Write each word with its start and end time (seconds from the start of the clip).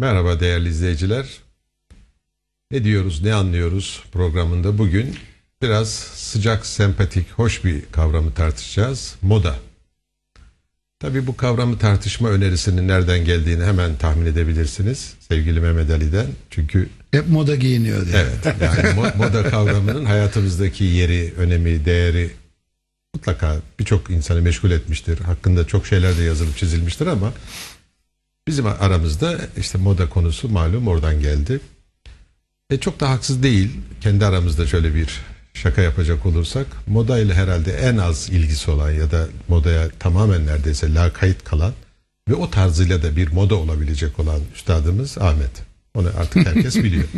Merhaba 0.00 0.40
değerli 0.40 0.68
izleyiciler. 0.68 1.26
Ne 2.70 2.84
diyoruz, 2.84 3.22
ne 3.22 3.34
anlıyoruz 3.34 4.02
programında 4.12 4.78
bugün 4.78 5.16
biraz 5.62 5.88
sıcak, 6.14 6.66
sempatik, 6.66 7.30
hoş 7.30 7.64
bir 7.64 7.82
kavramı 7.92 8.34
tartışacağız. 8.34 9.14
Moda. 9.22 9.54
Tabii 11.00 11.26
bu 11.26 11.36
kavramı 11.36 11.78
tartışma 11.78 12.28
önerisinin 12.28 12.88
nereden 12.88 13.24
geldiğini 13.24 13.64
hemen 13.64 13.96
tahmin 13.96 14.26
edebilirsiniz 14.26 15.14
sevgili 15.28 15.60
Mehmet 15.60 15.90
Ali'den. 15.90 16.26
Çünkü 16.50 16.88
Hep 17.10 17.28
moda 17.28 17.56
giyiniyor 17.56 18.06
diye. 18.06 18.16
evet 18.16 18.56
yani 18.60 19.00
mo- 19.00 19.16
moda 19.16 19.50
kavramının 19.50 20.04
hayatımızdaki 20.04 20.84
yeri, 20.84 21.34
önemi, 21.38 21.84
değeri 21.84 22.30
mutlaka 23.14 23.56
birçok 23.78 24.10
insanı 24.10 24.42
meşgul 24.42 24.70
etmiştir. 24.70 25.18
Hakkında 25.18 25.66
çok 25.66 25.86
şeyler 25.86 26.18
de 26.18 26.22
yazılıp 26.22 26.56
çizilmiştir 26.56 27.06
ama 27.06 27.32
bizim 28.48 28.66
aramızda 28.66 29.38
işte 29.56 29.78
moda 29.78 30.08
konusu 30.08 30.48
malum 30.48 30.88
oradan 30.88 31.20
geldi. 31.20 31.60
E 32.70 32.76
çok 32.76 33.00
da 33.00 33.10
haksız 33.10 33.42
değil. 33.42 33.70
Kendi 34.00 34.26
aramızda 34.26 34.66
şöyle 34.66 34.94
bir 34.94 35.20
şaka 35.54 35.82
yapacak 35.82 36.26
olursak 36.26 36.66
moda 36.86 37.18
ile 37.18 37.34
herhalde 37.34 37.72
en 37.72 37.96
az 37.96 38.28
ilgisi 38.30 38.70
olan 38.70 38.90
ya 38.90 39.10
da 39.10 39.26
modaya 39.48 39.88
tamamen 39.98 40.46
neredeyse 40.46 40.94
lakayt 40.94 41.44
kalan 41.44 41.72
ve 42.28 42.34
o 42.34 42.50
tarzıyla 42.50 43.02
da 43.02 43.16
bir 43.16 43.32
moda 43.32 43.54
olabilecek 43.54 44.18
olan 44.18 44.40
üstadımız 44.54 45.18
Ahmet. 45.18 45.50
Onu 45.94 46.08
artık 46.18 46.46
herkes 46.46 46.76
biliyor. 46.84 47.08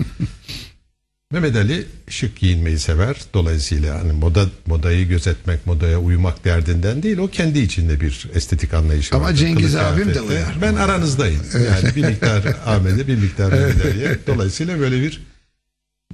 Mehmet 1.32 1.56
Ali 1.56 1.84
şık 2.08 2.36
giyinmeyi 2.36 2.78
sever. 2.78 3.16
Dolayısıyla 3.34 4.00
hani 4.00 4.12
moda 4.12 4.46
modayı 4.66 5.08
gözetmek, 5.08 5.66
modaya 5.66 5.98
uymak 5.98 6.44
derdinden 6.44 7.02
değil. 7.02 7.18
O 7.18 7.28
kendi 7.28 7.58
içinde 7.58 8.00
bir 8.00 8.30
estetik 8.34 8.74
anlayışı 8.74 9.16
Ama 9.16 9.24
vardır. 9.24 9.36
Cengiz 9.36 9.72
Kılık 9.72 9.84
abim 9.86 10.14
de 10.14 10.20
uyar. 10.20 10.56
Ben 10.62 10.74
aranızdayım. 10.74 11.42
Yani 11.54 11.96
bir 11.96 12.04
miktar 12.04 12.42
Ahmet'e 12.66 13.06
bir 13.06 13.16
miktar 13.16 13.52
Mehmet 13.52 13.86
Ali'ye. 13.86 14.18
Dolayısıyla 14.26 14.80
böyle 14.80 15.02
bir 15.02 15.22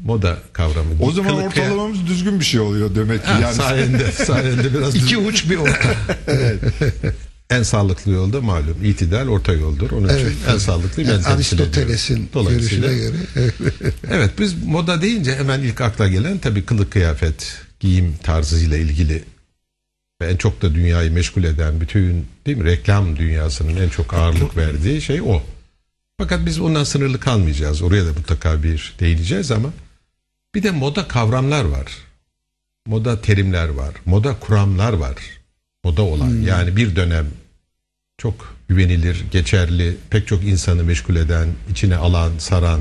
moda 0.05 0.39
kavramı. 0.53 0.91
O 1.01 1.13
zaman 1.13 1.31
Kılık 1.31 1.47
ortalamamız 1.47 2.07
düzgün 2.07 2.41
bir 2.41 2.45
şey 2.45 2.61
oluyor 2.61 2.95
demek 2.95 3.23
ki. 3.23 3.29
Ha, 3.29 3.41
yani 3.41 3.55
sayende, 3.55 4.13
sayende 4.13 4.75
biraz 4.75 4.97
İki 5.03 5.17
uç 5.19 5.51
bir 5.51 5.57
orta. 5.57 5.95
en 7.51 7.63
sağlıklı 7.63 8.13
yolda 8.13 8.41
malum 8.41 8.85
itidal 8.85 9.29
orta 9.29 9.53
yoldur. 9.53 9.91
Onun 9.91 10.09
için 10.09 10.19
Evet, 10.19 10.37
en 10.47 10.51
evet. 10.51 10.63
sağlıklı 10.63 11.03
Yani. 11.03 11.27
Aristoteles'in 11.27 12.31
görüşüne 12.35 12.95
göre. 12.95 13.17
Evet 14.11 14.31
biz 14.39 14.65
moda 14.65 15.03
deyince 15.03 15.37
hemen 15.37 15.61
ilk 15.61 15.81
akla 15.81 16.09
gelen 16.09 16.39
tabii 16.39 16.65
kılık 16.65 16.93
kıyafet, 16.93 17.61
giyim 17.81 18.17
tarzıyla 18.23 18.77
ilgili 18.77 19.25
ve 20.21 20.27
en 20.27 20.37
çok 20.37 20.63
da 20.63 20.75
dünyayı 20.75 21.13
meşgul 21.13 21.45
eden 21.45 21.81
bütün 21.81 22.27
değil 22.47 22.59
mi 22.59 22.65
reklam 22.65 23.17
dünyasının 23.17 23.77
en 23.77 23.89
çok 23.89 24.15
ağırlık 24.15 24.57
verdiği 24.57 25.03
şey 25.03 25.21
o. 25.23 25.43
Fakat 26.19 26.47
biz 26.47 26.61
ondan 26.61 26.85
sınırlı 26.85 27.21
kalmayacağız. 27.21 27.83
Oraya 27.83 28.07
da 28.07 28.13
mutlaka 28.13 28.63
bir 28.63 28.95
değineceğiz 29.01 29.51
ama 29.51 29.73
bir 30.55 30.63
de 30.63 30.71
moda 30.71 31.09
kavramlar 31.09 31.65
var. 31.65 31.87
Moda 32.87 33.21
terimler 33.21 33.69
var. 33.69 33.95
Moda 34.05 34.37
kuramlar 34.41 34.93
var. 34.93 35.17
Moda 35.89 36.03
olan 36.03 36.43
yani 36.43 36.77
bir 36.77 36.97
dönem 36.97 37.27
çok 38.19 38.57
güvenilir, 38.69 39.25
geçerli, 39.31 39.97
pek 40.11 40.27
çok 40.27 40.45
insanı 40.45 40.85
meşgul 40.85 41.17
eden, 41.17 41.49
içine 41.71 41.97
alan, 41.97 42.33
saran 42.39 42.81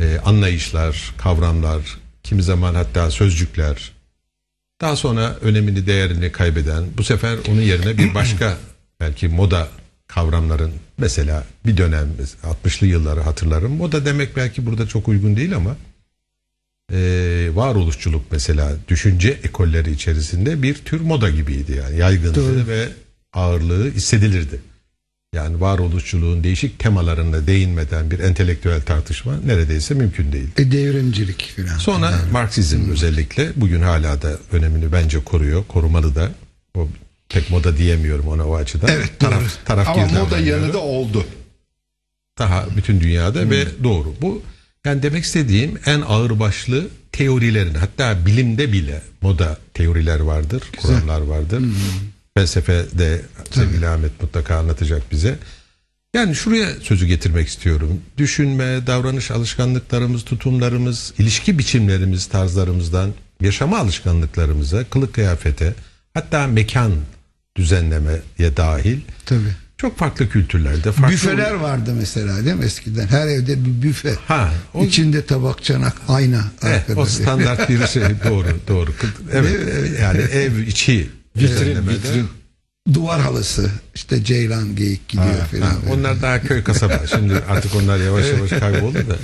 e, 0.00 0.18
anlayışlar, 0.24 1.14
kavramlar, 1.18 1.80
kimi 2.22 2.42
zaman 2.42 2.74
hatta 2.74 3.10
sözcükler 3.10 3.92
daha 4.80 4.96
sonra 4.96 5.36
önemini, 5.42 5.86
değerini 5.86 6.32
kaybeden, 6.32 6.84
bu 6.98 7.04
sefer 7.04 7.38
onun 7.48 7.60
yerine 7.62 7.98
bir 7.98 8.14
başka 8.14 8.58
belki 9.00 9.28
moda 9.28 9.68
kavramların 10.06 10.72
mesela 10.98 11.44
bir 11.66 11.76
dönem 11.76 12.08
60'lı 12.64 12.86
yılları 12.86 13.20
hatırlarım. 13.20 13.76
Moda 13.76 14.04
demek 14.06 14.36
belki 14.36 14.66
burada 14.66 14.88
çok 14.88 15.08
uygun 15.08 15.36
değil 15.36 15.56
ama 15.56 15.76
e, 16.92 17.50
varoluşçuluk 17.54 18.22
mesela 18.30 18.72
düşünce 18.88 19.38
ekolleri 19.42 19.90
içerisinde 19.90 20.62
bir 20.62 20.74
tür 20.74 21.00
moda 21.00 21.30
gibiydi 21.30 21.72
yani 21.84 21.98
yaygındı 21.98 22.34
Doğru. 22.34 22.66
ve 22.66 22.88
ağırlığı 23.32 23.90
hissedilirdi. 23.90 24.60
Yani 25.34 25.60
varoluşçuluğun 25.60 26.44
değişik 26.44 26.78
temalarına 26.78 27.46
değinmeden 27.46 28.10
bir 28.10 28.18
entelektüel 28.18 28.82
tartışma 28.82 29.34
neredeyse 29.46 29.94
mümkün 29.94 30.32
değil. 30.32 30.48
E, 30.56 30.72
devrimcilik 30.72 31.52
falan. 31.56 31.78
Sonra 31.78 32.12
Marksizm 32.32 32.90
özellikle 32.90 33.52
bugün 33.56 33.82
hala 33.82 34.22
da 34.22 34.36
önemini 34.52 34.92
bence 34.92 35.24
koruyor, 35.24 35.64
korumalı 35.68 36.14
da. 36.14 36.30
O 36.76 36.88
pek 37.28 37.50
moda 37.50 37.76
diyemiyorum 37.76 38.28
ona 38.28 38.46
o 38.48 38.54
açıdan. 38.54 38.88
Evet, 38.92 39.20
taraf 39.20 39.40
doğru. 39.40 39.48
taraf 39.64 39.88
ama 39.88 40.06
moda 40.06 40.38
yanı 40.38 40.72
da 40.72 40.78
oldu. 40.78 41.26
daha 42.38 42.66
bütün 42.76 43.00
dünyada 43.00 43.50
ve 43.50 43.66
doğru. 43.84 44.14
Bu 44.22 44.42
yani 44.84 45.02
demek 45.02 45.24
istediğim 45.24 45.78
en 45.86 46.00
ağırbaşlı 46.00 46.88
teorilerin 47.12 47.74
hatta 47.74 48.26
bilimde 48.26 48.72
bile 48.72 49.02
moda 49.22 49.58
teoriler 49.74 50.20
vardır, 50.20 50.62
kuramlar 50.76 51.20
vardır. 51.20 51.62
Felsefede 52.34 53.20
sevgili 53.50 53.88
Ahmet 53.88 54.22
mutlaka 54.22 54.56
anlatacak 54.56 55.12
bize. 55.12 55.38
Yani 56.14 56.34
şuraya 56.34 56.70
sözü 56.80 57.06
getirmek 57.06 57.48
istiyorum. 57.48 58.00
Düşünme, 58.18 58.86
davranış 58.86 59.30
alışkanlıklarımız, 59.30 60.24
tutumlarımız, 60.24 61.14
ilişki 61.18 61.58
biçimlerimiz, 61.58 62.26
tarzlarımızdan 62.26 63.10
yaşama 63.40 63.78
alışkanlıklarımıza, 63.78 64.84
kılık 64.84 65.14
kıyafete, 65.14 65.74
hatta 66.14 66.46
mekan 66.46 66.92
düzenlemeye 67.56 68.56
dahil 68.56 69.00
Tabii. 69.26 69.63
Çok 69.78 69.98
farklı 69.98 70.28
kültürlerde 70.28 70.92
farklı 70.92 71.12
Büfeler 71.14 71.50
vardı 71.54 71.94
mesela 71.98 72.44
değil 72.44 72.56
mi 72.56 72.64
eskiden? 72.64 73.06
Her 73.06 73.26
evde 73.26 73.64
bir 73.64 73.82
büfe. 73.82 74.14
Ha, 74.28 74.52
o- 74.74 74.84
İçinde 74.84 75.26
tabak, 75.26 75.64
çanak, 75.64 75.96
ayna. 76.08 76.44
Evet, 76.62 76.74
arkada. 76.80 77.00
o 77.00 77.06
standart 77.06 77.68
bir 77.68 77.86
şey 77.86 78.02
doğru 78.30 78.46
doğru. 78.68 78.90
Evet 79.32 79.52
yani 80.00 80.18
ev 80.20 80.58
içi 80.58 81.08
düzenlemede. 81.38 81.90
vitrin. 81.94 82.28
Duvar 82.94 83.20
halısı. 83.20 83.70
işte 83.94 84.24
ceylan 84.24 84.76
geyik 84.76 85.08
gidiyor 85.08 85.26
Ha, 85.40 85.46
falan. 85.50 85.76
onlar 85.98 86.22
daha 86.22 86.42
köy 86.42 86.62
kasaba. 86.64 87.00
Şimdi 87.10 87.34
artık 87.48 87.74
onlar 87.74 87.98
yavaş 87.98 88.24
yavaş 88.28 88.50
kayboldu 88.50 88.98
da. 88.98 89.16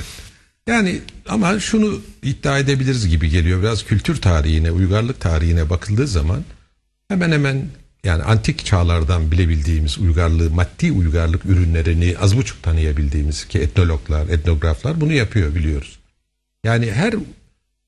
Yani 0.67 1.01
ama 1.29 1.61
şunu 1.61 2.01
iddia 2.23 2.59
edebiliriz 2.59 3.09
gibi 3.09 3.29
geliyor. 3.31 3.63
Biraz 3.63 3.85
kültür 3.85 4.17
tarihine, 4.21 4.71
uygarlık 4.71 5.21
tarihine 5.21 5.71
bakıldığı 5.71 6.07
zaman 6.07 6.45
hemen 7.09 7.33
hemen 7.33 7.65
yani 8.05 8.23
antik 8.23 8.65
çağlardan 8.65 9.31
bilebildiğimiz 9.31 9.99
uygarlığı, 9.99 10.51
maddi 10.51 10.93
uygarlık 10.93 11.47
ürünlerini 11.47 12.17
az 12.21 12.37
buçuk 12.37 12.63
tanıyabildiğimiz 12.63 13.45
ki 13.45 13.59
etnologlar, 13.59 14.29
etnograflar 14.29 15.01
bunu 15.01 15.13
yapıyor 15.13 15.55
biliyoruz. 15.55 15.99
Yani 16.65 16.93
her 16.93 17.15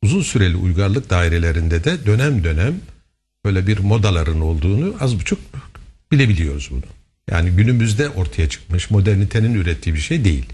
uzun 0.02 0.22
süreli 0.22 0.56
uygarlık 0.56 1.10
dairelerinde 1.10 1.84
de 1.84 2.06
dönem 2.06 2.44
dönem 2.44 2.80
böyle 3.44 3.66
bir 3.66 3.78
modaların 3.78 4.40
olduğunu 4.40 4.94
az 5.00 5.20
buçuk 5.20 5.38
bilebiliyoruz 6.12 6.68
bunu. 6.70 6.82
Yani 7.30 7.50
günümüzde 7.50 8.08
ortaya 8.08 8.48
çıkmış 8.48 8.90
modernitenin 8.90 9.54
ürettiği 9.54 9.94
bir 9.94 10.00
şey 10.00 10.24
değil. 10.24 10.46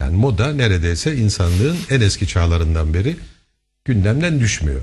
Yani 0.00 0.16
moda 0.16 0.52
neredeyse 0.52 1.16
insanlığın 1.16 1.76
en 1.90 2.00
eski 2.00 2.28
çağlarından 2.28 2.94
beri 2.94 3.16
gündemden 3.84 4.40
düşmüyor. 4.40 4.80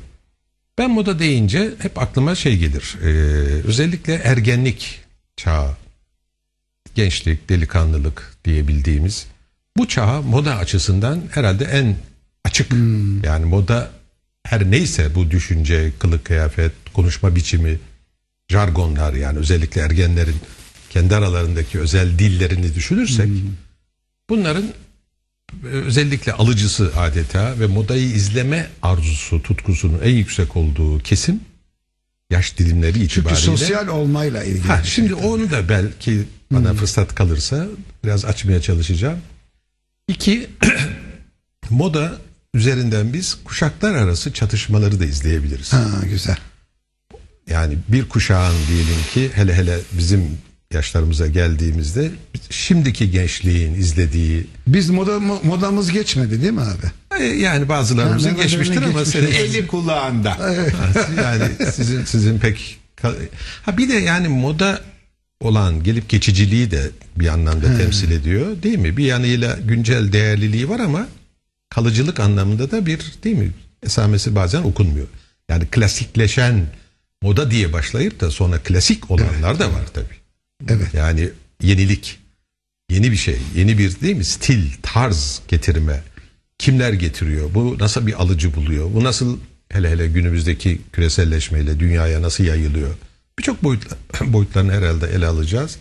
Ben 0.77 0.91
moda 0.91 1.19
deyince 1.19 1.73
hep 1.79 1.99
aklıma 1.99 2.35
şey 2.35 2.57
gelir. 2.57 2.97
Ee, 3.03 3.07
özellikle 3.67 4.13
ergenlik 4.13 5.01
çağı, 5.37 5.75
gençlik, 6.95 7.49
delikanlılık 7.49 8.33
diyebildiğimiz 8.45 9.27
bu 9.77 9.87
çağa 9.87 10.21
moda 10.21 10.55
açısından 10.55 11.23
herhalde 11.31 11.65
en 11.65 11.95
açık. 12.45 12.71
Yani 13.23 13.45
moda 13.45 13.91
her 14.43 14.71
neyse 14.71 15.15
bu 15.15 15.31
düşünce, 15.31 15.91
kılık 15.99 16.25
kıyafet, 16.25 16.71
konuşma 16.93 17.35
biçimi, 17.35 17.79
jargonlar 18.49 19.13
yani 19.13 19.39
özellikle 19.39 19.81
ergenlerin 19.81 20.35
kendi 20.89 21.15
aralarındaki 21.15 21.79
özel 21.79 22.19
dillerini 22.19 22.75
düşünürsek 22.75 23.29
bunların 24.29 24.63
e, 24.63 24.73
özellikle 25.63 26.33
alıcısı 26.33 26.91
adeta 26.97 27.59
ve 27.59 27.67
modayı 27.67 28.05
izleme 28.05 28.69
arzusu, 28.81 29.43
tutkusunun 29.43 29.99
en 30.03 30.15
yüksek 30.15 30.55
olduğu 30.55 30.99
kesim 30.99 31.39
yaş 32.29 32.57
dilimleri 32.57 32.93
Çünkü 32.93 33.05
itibariyle. 33.05 33.41
sosyal 33.41 33.87
olmayla 33.87 34.43
ilgili. 34.43 34.67
Ha, 34.67 34.79
bir 34.79 34.87
şey. 34.87 34.91
şimdi 34.95 35.13
onu 35.13 35.51
da 35.51 35.69
belki 35.69 36.23
bana 36.51 36.73
fırsat 36.73 37.15
kalırsa 37.15 37.67
biraz 38.03 38.25
açmaya 38.25 38.61
çalışacağım. 38.61 39.19
İki, 40.07 40.49
moda 41.69 42.17
üzerinden 42.53 43.13
biz 43.13 43.37
kuşaklar 43.43 43.95
arası 43.95 44.33
çatışmaları 44.33 44.99
da 44.99 45.05
izleyebiliriz. 45.05 45.73
Ha 45.73 45.85
güzel. 46.09 46.37
Yani 47.49 47.77
bir 47.87 48.09
kuşağın 48.09 48.55
diyelim 48.67 48.97
ki 49.13 49.31
hele 49.33 49.53
hele 49.55 49.79
bizim 49.91 50.37
yaşlarımıza 50.73 51.27
geldiğimizde 51.27 52.11
şimdiki 52.49 53.11
gençliğin 53.11 53.73
izlediği 53.73 54.47
Biz 54.67 54.89
moda 54.89 55.11
mo- 55.11 55.45
modamız 55.45 55.91
geçmedi 55.91 56.41
değil 56.41 56.53
mi 56.53 56.61
abi? 56.61 57.23
e, 57.23 57.25
yani 57.25 57.69
bazılarımızın 57.69 58.31
Mehmet 58.31 58.43
geçmiştir 58.49 58.81
ama 58.81 59.05
senin 59.05 59.31
Eli 59.31 59.67
kulağında. 59.67 60.37
yani 61.17 61.43
sizin 61.73 62.05
sizin 62.05 62.39
pek 62.39 62.77
ha 63.63 63.77
bir 63.77 63.89
de 63.89 63.93
yani 63.93 64.27
moda 64.27 64.81
olan 65.41 65.83
gelip 65.83 66.09
geçiciliği 66.09 66.71
de 66.71 66.89
bir 67.15 67.27
anlamda 67.27 67.77
temsil 67.77 68.11
ediyor 68.11 68.63
değil 68.63 68.77
mi? 68.77 68.97
Bir 68.97 69.05
yanıyla 69.05 69.57
güncel 69.65 70.11
değerliliği 70.13 70.69
var 70.69 70.79
ama 70.79 71.07
kalıcılık 71.69 72.19
anlamında 72.19 72.71
da 72.71 72.85
bir 72.85 72.99
değil 73.23 73.37
mi? 73.37 73.51
Esamesi 73.83 74.35
bazen 74.35 74.61
okunmuyor. 74.63 75.07
Yani 75.49 75.65
klasikleşen 75.67 76.65
moda 77.21 77.51
diye 77.51 77.73
başlayıp 77.73 78.19
da 78.21 78.31
sonra 78.31 78.59
klasik 78.59 79.11
olanlar 79.11 79.59
da 79.59 79.67
var 79.73 79.83
tabii. 79.93 80.20
Evet. 80.69 80.93
Yani 80.93 81.29
yenilik, 81.63 82.19
yeni 82.89 83.11
bir 83.11 83.17
şey, 83.17 83.37
yeni 83.55 83.77
bir 83.77 84.01
değil 84.01 84.15
mi 84.15 84.25
stil, 84.25 84.71
tarz 84.81 85.41
getirme. 85.47 86.01
Kimler 86.57 86.93
getiriyor? 86.93 87.53
Bu 87.53 87.77
nasıl 87.79 88.07
bir 88.07 88.21
alıcı 88.21 88.55
buluyor? 88.55 88.93
Bu 88.93 89.03
nasıl 89.03 89.37
hele 89.69 89.89
hele 89.89 90.07
günümüzdeki 90.07 90.81
küreselleşmeyle 90.93 91.79
dünyaya 91.79 92.21
nasıl 92.21 92.43
yayılıyor? 92.43 92.95
Birçok 93.39 93.63
boyutla, 93.63 93.97
boyutlarını 94.33 94.71
herhalde 94.71 95.07
ele 95.07 95.27
alacağız. 95.27 95.77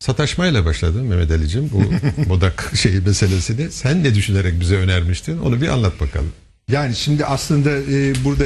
Sataşmayla 0.00 0.64
başladım 0.64 1.06
Mehmet 1.06 1.30
Ali'cim 1.30 1.70
bu 1.72 1.82
modak 2.28 2.72
şey 2.76 3.00
meselesini. 3.00 3.70
Sen 3.70 4.04
ne 4.04 4.14
düşünerek 4.14 4.60
bize 4.60 4.76
önermiştin? 4.76 5.38
Onu 5.38 5.60
bir 5.60 5.68
anlat 5.68 6.00
bakalım. 6.00 6.32
Yani 6.70 6.96
şimdi 6.96 7.24
aslında 7.24 7.70
e, 7.70 8.24
burada 8.24 8.44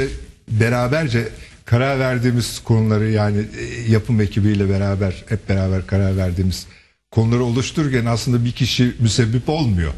beraberce 0.50 1.28
karar 1.70 1.98
verdiğimiz 1.98 2.60
konuları 2.64 3.10
yani 3.10 3.38
e, 3.38 3.92
yapım 3.92 4.20
ekibiyle 4.20 4.68
beraber 4.68 5.24
hep 5.28 5.48
beraber 5.48 5.86
karar 5.86 6.16
verdiğimiz 6.16 6.66
konuları 7.10 7.44
oluştururken 7.44 8.04
aslında 8.06 8.44
bir 8.44 8.52
kişi 8.52 8.94
müsebbip 9.00 9.48
olmuyor. 9.48 9.92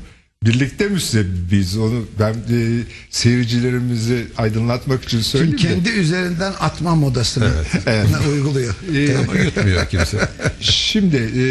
Birlikte 0.44 0.88
müsebbibiz. 0.88 1.78
Onu 1.78 2.04
ben 2.18 2.32
e, 2.32 2.82
seyircilerimizi 3.10 4.26
aydınlatmak 4.36 5.04
için 5.04 5.20
söyleyeyim 5.20 5.58
Şimdi 5.58 5.74
de. 5.74 5.84
kendi 5.84 6.00
üzerinden 6.00 6.52
atma 6.60 6.94
modasını 6.94 7.50
uyguluyor. 8.32 8.74
E, 8.94 9.16
Ama 9.16 9.38
yutmuyor 9.38 9.86
kimse. 9.86 10.28
Şimdi 10.60 11.16
e, 11.16 11.44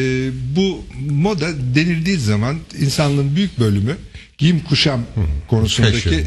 bu 0.55 0.83
moda 1.11 1.47
denildiği 1.75 2.17
zaman 2.17 2.57
insanlığın 2.79 3.35
büyük 3.35 3.59
bölümü 3.59 3.95
giyim 4.37 4.59
kuşam 4.69 5.01
konusundaki 5.47 6.25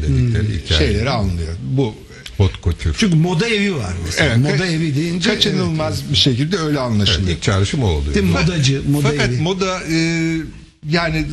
şeyleri 0.77 1.09
anlıyor. 1.09 1.53
Bu 1.63 1.95
Hot 2.37 2.63
couture. 2.63 2.93
Çünkü 2.97 3.15
moda 3.15 3.47
evi 3.47 3.75
var 3.75 3.93
mesela. 4.05 4.27
Evet, 4.35 4.37
moda 4.51 4.65
evi 4.65 4.95
deyince 4.95 5.29
kaçınılmaz 5.29 6.11
bir 6.11 6.15
şekilde 6.15 6.57
öyle 6.57 6.79
anlaşılıyor. 6.79 7.29
İlk 7.37 7.41
çağrışım 7.41 7.83
o 7.83 7.87
oluyor. 7.87 8.15
Değil 8.15 8.25
modacı, 8.25 8.81
moda 8.89 9.07
Fakat 9.09 9.29
evi. 9.29 9.41
moda 9.41 9.79
e, 9.91 9.97
yani 10.89 11.25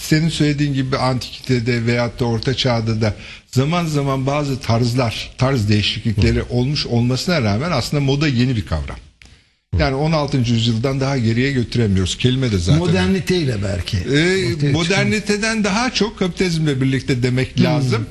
senin 0.00 0.28
söylediğin 0.28 0.74
gibi 0.74 0.96
antikitede 0.96 1.86
veyahut 1.86 2.20
da 2.20 2.24
orta 2.24 2.54
çağda 2.54 3.00
da 3.00 3.14
zaman 3.46 3.86
zaman 3.86 4.26
bazı 4.26 4.60
tarzlar, 4.60 5.30
tarz 5.38 5.68
değişiklikleri 5.68 6.42
olmuş 6.42 6.86
olmasına 6.86 7.42
rağmen 7.42 7.70
aslında 7.72 8.00
moda 8.02 8.28
yeni 8.28 8.56
bir 8.56 8.66
kavram. 8.66 8.96
Yani 9.78 9.94
16. 9.94 10.36
yüzyıldan 10.38 11.00
daha 11.00 11.18
geriye 11.18 11.52
götüremiyoruz. 11.52 12.18
Kelime 12.18 12.52
de 12.52 12.58
zaten. 12.58 12.78
Moderniteyle 12.78 13.56
belki. 13.64 13.96
Ee, 13.96 14.00
ortaya 14.00 14.50
çıkan- 14.56 14.72
moderniteden 14.72 15.64
daha 15.64 15.94
çok 15.94 16.18
kapitalizmle 16.18 16.80
birlikte 16.80 17.22
demek 17.22 17.60
lazım. 17.60 18.06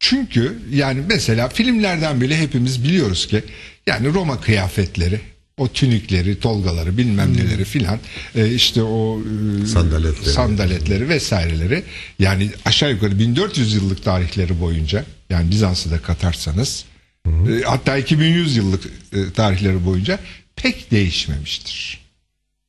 Çünkü 0.00 0.58
yani 0.72 1.00
mesela 1.08 1.48
filmlerden 1.48 2.20
bile 2.20 2.38
hepimiz 2.38 2.84
biliyoruz 2.84 3.26
ki 3.26 3.42
yani 3.86 4.14
Roma 4.14 4.40
kıyafetleri, 4.40 5.20
o 5.56 5.68
tünikleri, 5.68 6.40
tolgaları, 6.40 6.96
bilmem 6.96 7.36
neleri 7.36 7.64
filan 7.64 7.98
e, 8.34 8.54
işte 8.54 8.82
o 8.82 9.20
e, 9.62 9.66
Sandaletleri. 9.66 10.30
sandaletleri 10.30 11.08
vesaireleri 11.08 11.82
yani 12.18 12.50
aşağı 12.64 12.90
yukarı 12.90 13.18
1400 13.18 13.74
yıllık 13.74 14.04
tarihleri 14.04 14.60
boyunca 14.60 15.04
yani 15.30 15.50
Bizans'ı 15.50 15.90
da 15.90 15.98
katarsanız 15.98 16.84
e, 17.26 17.62
hatta 17.66 17.96
2100 17.96 18.56
yıllık 18.56 18.84
e, 19.12 19.32
tarihleri 19.32 19.84
boyunca 19.84 20.18
pek 20.56 20.90
değişmemiştir. 20.90 22.00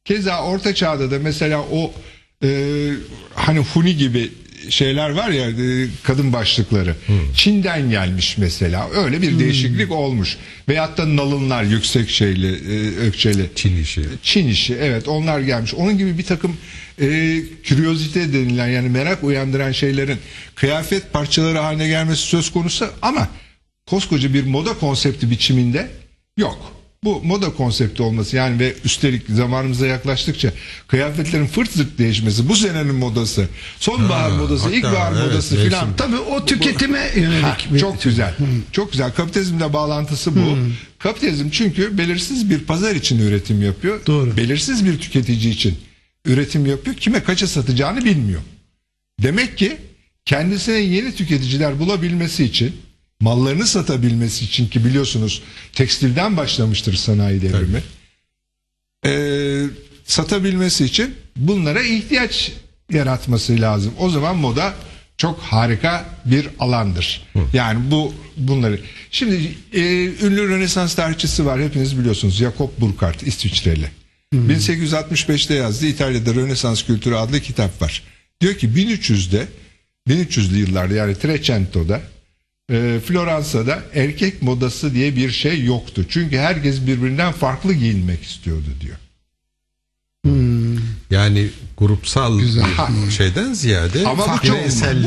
Keza 0.06 0.44
Orta 0.44 0.76
Çağ'da 0.76 1.12
da 1.12 1.20
mesela 1.20 1.62
o 1.72 1.94
e, 2.44 2.92
hani 3.36 3.60
huni 3.60 3.98
gibi 3.98 4.32
şeyler 4.70 5.10
var 5.10 5.30
ya 5.30 5.50
e, 5.50 5.88
kadın 6.04 6.34
başlıkları. 6.34 6.96
Çin'den 7.36 7.90
gelmiş 7.90 8.38
mesela. 8.38 8.90
Öyle 8.90 9.22
bir 9.22 9.40
değişiklik 9.40 9.92
olmuş. 9.92 10.38
Veyahut 10.70 10.98
da 10.98 11.16
nalınlar 11.16 11.64
yüksek 11.64 12.10
şeyli 12.10 12.48
e, 12.48 12.98
ökçeli. 13.08 13.50
Çin 13.56 13.82
işi. 13.82 14.02
Çin 14.24 14.48
işi 14.48 14.76
evet 14.76 15.08
onlar 15.08 15.40
gelmiş. 15.40 15.74
Onun 15.74 15.98
gibi 15.98 16.18
bir 16.18 16.24
takım 16.24 16.58
e, 17.02 17.08
curiosity 17.64 18.20
denilen 18.20 18.68
yani 18.68 18.90
merak 18.90 19.24
uyandıran 19.24 19.72
şeylerin 19.72 20.18
kıyafet 20.56 21.14
parçaları 21.14 21.60
haline 21.60 21.88
gelmesi 21.88 22.22
söz 22.22 22.52
konusu 22.52 22.90
ama 23.02 23.28
koskoca 23.86 24.34
bir 24.34 24.44
moda 24.44 24.74
konsepti 24.74 25.32
biçiminde 25.32 25.88
yok. 26.38 26.81
Bu 27.04 27.22
moda 27.24 27.54
konsepti 27.54 28.04
olması 28.04 28.36
yani 28.36 28.60
ve 28.60 28.76
üstelik 28.86 29.24
zamanımıza 29.30 29.88
yaklaştıkça 29.88 30.54
kıyafetlerin 30.88 31.48
fırt 31.48 31.72
zırt 31.72 31.98
değişmesi 31.98 32.50
bu 32.50 32.56
senenin 32.56 32.96
modası 32.96 33.48
sonbahar 33.80 34.32
Ha, 34.32 34.38
modası 34.38 34.64
hatta 34.64 34.76
ilkbahar 34.76 35.12
evet, 35.12 35.24
modası 35.26 35.56
mevsim. 35.56 35.70
filan 35.70 35.96
Tabii 35.98 36.18
o 36.18 36.46
tüketime 36.46 37.12
yönelik. 37.16 37.44
Ha, 37.44 37.58
bir- 37.74 37.80
çok 37.80 38.04
güzel. 38.04 38.34
Çok 38.72 38.92
güzel. 38.92 39.14
Kapitalizmle 39.14 39.74
bağlantısı 39.74 40.36
bu. 40.36 40.58
Kapitalizm 41.00 41.50
çünkü 41.50 41.98
belirsiz 41.98 42.50
bir 42.50 42.60
pazar 42.60 42.96
için 42.96 43.20
üretim 43.20 43.62
yapıyor. 43.62 44.06
Doğru. 44.06 44.38
Belirsiz 44.38 44.86
bir 44.86 45.00
tüketici 45.00 45.50
için 45.54 45.78
üretim 46.26 46.66
yapıyor. 46.66 46.96
Kime 46.96 47.24
kaça 47.24 47.48
satacağını 47.48 48.06
bilmiyor. 48.06 48.42
Demek 49.22 49.58
ki 49.58 49.78
kendisine 50.26 50.78
yeni 50.78 51.16
tüketiciler 51.16 51.80
bulabilmesi 51.80 52.44
için 52.44 52.76
mallarını 53.22 53.68
satabilmesi 53.68 54.46
için 54.46 54.68
ki 54.68 54.86
biliyorsunuz 54.86 55.42
tekstilden 55.74 56.38
başlamıştır 56.38 56.94
sanayi 56.94 57.42
devrimi. 57.42 57.84
Ee, 59.06 59.64
satabilmesi 60.06 60.86
için 60.86 61.16
bunlara 61.36 61.82
ihtiyaç 61.82 62.52
yaratması 62.92 63.62
lazım. 63.62 63.94
O 64.00 64.10
zaman 64.10 64.36
moda 64.36 64.74
çok 65.18 65.40
harika 65.40 66.06
bir 66.26 66.48
alandır. 66.60 67.28
Yani 67.54 67.92
bu 67.92 68.14
bunları. 68.38 68.80
Şimdi 69.12 69.56
e, 69.74 69.82
ünlü 70.06 70.50
Rönesans 70.50 70.96
tarihçisi 70.96 71.46
var 71.46 71.62
hepiniz 71.62 72.00
biliyorsunuz. 72.00 72.36
Jakob 72.36 72.70
Burckhardt 72.80 73.28
İsviçreli. 73.28 73.92
1865'te 74.34 75.54
yazdığı 75.54 75.88
İtalya'da 75.88 76.36
Rönesans 76.36 76.84
Kültürü 76.84 77.16
adlı 77.16 77.40
kitap 77.40 77.82
var. 77.82 78.04
Diyor 78.42 78.56
ki 78.56 78.68
1300'de 78.68 79.48
1300'lü 80.08 80.56
yıllarda 80.56 80.94
yani 80.94 81.16
Trecento'da 81.16 82.02
e, 82.72 83.00
Floransa'da 83.06 83.84
erkek 83.94 84.42
modası 84.42 84.94
diye 84.94 85.16
bir 85.16 85.32
şey 85.32 85.64
yoktu. 85.66 86.06
Çünkü 86.10 86.38
herkes 86.38 86.82
birbirinden 86.88 87.32
farklı 87.32 87.74
giyinmek 87.74 88.24
istiyordu 88.24 88.68
diyor. 88.82 88.96
Yani 91.12 91.48
grupsal 91.78 92.40
Güzel. 92.40 92.64
şeyden 93.18 93.54
ziyade 93.54 94.08
Ama 94.08 94.24
bu 94.44 94.48
çok, 94.48 94.58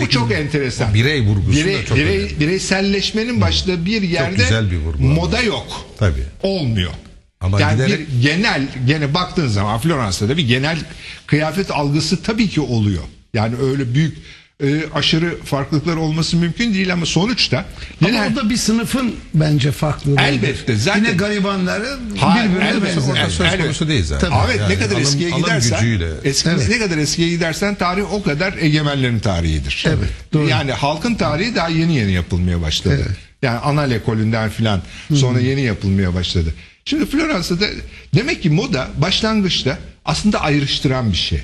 bu 0.00 0.08
çok 0.08 0.32
enteresan. 0.32 0.94
birey 0.94 1.20
vurgusu 1.20 1.58
Birey- 1.60 1.78
da 1.78 1.84
çok 1.84 1.98
birey- 1.98 2.18
önemli. 2.18 2.40
bireyselleşmenin 2.40 3.40
başladığı 3.40 3.86
bir 3.86 4.02
yerde 4.02 4.36
güzel 4.36 4.70
bir 4.70 4.76
vurgu 4.76 4.98
ama. 5.04 5.14
moda 5.14 5.40
yok. 5.42 5.86
Tabii. 5.98 6.24
Olmuyor. 6.42 6.92
Ama 7.40 7.60
yani 7.60 7.74
giderek- 7.76 7.98
bir 8.16 8.22
genel 8.22 8.68
gene 8.86 9.14
baktığın 9.14 9.48
zaman 9.48 9.78
Floransa'da 9.78 10.36
bir 10.36 10.48
genel 10.48 10.78
kıyafet 11.26 11.70
algısı 11.70 12.22
tabii 12.22 12.48
ki 12.48 12.60
oluyor. 12.60 13.02
Yani 13.34 13.56
öyle 13.56 13.94
büyük 13.94 14.16
e, 14.62 14.84
aşırı 14.94 15.42
farklılıklar 15.44 15.96
olması 15.96 16.36
mümkün 16.36 16.74
değil 16.74 16.92
ama 16.92 17.06
sonuçta 17.06 17.64
Ama 18.00 18.08
yine 18.10 18.30
o 18.32 18.36
da 18.36 18.50
bir 18.50 18.56
sınıfın 18.56 19.14
bence 19.34 19.72
farklılığı. 19.72 20.20
Elbette, 20.20 20.76
zaten- 20.76 21.04
Yine 21.04 21.12
garibanları 21.12 21.98
Hayır, 22.18 22.50
birbirine 22.50 22.68
elbette. 22.68 23.00
Orada 23.00 23.30
söz 23.30 23.46
Evet. 23.50 23.60
konusu 23.62 23.88
değil 23.88 24.04
zaten. 24.04 24.28
Tabii. 24.30 24.38
Ahmet 24.40 24.56
ne 24.56 24.62
Yani 24.62 24.74
kadar 24.78 24.92
alım- 24.92 25.02
eskiye 25.02 25.30
alım 25.32 25.42
gidersen 25.42 25.80
gücüyle. 25.80 26.08
eski, 26.24 26.48
Evet. 26.48 26.68
ne 26.68 26.78
kadar 26.78 26.98
eskiye 26.98 27.28
gidersen 27.30 27.74
tarih 27.74 28.12
o 28.12 28.22
kadar 28.22 28.54
egemenlerin 28.60 29.18
tarihidir. 29.18 29.84
Evet, 29.88 30.08
doğru. 30.32 30.48
Yani 30.48 30.72
halkın 30.72 31.14
tarihi 31.14 31.54
daha 31.54 31.68
yeni 31.68 31.96
yeni 31.96 32.12
yapılmaya 32.12 32.62
başladı. 32.62 32.94
Evet. 33.06 33.16
Yani 33.42 33.58
anal 33.58 33.90
ekolünden 33.90 34.50
filan 34.50 34.82
sonra 35.14 35.40
yeni 35.40 35.60
yapılmaya 35.60 36.14
başladı. 36.14 36.54
Şimdi 36.84 37.06
Floransa'da 37.06 37.66
demek 38.14 38.42
ki 38.42 38.50
moda 38.50 38.88
başlangıçta 38.98 39.78
aslında 40.04 40.40
ayrıştıran 40.40 41.12
bir 41.12 41.16
şey. 41.16 41.40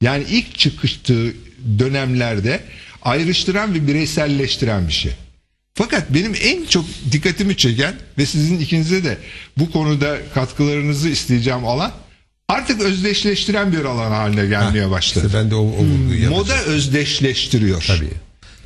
Yani 0.00 0.24
ilk 0.30 0.58
çıkıştığı 0.58 1.32
dönemlerde 1.78 2.60
ayrıştıran 3.02 3.74
ve 3.74 3.86
bireyselleştiren 3.86 4.88
bir 4.88 4.92
şey. 4.92 5.12
Fakat 5.74 6.10
benim 6.14 6.34
en 6.42 6.64
çok 6.66 6.84
dikkatimi 7.12 7.56
çeken 7.56 7.94
ve 8.18 8.26
sizin 8.26 8.60
ikinize 8.60 9.04
de 9.04 9.18
bu 9.58 9.70
konuda 9.70 10.16
katkılarınızı 10.34 11.08
isteyeceğim 11.08 11.64
alan 11.64 11.92
artık 12.48 12.80
özdeşleştiren 12.80 13.72
bir 13.72 13.84
alan 13.84 14.10
haline 14.10 14.46
gelmeye 14.46 14.90
başladı. 14.90 15.26
İşte 15.26 15.38
ben 15.38 15.50
de 15.50 15.54
o, 15.54 15.60
o 15.60 15.84
yapacağım. 15.84 16.30
Moda 16.34 16.62
özdeşleştiriyor. 16.62 17.84
Tabii. 17.86 18.08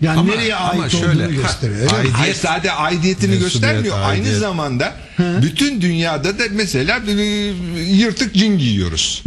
Yani 0.00 0.18
Ama- 0.18 0.34
nereye 0.34 0.54
ama 0.54 0.82
ait 0.82 0.92
şöyle- 0.92 1.06
olduğunu 1.06 1.34
gösteriyor. 1.34 1.90
Ha, 1.90 1.96
aidiyet- 1.96 2.12
Hayır 2.12 2.34
sadece 2.34 2.72
aidiyetini 2.72 3.38
göstermiyor. 3.38 3.94
Aynı 3.98 4.06
aidiyet. 4.06 4.38
zamanda 4.38 4.96
bütün 5.18 5.80
dünyada 5.80 6.38
da 6.38 6.42
mesela 6.50 7.00
yırtık 7.90 8.34
cin 8.34 8.58
giyiyoruz. 8.58 9.22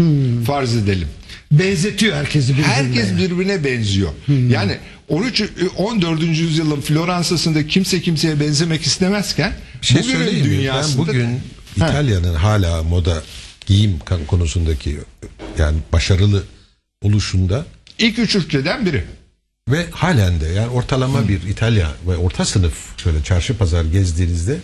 Farz 0.47 0.75
edelim. 0.75 1.07
Benzetiyor 1.51 2.15
herkesi 2.15 2.49
birbirine. 2.53 2.67
Herkes 2.73 3.17
birbirine 3.17 3.63
benziyor. 3.63 4.09
Yani 4.49 4.77
13 5.09 5.43
14. 5.77 6.21
yüzyılın 6.21 6.81
Floransa'sında 6.81 7.67
kimse 7.67 8.01
kimseye 8.01 8.39
benzemek 8.39 8.81
istemezken 8.81 9.53
Bir 9.81 9.87
şey 9.87 10.01
bugünün 10.01 10.15
söyleyeyim 10.17 10.45
mi? 10.45 10.51
Ben 10.51 10.57
dünyasında 10.59 11.07
bugün 11.07 11.39
İtalya'nın 11.75 12.35
hala 12.35 12.83
moda 12.83 13.23
giyim 13.65 13.99
kan- 14.05 14.25
konusundaki 14.25 14.97
yani 15.57 15.77
başarılı 15.93 16.43
oluşunda 17.01 17.65
İlk 17.99 18.19
üç 18.19 18.35
ülkeden 18.35 18.85
biri. 18.85 19.03
ve 19.69 19.85
halen 19.91 20.41
de 20.41 20.45
yani 20.47 20.67
ortalama 20.69 21.27
bir 21.27 21.41
İtalya 21.43 21.91
ve 22.07 22.17
orta 22.17 22.45
sınıf 22.45 22.73
şöyle 23.03 23.23
çarşı 23.23 23.57
pazar 23.57 23.85
gezdiğinizde 23.85 24.57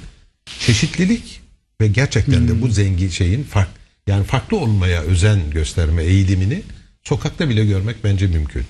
çeşitlilik 0.60 1.42
ve 1.82 1.88
gerçekten 1.88 2.48
de 2.48 2.62
bu 2.62 2.68
zengin 2.68 3.10
şeyin 3.10 3.44
fark 3.44 3.70
yani 4.08 4.24
farklı 4.24 4.58
olmaya 4.58 5.02
özen 5.02 5.40
gösterme 5.52 6.04
eğilimini 6.04 6.62
sokakta 7.04 7.50
bile 7.50 7.66
görmek 7.66 8.04
bence 8.04 8.28
mümkün. 8.28 8.64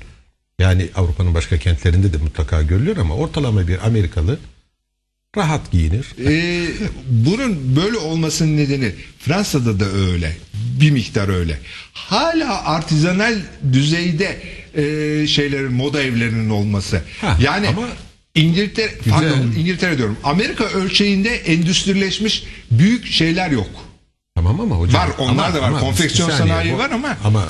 Yani 0.60 0.88
Avrupa'nın 0.96 1.34
başka 1.34 1.58
kentlerinde 1.58 2.13
de 2.13 2.18
mutlaka 2.18 2.62
görülüyor 2.62 2.98
ama 2.98 3.15
ortalama 3.15 3.68
bir 3.68 3.88
Amerikalı 3.88 4.39
rahat 5.38 5.72
giyinir. 5.72 6.06
Ee, 6.25 6.68
bunun 7.10 7.75
böyle 7.75 7.98
olmasının 7.98 8.58
nedeni 8.58 8.92
Fransa'da 9.20 9.80
da 9.80 9.86
öyle. 9.86 10.38
Bir 10.82 10.92
miktar 10.92 11.30
öyle. 11.30 11.60
Hala 11.94 12.65
artizanal 12.65 13.36
düzeyde 13.74 14.42
e, 14.75 15.27
şeylerin 15.27 15.74
moda 15.74 16.01
evlerinin 16.04 16.50
olması. 16.50 17.01
Ha, 17.22 17.38
yani 17.42 17.68
ama- 17.68 17.88
İngiltere 18.36 18.92
pardon, 19.10 19.54
İngiltere 19.60 19.98
diyorum. 19.98 20.18
Amerika 20.24 20.63
ölçeğinde 20.65 21.30
endüstrileşmiş 21.36 22.44
büyük 22.72 23.06
şeyler 23.12 23.51
yok. 23.51 23.70
Tamam 24.36 24.60
ama 24.62 24.75
hocam. 24.75 25.01
Var, 25.01 25.10
onlar 25.18 25.54
da 25.54 25.62
var. 25.62 25.80
Konfeksiyon 25.80 26.30
bir 26.30 26.34
saniye, 26.36 26.54
sanayi 26.56 26.74
bu- 26.74 26.77
var 26.77 26.89
ama- 26.89 27.18
ama 27.24 27.44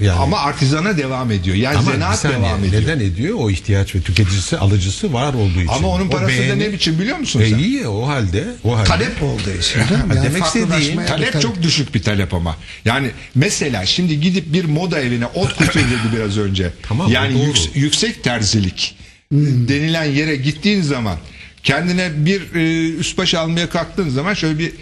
yani 0.00 0.18
Ama 0.18 0.38
artizana 0.38 0.96
devam 0.96 1.30
ediyor. 1.30 1.56
Yani 1.56 1.76
ama 1.76 1.92
zanaat 1.92 2.18
saniye, 2.18 2.38
devam 2.40 2.64
ediyor. 2.64 2.82
Neden 2.82 3.00
ediyor? 3.00 3.34
O 3.40 3.50
ihtiyaç 3.50 3.94
ve 3.94 4.00
tüketicisi, 4.00 4.58
alıcısı 4.58 5.12
var 5.12 5.34
olduğu 5.34 5.58
için. 5.60 5.68
Ama 5.68 5.88
onun 5.88 6.08
parası 6.08 6.48
da 6.48 6.54
ne 6.56 6.72
biçim 6.72 6.98
biliyor 6.98 7.16
musun 7.18 7.40
E 7.40 7.50
sen? 7.50 7.58
iyi 7.58 7.86
o 7.88 8.06
halde. 8.08 8.44
O 8.64 8.76
halde. 8.76 8.88
Talep 8.88 9.22
olduğu 9.22 9.50
için. 9.60 9.80
mi? 9.80 9.86
Demek 10.24 10.44
istediğim 10.44 11.06
Talep 11.06 11.40
çok 11.40 11.62
düşük 11.62 11.94
bir 11.94 12.02
talep 12.02 12.34
ama. 12.34 12.56
Yani 12.84 13.10
mesela 13.34 13.86
şimdi 13.86 14.20
gidip 14.20 14.52
bir 14.52 14.64
moda 14.64 15.00
evine 15.00 15.26
ot 15.26 15.56
kutu 15.56 15.78
dedi 15.78 16.16
biraz 16.16 16.38
önce. 16.38 16.72
Tamam, 16.88 17.10
yani 17.12 17.38
yüks- 17.38 17.68
yüksek 17.78 18.24
terzilik 18.24 18.96
denilen 19.32 20.04
yere 20.04 20.36
gittiğin 20.36 20.82
zaman 20.82 21.16
kendine 21.62 22.10
bir 22.16 22.54
e, 22.54 22.88
üst 22.96 23.18
baş 23.18 23.34
almaya 23.34 23.68
kalktığın 23.70 24.08
zaman 24.08 24.34
şöyle 24.34 24.58
bir 24.58 24.72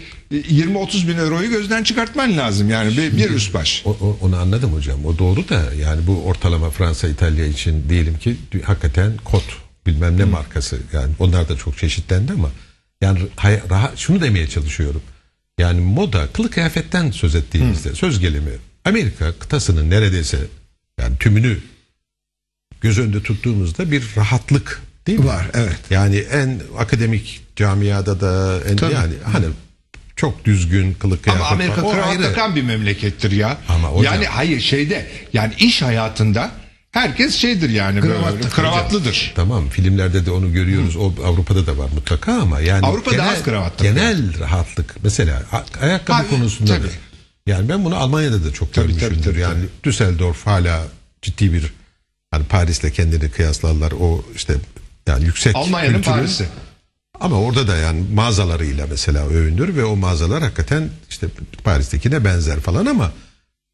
20-30 0.41 1.07
bin 1.07 1.17
euroyu 1.17 1.49
gözden 1.49 1.83
çıkartman 1.83 2.37
lazım 2.37 2.69
yani 2.69 2.97
bir, 2.97 3.17
bir 3.17 3.29
üst 3.29 3.53
baş. 3.53 3.81
O, 3.85 3.89
o- 3.91 4.17
onu 4.21 4.37
anladım 4.37 4.73
hocam. 4.73 5.05
O 5.05 5.17
doğru 5.17 5.49
da 5.49 5.63
yani 5.81 6.07
bu 6.07 6.23
ortalama 6.23 6.69
Fransa, 6.69 7.07
İtalya 7.07 7.45
için 7.45 7.89
diyelim 7.89 8.17
ki 8.17 8.35
hakikaten 8.63 9.11
kot 9.25 9.43
bilmem 9.87 10.17
ne 10.19 10.23
markası. 10.25 10.77
Yani 10.93 11.13
onlar 11.19 11.49
da 11.49 11.57
çok 11.57 11.77
çeşitlendi 11.77 12.33
ama 12.33 12.49
yani 13.01 13.19
rahat, 13.69 13.97
şunu 13.97 14.21
demeye 14.21 14.47
çalışıyorum. 14.47 15.01
Yani 15.57 15.81
moda, 15.81 16.27
kılık 16.33 16.53
kıyafetten 16.53 17.11
söz 17.11 17.35
ettiğimizde 17.35 17.95
söz 17.95 18.19
gelimi 18.19 18.51
Amerika 18.85 19.31
kıtasının 19.39 19.89
neredeyse 19.89 20.37
yani 20.99 21.17
tümünü 21.17 21.57
göz 22.81 22.99
önünde 22.99 23.23
tuttuğumuzda 23.23 23.91
bir 23.91 24.03
rahatlık 24.17 24.81
değil 25.07 25.19
mi? 25.19 25.25
Var, 25.25 25.45
evet. 25.53 25.79
Yani 25.89 26.15
en 26.17 26.61
akademik 26.77 27.41
camiada 27.55 28.21
da 28.21 28.61
en 28.69 28.75
Tabii. 28.75 28.93
yani 28.93 29.13
hani 29.31 29.45
çok 30.15 30.45
düzgün 30.45 30.93
kılık 30.93 31.23
kıyafet 31.23 31.45
Ama 31.45 31.51
Amerika 31.55 31.81
kravat 31.81 32.21
takan 32.23 32.55
bir 32.55 32.61
memlekettir 32.63 33.31
ya. 33.31 33.57
Ama 33.69 33.87
hocam- 33.87 34.13
yani 34.13 34.25
hayır 34.25 34.61
şeyde 34.61 35.07
yani 35.33 35.53
iş 35.57 35.81
hayatında 35.81 36.51
herkes 36.91 37.35
şeydir 37.35 37.69
yani 37.69 38.01
böyle 38.01 38.13
Kravatlı. 38.13 38.49
kravatlıdır. 38.49 39.31
Tamam 39.35 39.69
filmlerde 39.69 40.25
de 40.25 40.31
onu 40.31 40.53
görüyoruz. 40.53 40.95
O 40.95 41.13
Avrupa'da 41.25 41.65
da 41.67 41.77
var 41.77 41.89
mutlaka 41.95 42.33
ama 42.33 42.59
yani 42.59 42.85
Avrupa'da 42.85 43.23
az 43.23 43.43
kravat 43.43 43.77
takıyor. 43.77 43.95
genel 43.95 44.39
rahatlık 44.39 44.95
mesela 45.03 45.43
a- 45.51 45.85
ayakkabı 45.85 46.17
Ha, 46.17 46.27
konusunda 46.29 46.75
tabii. 46.77 46.87
da. 46.87 46.91
Yani 47.47 47.69
ben 47.69 47.85
bunu 47.85 47.95
Almanya'da 47.95 48.43
da 48.45 48.53
çok 48.53 48.73
Tabii, 48.73 48.87
görmüşümdür. 48.87 49.15
tabii, 49.15 49.23
tabii, 49.23 49.39
yani 49.39 49.65
Düsseldorf 49.83 50.45
hala 50.47 50.83
ciddi 51.21 51.53
bir 51.53 51.73
hani 52.31 52.43
Paris'le 52.45 52.91
kendini 52.93 53.29
kıyaslarlar. 53.31 53.91
O 53.99 54.25
işte 54.35 54.53
yani 55.07 55.25
yüksek 55.25 55.55
Almanya'nın 55.55 55.93
kültürün- 55.97 56.15
Paris'i. 56.15 56.45
Ama 57.23 57.39
orada 57.41 57.67
da 57.67 57.77
yani 57.77 58.03
mağazalarıyla 58.13 58.87
mesela 58.89 59.25
övündür 59.27 59.75
ve 59.75 59.85
o 59.85 59.95
mağazalar 59.95 60.43
hakikaten 60.43 60.89
işte 61.09 61.27
Paris'tekine 61.63 62.25
benzer 62.25 62.59
falan 62.59 62.85
ama 62.85 63.11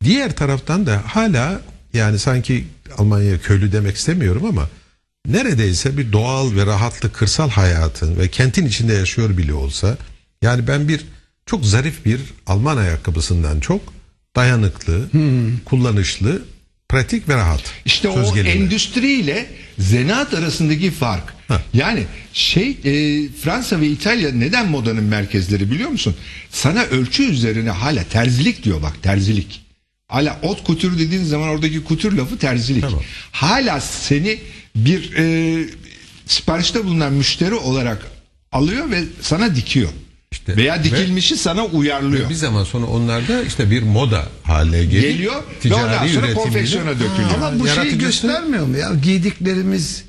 diğer 0.03 0.35
taraftan 0.35 0.85
da 0.85 1.01
hala 1.05 1.61
yani 1.93 2.19
sanki 2.19 2.67
Almanya 2.97 3.41
köylü 3.41 3.71
demek 3.71 3.95
istemiyorum 3.95 4.45
ama 4.45 4.69
neredeyse 5.27 5.97
bir 5.97 6.11
doğal 6.11 6.55
ve 6.55 6.65
rahatlı 6.65 7.11
kırsal 7.11 7.49
hayatın 7.49 8.17
ve 8.17 8.27
kentin 8.27 8.65
içinde 8.65 8.93
yaşıyor 8.93 9.37
bile 9.37 9.53
olsa 9.53 9.97
yani 10.41 10.67
ben 10.67 10.87
bir 10.87 11.05
çok 11.45 11.65
zarif 11.65 12.05
bir 12.05 12.21
Alman 12.47 12.77
ayakkabısından 12.77 13.59
çok 13.59 13.81
dayanıklı, 14.35 15.09
kullanışlı, 15.65 16.41
pratik 16.89 17.29
ve 17.29 17.35
rahat. 17.35 17.61
İşte 17.85 18.13
Söz 18.13 18.29
o 18.29 18.33
gelimi. 18.33 18.49
endüstriyle 18.49 19.45
zanaat 19.79 20.33
arasındaki 20.33 20.91
fark. 20.91 21.33
Ha. 21.47 21.61
Yani 21.73 22.03
şey 22.33 22.69
e, 22.69 22.83
Fransa 23.43 23.81
ve 23.81 23.87
İtalya 23.87 24.31
neden 24.31 24.69
modanın 24.69 25.03
merkezleri 25.03 25.71
biliyor 25.71 25.89
musun? 25.89 26.15
Sana 26.51 26.83
ölçü 26.83 27.23
üzerine 27.23 27.69
hala 27.69 28.03
terzilik 28.03 28.63
diyor 28.63 28.81
bak 28.81 29.03
terzilik. 29.03 29.61
Hala 30.07 30.39
ot 30.43 30.63
kutür 30.63 30.99
dediğin 30.99 31.23
zaman 31.23 31.49
oradaki 31.49 31.83
kutür 31.83 32.17
lafı 32.17 32.37
terzilik. 32.37 32.81
Tamam. 32.81 33.01
Hala 33.31 33.81
seni 33.81 34.39
bir 34.75 35.13
e, 35.17 35.65
siparişte 36.25 36.85
bulunan 36.85 37.13
müşteri 37.13 37.53
olarak 37.53 38.05
alıyor 38.51 38.91
ve 38.91 39.03
sana 39.21 39.55
dikiyor. 39.55 39.89
İşte 40.31 40.55
Veya 40.57 40.79
ve- 40.79 40.83
dikilmişi 40.83 41.37
sana 41.37 41.65
uyarlıyor. 41.65 42.29
Bir 42.29 42.35
zaman 42.35 42.63
sonra 42.63 42.85
onlar 42.85 43.27
da 43.27 43.43
işte 43.43 43.71
bir 43.71 43.83
moda 43.83 44.23
haline 44.43 44.85
gelip 44.85 45.01
Geliyor 45.01 45.35
ve 45.65 45.73
ondan 45.73 46.07
sonra 46.07 46.27
üretimiyle- 46.27 46.33
konfeksiyona 46.33 46.89
dökülüyor. 46.91 47.29
Ama 47.35 47.59
bu 47.59 47.67
şeyi 47.67 47.77
Yaratıcısı- 47.77 47.97
göstermiyor 47.99 48.65
mu 48.65 48.77
ya? 48.77 48.91
Giydiklerimiz 49.03 50.03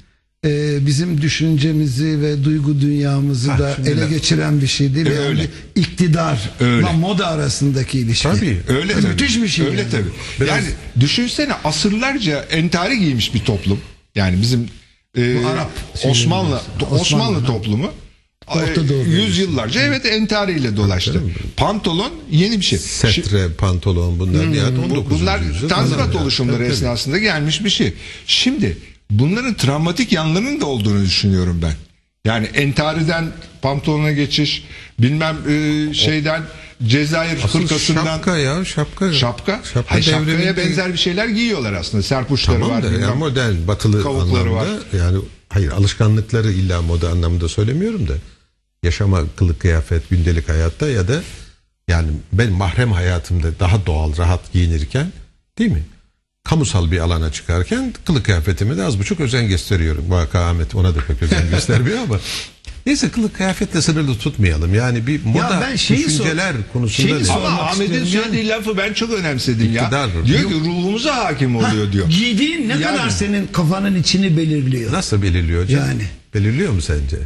e, 0.47 0.87
bizim 0.87 1.23
düşüncemizi 1.23 2.21
ve 2.23 2.45
duygu 2.45 2.81
dünyamızı 2.81 3.51
Ha, 3.51 3.59
da 3.59 3.73
şimdi 3.77 3.91
ele 3.91 4.01
de- 4.03 4.09
geçiren 4.09 4.61
bir 4.61 4.67
şey 4.67 4.95
değil 4.95 5.07
mi? 5.07 5.13
E, 5.13 5.15
Yani 5.17 5.27
öyle. 5.27 5.47
iktidar 5.75 6.51
Öyle. 6.61 6.87
ve 6.87 6.93
moda 6.93 7.27
arasındaki 7.27 7.99
ilişki. 7.99 8.29
Tabii. 8.29 8.61
Öyle 8.69 8.93
tabii. 8.93 9.07
müthiş 9.07 9.43
bir 9.43 9.49
şey 9.49 9.67
Öyle 9.67 9.81
yani. 9.81 9.91
tabii. 9.91 10.11
Biraz- 10.41 10.49
Yani 10.57 10.67
düşünsene 11.01 11.53
asırlarca 11.65 12.45
entari 12.51 12.99
giymiş 12.99 13.35
bir 13.35 13.39
toplum. 13.41 13.81
Yani 14.15 14.43
bizim 14.43 14.69
e, 15.19 15.43
Bu 15.45 15.49
Arap 15.49 15.71
Osmanlı. 16.05 16.61
Osmanlı, 16.81 17.01
Osmanlı, 17.01 17.41
ha. 17.41 17.47
toplumu 17.47 17.91
Orta 18.57 18.89
Doğu 18.89 19.05
yüzyıllarca 19.05 19.81
evet 19.81 20.07
entariyle 20.07 20.77
dolaştı. 20.77 21.23
Pantolon 21.57 22.11
yeni 22.31 22.57
bir 22.61 22.65
şey. 22.65 22.79
Setre, 22.79 23.49
pantolon 23.59 24.19
bunlar 24.21 24.53
nihayet 24.53 24.77
bu- 24.79 24.83
19. 24.83 25.21
bunlar 25.21 25.41
tanzimat 25.69 26.15
yani. 26.15 26.23
oluşumları 26.23 26.57
tabii. 26.59 26.69
esnasında 26.69 27.19
gelmiş 27.19 27.65
bir 27.65 27.71
şey. 27.71 27.93
Şimdi 28.27 28.79
bunların 29.11 29.55
travmatik 29.55 30.13
yanlarının 30.13 30.61
da 30.61 30.67
olduğunu 30.67 31.05
düşünüyorum 31.05 31.61
ben. 31.63 31.73
Yani 32.25 32.47
entariden 32.47 33.33
pantolona 33.63 34.13
geçiş, 34.13 34.65
bilmem 34.99 35.37
e, 35.49 35.95
şeyden 35.95 36.43
Cezayir 36.87 37.45
Asıl 37.45 37.61
hırkasından 37.63 38.05
şapka 38.05 38.37
ya 38.37 38.65
şapka. 38.65 39.13
Şapka. 39.13 39.61
Şapka 39.75 39.95
Hayır, 39.95 40.05
şapkaya 40.05 40.27
devriminde- 40.37 40.57
benzer 40.57 40.93
bir 40.93 40.99
şeyler 40.99 41.29
giyiyorlar 41.29 41.73
aslında. 41.73 42.03
Serpuşları 42.03 42.61
Tamam 42.61 42.77
var. 42.77 42.83
da 42.83 42.93
yani 42.93 43.15
modern 43.19 43.55
batılı 43.69 44.09
anlamda 44.09 44.67
yani 44.99 45.19
hayır 45.49 45.71
alışkanlıkları 45.73 46.53
illa 46.53 46.83
moda 46.83 47.09
anlamında 47.11 47.49
söylemiyorum 47.49 48.09
da 48.09 48.13
yaşama 48.85 49.21
kılık 49.37 49.61
kıyafet 49.61 50.11
gündelik 50.11 50.49
hayatta 50.49 50.89
ya 50.89 51.09
da 51.09 51.23
yani 51.89 52.09
ben 52.33 52.53
mahrem 52.53 52.93
hayatımda 52.93 53.49
daha 53.61 53.87
doğal 53.87 54.17
rahat 54.17 54.53
giyinirken 54.53 55.13
değil 55.59 55.71
mi? 55.71 55.83
Kamusal 56.45 56.91
bir 56.91 56.99
alana 56.99 57.33
çıkarken 57.33 57.95
kılık 58.07 58.25
kıyafetime 58.25 58.77
de 58.77 58.83
az 58.85 58.99
buçuk 58.99 59.21
özen 59.21 59.49
gösteriyorum. 59.49 60.05
Vaka 60.11 60.41
Ahmet 60.41 60.75
ona 60.75 60.95
da 60.95 60.99
pek 61.09 61.23
özen 61.23 61.51
göstermiyor 61.51 61.99
ama 61.99 62.21
Neyse 62.87 63.09
kılık 63.11 63.37
kıyafetle 63.37 63.83
sınırlı 63.83 64.19
tutmayalım. 64.19 64.75
Yani 64.75 65.07
bir 65.07 65.25
moda 65.25 65.59
ben 65.71 65.77
şeyi 65.77 65.99
sor- 66.03 66.09
düşünceler 66.09 66.53
konusunda 66.73 67.09
şeyi 67.09 67.25
sor- 67.25 67.43
Ahmet'in 67.45 68.05
söylediği 68.05 68.49
lafı 68.49 68.77
ben 68.77 68.93
çok 68.93 69.11
önemsedim 69.13 69.73
ya. 69.73 69.83
İktidar. 69.83 70.27
Diyor 70.27 70.41
Yok. 70.41 70.51
ki 70.53 70.59
ruhumuza 70.61 71.17
hakim 71.25 71.57
oluyor 71.57 71.93
diyor. 71.93 72.09
Giydiğin 72.09 72.69
ne 72.69 72.73
Yani. 72.73 72.83
kadar 72.83 73.11
senin 73.11 73.47
kafanın 73.47 73.95
içini 74.01 74.37
belirliyor. 74.37 74.93
Nasıl 74.93 75.23
belirliyor 75.23 75.65
hocam? 75.65 75.81
Yani. 75.89 76.03
Belirliyor 76.35 76.73
mu 76.73 76.83
sence? 76.83 77.17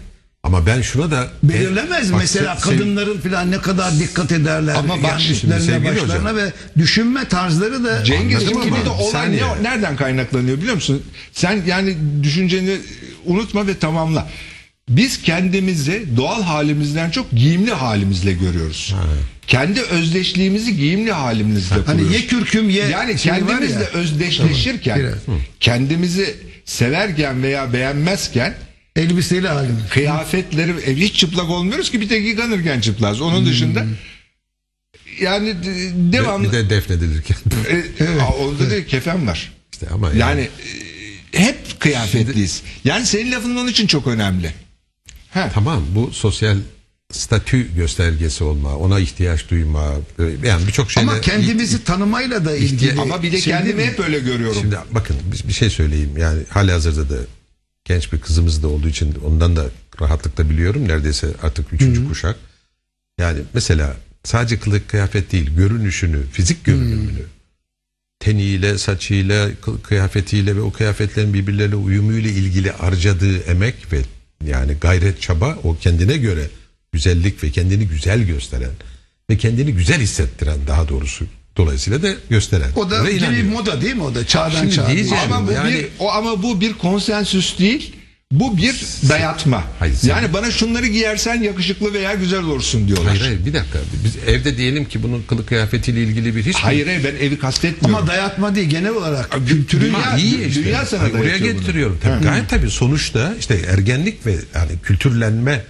Ama 0.45 0.67
ben 0.67 0.83
şuna 0.83 1.11
da 1.11 1.29
Belirlemez 1.43 2.13
Bak, 2.13 2.21
mesela 2.21 2.53
se- 2.53 2.59
se- 2.59 2.61
kadınların 2.61 3.21
falan 3.21 3.51
ne 3.51 3.59
kadar 3.59 3.99
dikkat 3.99 4.33
ederler. 4.33 4.75
Ama 4.75 5.03
bak 5.03 5.21
şimdi 5.21 5.61
sevgili 5.61 6.01
hocam. 6.01 6.37
ve 6.37 6.53
düşünme 6.79 7.29
tarzları 7.29 7.85
da 7.85 7.91
ama 7.91 8.31
burada 8.55 8.67
bir 8.67 8.87
olay 8.91 9.33
ne, 9.33 9.63
nereden 9.63 9.97
kaynaklanıyor 9.97 10.59
biliyor 10.59 10.75
musun? 10.75 11.03
Sen 11.33 11.63
yani 11.67 11.97
düşünceni 12.23 12.77
unutma 13.25 13.67
ve 13.67 13.79
tamamla. 13.79 14.29
Biz 14.89 15.23
kendimizi 15.23 16.05
doğal 16.17 16.43
halimizden 16.43 17.11
çok 17.11 17.31
giyimli 17.33 17.73
halimizle 17.73 18.33
görüyoruz. 18.33 18.95
Kendi 19.47 19.81
özdeşliğimizi 19.81 20.77
giyimli 20.77 21.13
halimizle 21.13 21.75
hani 21.75 21.85
kuruyoruz. 21.87 22.15
ye 22.15 22.27
kürküm 22.27 22.71
ye 22.71 22.87
Yani 22.89 23.19
şeyi 23.19 23.33
var 23.33 23.39
ya. 23.39 23.47
kendimizle 23.47 23.85
özdeşleşirken, 23.85 24.99
Biraz. 24.99 25.15
kendimizi 25.61 26.37
severken 26.65 27.43
veya 27.43 27.73
beğenmezken 27.73 28.55
elbiseli 28.97 29.49
halimiz. 29.49 29.89
kıyafetleri 29.91 30.71
e, 30.71 30.97
hiç 30.97 31.15
çıplak 31.17 31.51
olmuyoruz 31.51 31.91
ki 31.91 32.01
bir 32.01 32.09
tek 32.09 32.27
yıkanırken 32.27 32.81
çıplaz. 32.81 33.21
Onun 33.21 33.47
dışında 33.47 33.87
yani 35.21 35.55
devamlı 36.13 36.47
Bir 36.49 36.53
de 36.53 36.71
defnedilirken. 36.71 37.37
e, 38.01 38.05
aa, 38.21 38.33
orada 38.33 38.71
da 38.71 38.87
kefen 38.87 39.27
var. 39.27 39.53
işte 39.73 39.87
ama 39.95 40.13
Yani 40.13 40.49
e, 41.33 41.39
hep 41.39 41.81
kıyafetliyiz. 41.81 42.63
Yani 42.85 43.07
senin 43.07 43.33
lafın 43.33 43.57
onun 43.57 43.69
için 43.69 43.87
çok 43.87 44.07
önemli. 44.07 44.55
Ha. 45.31 45.51
Tamam 45.55 45.83
bu 45.95 46.11
sosyal 46.13 46.57
statü 47.13 47.75
göstergesi 47.77 48.45
olma, 48.45 48.77
ona 48.77 49.01
ihtiyaç 49.01 49.51
duyma, 49.51 49.93
e, 50.19 50.23
yani 50.49 50.67
birçok 50.67 50.91
şeyle... 50.91 51.11
Ama 51.11 51.21
kendimizi 51.21 51.85
tanımayla 51.85 52.45
da 52.45 52.57
ilgili. 52.57 53.01
Ama 53.01 53.23
bir 53.23 53.33
de 53.33 53.41
şey 53.41 53.53
kendimi 53.53 53.85
hep 53.85 54.01
öyle 54.01 54.19
görüyorum. 54.19 54.57
Şimdi 54.61 54.77
bakın 54.91 55.17
bir, 55.33 55.49
bir 55.49 55.53
şey 55.53 55.71
söyleyeyim 55.71 56.11
yani 56.19 56.43
hali 56.49 56.73
hazırda 56.73 57.11
da 57.11 57.19
genç 57.85 58.13
bir 58.13 58.21
kızımız 58.21 58.63
da 58.63 58.69
olduğu 58.69 58.89
için 58.89 59.15
ondan 59.25 59.57
da 59.57 59.67
rahatlıkla 60.01 60.51
biliyorum. 60.51 60.89
Neredeyse 60.89 61.29
artık 61.43 61.73
üçüncü 61.73 62.09
kuşak. 62.09 62.37
Yani 63.19 63.41
mesela 63.55 63.97
sadece 64.25 64.59
kılık 64.59 64.89
kıyafet 64.89 65.33
değil 65.33 65.51
görünüşünü, 65.57 66.23
fizik 66.33 66.65
görünümünü 66.65 67.23
teniyle, 68.21 68.79
saçıyla, 68.79 69.51
kı- 69.51 69.83
kıyafetiyle 69.83 70.57
ve 70.57 70.61
o 70.61 70.73
kıyafetlerin 70.73 71.35
birbirleriyle 71.35 71.77
uyumuyla 71.77 72.31
ilgili 72.31 72.71
harcadığı 72.71 73.39
emek 73.39 73.93
ve 73.93 74.01
yani 74.47 74.75
gayret 74.81 75.21
çaba 75.21 75.59
o 75.65 75.77
kendine 75.79 76.17
göre 76.17 76.51
güzellik 76.93 77.45
ve 77.45 77.51
kendini 77.51 77.89
güzel 77.89 78.23
gösteren 78.23 78.71
ve 79.31 79.37
kendini 79.37 79.73
güzel 79.73 80.01
hissettiren 80.01 80.59
daha 80.67 80.89
doğrusu 80.89 81.27
dolayısıyla 81.57 82.03
da 82.03 82.09
gösteren. 82.31 82.71
O 82.77 82.91
da 82.91 83.05
bir 83.07 83.43
moda 83.43 83.81
değil 83.83 83.95
mi 83.95 84.03
o 84.03 84.15
da? 84.15 84.27
Çağdan 84.27 84.61
Şimdi 84.61 84.75
çağa. 84.75 84.87
diyeceğim- 84.91 85.33
ama 85.33 85.49
bu 85.49 85.53
yani- 85.53 85.73
bir 85.75 85.87
o 85.99 86.11
ama 86.13 86.43
bu 86.43 86.61
bir 86.61 86.73
konsensüs 86.73 87.59
değil. 87.59 87.93
Bu 88.33 88.57
bir 88.57 88.85
dayatma. 89.09 89.65
Hayır, 89.79 89.95
sen- 89.95 90.09
yani 90.09 90.33
bana 90.33 90.51
şunları 90.51 90.87
giyersen 90.87 91.43
yakışıklı 91.43 91.93
veya 91.95 92.15
güzel 92.15 92.43
olursun 92.43 92.89
diyorlar. 92.89 93.07
Hayır 93.09 93.21
hayır 93.21 93.47
bir 93.47 93.55
dakika. 93.55 93.79
Biz 94.05 94.17
evde 94.27 94.57
diyelim 94.57 94.85
ki 94.85 95.03
bunun 95.03 95.23
kılık 95.23 95.49
kıyafetiyle 95.49 96.03
ilgili 96.03 96.37
bir 96.37 96.43
hiç 96.47 96.55
Hayır 96.57 96.87
hayır, 96.87 97.05
ben 97.05 97.27
evi 97.27 97.39
kastetmiyorum. 97.39 97.95
Ama 97.95 98.07
dayatma 98.07 98.55
değil 98.55 98.69
genel 98.69 98.91
olarak 98.91 99.31
kültürün 99.49 99.95
dünya- 99.95 100.17
iyi 100.19 100.47
işte. 100.49 100.65
dünya 100.65 100.87
sana 100.87 101.03
Hayır, 101.03 101.15
Oraya 101.15 101.41
bunu. 101.41 101.53
getiriyorum. 101.53 101.99
Tabii, 102.03 102.23
gayet 102.25 102.49
tabii 102.49 102.71
sonuçta 102.71 103.35
işte 103.39 103.55
ergenlik 103.73 104.27
ve 104.27 104.33
yani 104.55 104.71
kültürlenme 104.83 105.65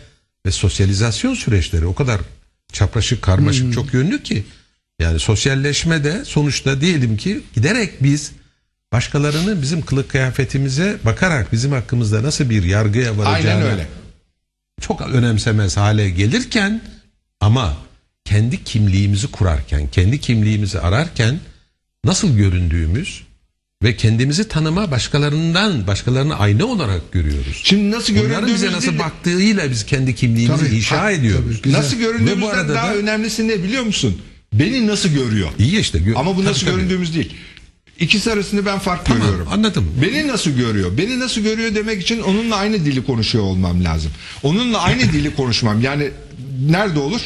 ve 0.46 0.50
sosyalizasyon 0.50 1.34
süreçleri 1.34 1.86
o 1.86 1.94
kadar 1.94 2.20
çapraşık, 2.72 3.22
karmaşık, 3.22 3.72
çok 3.74 3.94
yönlü 3.94 4.22
ki 4.22 4.44
yani 5.00 5.18
sosyalleşme 5.20 6.04
de 6.04 6.24
sonuçta 6.24 6.80
diyelim 6.80 7.16
ki 7.16 7.40
giderek 7.54 8.02
biz 8.02 8.32
başkalarının 8.92 9.62
bizim 9.62 9.82
kılık 9.82 10.08
kıyafetimize 10.10 10.96
bakarak 11.04 11.52
bizim 11.52 11.72
hakkımızda 11.72 12.22
nasıl 12.22 12.50
bir 12.50 12.62
yargıya 12.62 13.18
varacağını 13.18 13.54
Aynen 13.64 13.72
öyle. 13.72 13.86
çok 14.80 15.00
önemsemez 15.00 15.76
hale 15.76 16.10
gelirken 16.10 16.80
ama 17.40 17.76
kendi 18.24 18.64
kimliğimizi 18.64 19.26
kurarken, 19.26 19.88
kendi 19.88 20.20
kimliğimizi 20.20 20.80
ararken 20.80 21.38
nasıl 22.04 22.36
göründüğümüz 22.36 23.22
ve 23.82 23.96
kendimizi 23.96 24.48
tanıma 24.48 24.90
başkalarından, 24.90 25.86
başkalarını 25.86 26.38
ayna 26.38 26.64
olarak 26.64 27.12
görüyoruz. 27.12 27.60
Şimdi 27.64 27.90
nasıl 27.90 28.12
Bunların 28.12 28.28
göründüğümüz 28.30 28.54
bize 28.62 28.72
nasıl 28.72 28.86
değil 28.86 28.98
de- 28.98 29.02
baktığıyla 29.04 29.70
biz 29.70 29.86
kendi 29.86 30.14
kimliğimizi 30.14 30.64
Tabii, 30.66 30.76
inşa 30.76 31.02
ha, 31.02 31.10
ediyoruz. 31.10 31.44
tabii, 31.56 31.62
güzel. 31.62 31.78
Nasıl 31.78 31.96
Ve 31.96 32.00
bu 32.00 32.02
göründüğümüzden 32.04 32.48
arada 32.48 32.74
daha 32.74 32.88
da- 32.90 32.94
önemlisi 32.96 33.48
ne 33.48 33.62
biliyor 33.62 33.82
musun? 33.82 34.22
Beni 34.58 34.86
nasıl 34.86 35.08
görüyor? 35.08 35.48
İyi 35.58 35.80
işte. 35.80 35.98
gö- 35.98 36.14
Ama 36.16 36.36
bu 36.36 36.44
nasıl 36.44 36.66
tabii. 36.66 36.76
göründüğümüz 36.76 37.14
değil. 37.14 37.32
İkisi 38.00 38.32
arasında 38.32 38.66
ben 38.66 38.78
fark 38.78 39.04
Tamam, 39.06 39.22
görüyorum. 39.22 39.48
anladım. 39.52 39.90
Beni 40.02 40.28
nasıl 40.28 40.50
görüyor? 40.50 40.98
Beni 40.98 41.20
nasıl 41.20 41.40
görüyor 41.40 41.74
demek 41.74 42.02
için 42.02 42.20
onunla 42.20 42.56
aynı 42.56 42.84
dili 42.84 43.04
konuşuyor 43.04 43.44
olmam 43.44 43.84
lazım. 43.84 44.10
Onunla 44.42 44.78
aynı 44.82 45.00
dili 45.12 45.34
konuşmam. 45.34 45.80
Yani 45.80 46.10
nerede 46.68 46.98
olur? 46.98 47.20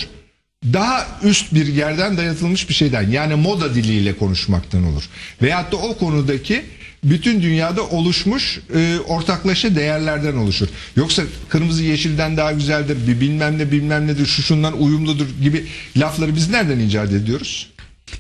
Daha 0.73 1.07
üst 1.23 1.55
bir 1.55 1.67
yerden 1.67 2.17
dayatılmış 2.17 2.69
bir 2.69 2.75
şeyden. 2.75 3.11
Yani 3.11 3.35
moda 3.35 3.75
diliyle 3.75 4.17
konuşmaktan 4.17 4.85
olur. 4.85 5.03
Veyahut 5.43 5.73
da 5.73 5.77
o 5.77 5.99
konudaki 5.99 6.63
bütün 7.05 7.43
dünyada 7.43 7.87
oluşmuş 7.87 8.61
e, 8.75 8.99
ortaklaşa 9.09 9.75
değerlerden 9.75 10.37
oluşur. 10.37 10.69
Yoksa 10.97 11.23
kırmızı 11.49 11.83
yeşilden 11.83 12.37
daha 12.37 12.53
güzeldir, 12.53 13.07
bir 13.09 13.21
bilmem 13.21 13.59
ne 13.59 13.73
bilmem 13.73 14.07
nedir, 14.07 14.27
şu 14.27 14.43
şundan 14.43 14.83
uyumludur 14.83 15.27
gibi 15.43 15.67
lafları 15.97 16.37
biz 16.37 16.51
nereden 16.51 16.79
icat 16.79 17.13
ediyoruz? 17.13 17.71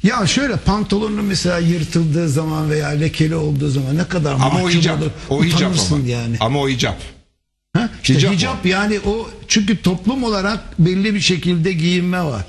Ya 0.02 0.26
şöyle 0.26 0.56
pantolonun 0.56 1.24
mesela 1.24 1.58
yırtıldığı 1.58 2.28
zaman 2.28 2.70
veya 2.70 2.88
lekeli 2.88 3.34
olduğu 3.34 3.68
zaman 3.70 3.96
ne 3.98 4.04
kadar 4.08 4.32
Ama 4.32 4.48
o 4.48 4.52
mahcup 4.62 4.80
icap. 4.82 5.02
olur. 5.02 5.10
O 5.28 5.44
icap 5.44 5.72
ama. 5.92 6.06
yani. 6.08 6.36
Ama 6.40 6.60
o 6.60 6.68
icap. 6.68 6.96
Ha? 7.76 7.88
İşte 8.02 8.14
Hicap 8.14 8.32
hicap, 8.34 8.64
o. 8.64 8.68
yani 8.68 9.00
o 9.06 9.30
çünkü 9.48 9.82
toplum 9.82 10.24
olarak 10.24 10.78
belli 10.78 11.14
bir 11.14 11.20
şekilde 11.20 11.72
giyinme 11.72 12.24
var. 12.24 12.44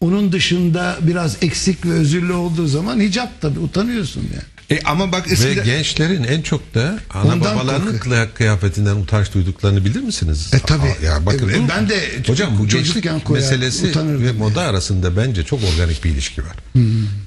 Onun 0.00 0.32
dışında 0.32 0.96
biraz 1.00 1.36
eksik 1.42 1.86
ve 1.86 1.92
özürlü 1.92 2.32
olduğu 2.32 2.66
zaman 2.66 3.00
hicap 3.00 3.40
tabii 3.40 3.58
utanıyorsun 3.58 4.20
yani. 4.20 4.53
E 4.70 4.80
ama 4.84 5.12
bak 5.12 5.28
Ve 5.28 5.32
eskiden... 5.32 5.64
gençlerin 5.64 6.24
en 6.24 6.42
çok 6.42 6.74
da 6.74 6.98
ana 7.10 7.22
Ondan 7.24 7.40
babalarının 7.40 7.98
kılık 7.98 8.34
kıyafetinden 8.36 8.96
utanç 8.96 9.34
duyduklarını 9.34 9.84
bilir 9.84 10.00
misiniz? 10.00 10.50
E, 10.54 10.58
tabii. 10.58 10.82
Aa, 10.82 11.04
Ya 11.04 11.26
bakın 11.26 11.48
E, 11.48 11.68
ben 11.68 11.88
de 11.88 11.98
hocam 12.26 12.58
bu 12.58 12.68
gençlik 12.68 13.30
meselesi 13.30 13.86
ve 13.86 14.26
yani. 14.26 14.32
moda 14.38 14.62
arasında 14.62 15.16
bence 15.16 15.44
çok 15.44 15.60
organik 15.74 16.04
bir 16.04 16.10
ilişki 16.10 16.42
var. 16.42 16.56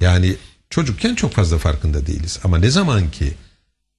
Yani 0.01 0.35
çocukken 0.69 1.15
çok 1.15 1.33
fazla 1.33 1.57
farkında 1.57 2.07
değiliz 2.07 2.39
ama 2.43 2.57
ne 2.57 2.69
zaman 2.69 3.11
ki 3.11 3.33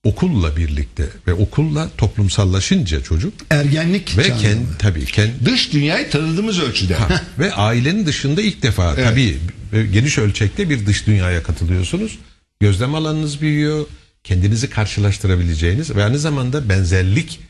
okulla 0.04 0.56
birlikte 0.56 1.08
ve 1.26 1.34
okulla 1.34 1.88
toplumsallaşınca 1.98 3.02
çocuk 3.02 3.32
Ergenlik 3.50 4.18
ve 4.18 4.24
çağında. 4.24 4.38
kendi 4.42 4.64
tabii 4.78 5.04
kendi 5.04 5.32
Dış 5.44 5.72
dünyayı 5.72 6.10
tanıdığımız 6.10 6.60
ölçüde. 6.60 6.96
ve 7.38 7.52
ailenin 7.52 8.06
dışında 8.06 8.42
ilk 8.42 8.62
defa 8.62 8.94
Evet. 8.94 9.04
tabii 9.08 9.38
ve 9.72 9.86
geniş 9.86 10.18
ölçekte 10.18 10.70
bir 10.70 10.86
dış 10.86 11.06
dünyaya 11.06 11.42
katılıyorsunuz. 11.42 12.18
Gözlem 12.60 12.94
alanınız 12.94 13.40
büyüyor. 13.40 13.86
Kendinizi 14.24 14.70
karşılaştırabileceğiniz 14.70 15.96
ve 15.96 16.04
aynı 16.04 16.18
zamanda 16.18 16.68
benzerlik 16.68 17.40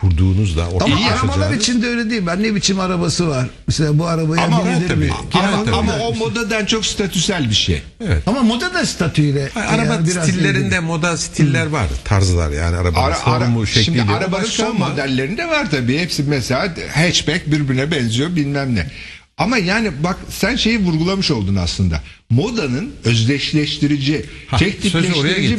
kurduğunuzda 0.00 0.68
ortaya 0.68 0.96
Ama 0.96 1.06
arabalar 1.10 1.52
için 1.52 1.82
de 1.82 1.86
öyle 1.86 2.10
değil. 2.10 2.22
Ben 2.26 2.42
ne 2.42 2.54
biçim 2.54 2.80
arabası 2.80 3.28
var? 3.28 3.46
Mesela 3.66 3.98
bu 3.98 4.06
arabaya 4.06 4.44
Ama 4.44 4.60
o 4.62 4.66
binilir 4.66 4.88
tabii. 4.88 5.04
mi? 5.04 5.10
Ama- 5.32 5.46
ama, 5.48 5.64
tabii. 5.64 5.76
ama 5.76 5.98
o 5.98 6.14
modadan 6.14 6.64
çok 6.66 6.86
statüsel 6.86 7.50
bir 7.50 7.54
şey. 7.54 7.82
Evet. 8.06 8.22
Ama 8.28 8.42
moda 8.42 8.74
da 8.74 8.86
statüyle. 8.86 9.50
Hayır, 9.54 9.68
araba 9.82 9.94
yani 9.94 10.08
biraz 10.08 10.28
stillerinde 10.28 10.66
ilgili. 10.66 10.80
moda 10.80 11.16
stiller 11.16 11.66
var. 11.66 11.86
Tarzlar 12.04 12.50
yani 12.50 12.76
arabanın 12.76 13.04
Ara, 13.06 13.14
ara, 13.24 13.40
formu, 13.44 13.66
şekli. 13.66 13.84
şimdi 13.84 14.02
arabanın 14.02 14.44
son 14.44 14.66
ama- 14.70 14.88
modellerinde 14.88 15.46
var 15.48 15.70
tabii. 15.70 15.98
Hepsi 15.98 16.22
mesela 16.22 16.74
hatchback 16.94 17.46
birbirine 17.46 17.90
benziyor 17.90 18.36
bilmem 18.36 18.74
ne. 18.74 18.90
Ama 19.38 19.58
yani 19.58 19.90
bak 20.04 20.16
sen 20.30 20.56
şeyi 20.56 20.78
vurgulamış 20.78 21.30
oldun 21.30 21.56
aslında. 21.56 22.02
Modanın 22.30 22.92
özdeşleştirici, 23.04 24.24
Ha, 24.46 24.58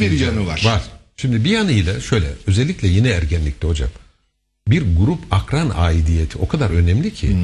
bir 0.02 0.12
yanı 0.12 0.48
var. 0.48 0.62
Var. 0.65 0.82
Şimdi 1.18 1.44
bir 1.44 1.50
yanıyla 1.50 2.02
şöyle 2.02 2.28
özellikle 2.48 2.88
yine 2.88 3.10
ergenlikte 3.10 3.68
hocam. 3.68 3.89
Bir 4.68 4.84
grup 4.98 5.20
akran 5.32 5.72
aidiyeti 5.76 6.38
o 6.38 6.48
kadar 6.48 6.70
önemli 6.70 7.13
ki. 7.13 7.38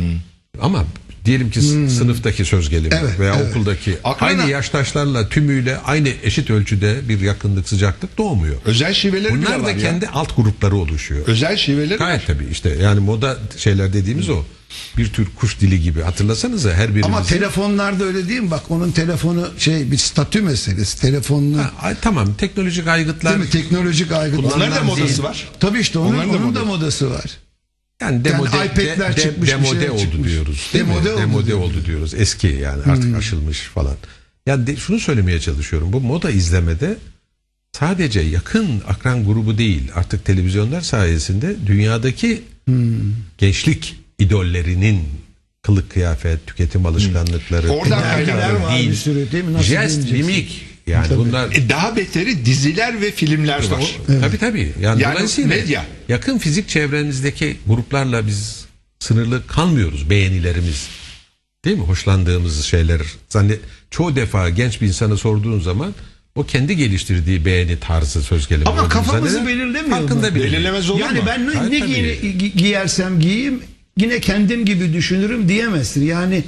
Ama 0.61 0.85
diyelim 1.25 1.49
ki 1.51 1.61
s- 1.61 1.89
sınıftaki 1.89 2.45
söz 2.45 2.69
gelimi 2.69 2.95
Evet, 3.01 3.19
veya 3.19 3.35
evet. 3.35 3.49
okuldaki 3.49 3.97
Akran- 4.03 4.25
aynı 4.27 4.49
yaştaşlarla 4.51 5.29
tümüyle 5.29 5.77
aynı 5.77 6.09
eşit 6.23 6.49
ölçüde 6.49 7.09
bir 7.09 7.19
yakınlık 7.21 7.69
sıcaklık 7.69 8.17
doğmuyor. 8.17 8.55
Özel 8.65 8.93
şiveleri 8.93 9.33
bile 9.35 9.45
Bunlar 9.45 9.59
var 9.59 9.65
da 9.65 9.71
ya. 9.71 9.77
kendi 9.77 10.07
alt 10.07 10.35
grupları 10.35 10.75
oluşuyor. 10.75 11.27
Özel 11.27 11.57
şiveleri 11.57 11.99
var. 11.99 12.05
Gayet 12.07 12.27
tabii 12.27 12.47
işte 12.51 12.69
yani 12.81 12.99
moda 12.99 13.37
şeyler 13.57 13.93
dediğimiz 13.93 14.29
o. 14.29 14.43
Bir 14.97 15.13
tür 15.13 15.27
kuş 15.35 15.59
dili 15.59 15.81
gibi 15.81 16.01
hatırlasanıza 16.01 16.73
her 16.73 16.89
birimizin. 16.89 17.07
Ama 17.11 17.23
telefonlarda 17.23 18.03
öyle 18.03 18.29
değil 18.29 18.39
mi? 18.41 18.51
Bak 18.51 18.71
onun 18.71 18.91
telefonu 18.91 19.47
şey 19.57 19.91
bir 19.91 19.97
statü 19.97 20.41
meselesi. 20.41 21.01
Telefonunu 21.01 21.57
Ha, 21.57 21.71
ay, 21.81 21.95
tamam 22.01 22.33
teknolojik 22.33 22.87
aygıtlar 22.87 23.33
değil 23.33 23.43
mi? 23.45 23.49
Teknolojik 23.49 24.11
aygıtlar. 24.11 24.51
Onların 24.55 24.75
da 24.75 24.83
modası 24.83 25.23
var. 25.23 25.47
Tabii 25.59 25.79
işte 25.79 25.99
onun, 25.99 26.13
Onların 26.13 26.33
da 26.33 26.37
onun 26.37 26.55
da 26.55 26.65
modası 26.65 27.09
var. 27.11 27.25
Yani 28.01 28.25
demode, 28.25 28.57
Yani 28.57 28.65
iPad'ler 28.67 29.17
de- 29.17 29.21
çıkmış, 29.21 29.49
demode 29.49 29.91
oldu 29.91 29.99
çıkmış. 30.01 30.31
diyoruz. 30.31 30.69
Değil 30.73 30.85
Demode 30.85 31.11
oldu 31.11 31.19
demode 31.21 31.45
diyoruz. 31.45 31.63
oldu 31.69 31.85
diyoruz. 31.85 32.13
Eski 32.13 32.47
yani 32.47 32.83
artık 32.83 33.15
aşılmış 33.17 33.59
falan. 33.59 33.95
Yani 34.45 34.67
de- 34.67 34.75
şunu 34.75 34.99
söylemeye 34.99 35.39
çalışıyorum. 35.39 35.93
Bu 35.93 36.01
moda 36.01 36.31
izlemede 36.31 36.97
sadece 37.71 38.19
yakın 38.19 38.81
akran 38.87 39.25
grubu 39.25 39.57
değil 39.57 39.91
artık 39.95 40.25
televizyonlar 40.25 40.81
sayesinde 40.81 41.55
dünyadaki 41.67 42.43
gençlik 43.37 43.95
idollerinin 44.19 45.03
kılık 45.61 45.89
kıyafet, 45.91 46.47
tüketim 46.47 46.85
alışkanlıkları, 46.85 47.69
Oradan 47.69 48.01
tekerlemeler, 48.01 48.25
kaynaklar 48.49 48.69
var 48.71 48.79
dil, 48.79 48.89
bir 48.89 48.95
sürü 48.95 49.31
değil 49.31 49.43
mi? 49.43 49.53
Nasıl 49.53 49.65
jest, 49.65 50.11
mimik 50.11 50.61
yani 50.87 51.07
Tabii. 51.07 51.17
bunlar 51.19 51.51
E 51.51 51.69
daha 51.69 51.95
beteri 51.95 52.45
diziler 52.45 53.01
ve 53.01 53.11
filmler 53.11 53.57
var. 53.71 53.81
o- 54.09 54.19
Tabii 54.21 54.37
tabii. 54.37 54.73
Yani, 54.81 55.01
Yani 55.01 55.13
dolayısıyla 55.15 55.49
medya. 55.49 55.85
yakın 56.09 56.37
fizik 56.37 56.69
çevremizdeki 56.69 57.57
gruplarla 57.67 58.27
biz 58.27 58.65
sınırlı 58.99 59.47
kalmıyoruz 59.47 60.09
beğenilerimiz. 60.09 60.87
Değil 61.65 61.77
mi? 61.77 61.83
Hoşlandığımız 61.83 62.65
şeyler. 62.65 63.01
Zannet 63.29 63.59
çoğu 63.91 64.15
defa 64.15 64.49
genç 64.49 64.81
bir 64.81 64.87
insana 64.87 65.17
sorduğun 65.17 65.59
zaman 65.59 65.93
o 66.35 66.43
kendi 66.45 66.77
geliştirdiği 66.77 67.45
beğeni 67.45 67.79
tarzı 67.79 68.21
söz 68.21 68.47
gelimi. 68.47 68.69
Ama 68.69 68.89
kafamızı 68.89 69.47
belirlemiyor 69.47 69.89
Farkında 69.89 70.29
mu? 70.29 70.35
Belirlemez 70.35 70.89
olur 70.89 70.99
yani 70.99 71.19
mu? 71.19 71.25
ben 71.27 71.47
ne, 71.49 71.53
Hayır, 71.53 71.71
ne 71.71 71.77
gi- 71.77 72.57
giyersem 72.57 73.19
giyeyim 73.19 73.61
yine 73.97 74.19
kendim 74.19 74.65
gibi 74.65 74.93
düşünürüm 74.93 75.49
diyemezsin. 75.49 76.05
Yani 76.05 76.43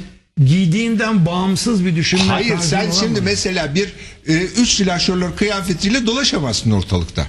giydiğinden 0.46 1.26
bağımsız 1.26 1.86
bir 1.86 1.96
düşünme 1.96 2.24
Hayır 2.24 2.58
sen 2.60 2.92
şimdi 2.92 3.22
mesela 3.22 3.76
bir 3.76 3.94
e, 4.28 4.34
üç 4.34 4.70
silahşörler 4.70 5.36
kıyafetiyle 5.36 6.06
dolaşamazsın 6.06 6.72
ortalıkta. 6.72 7.28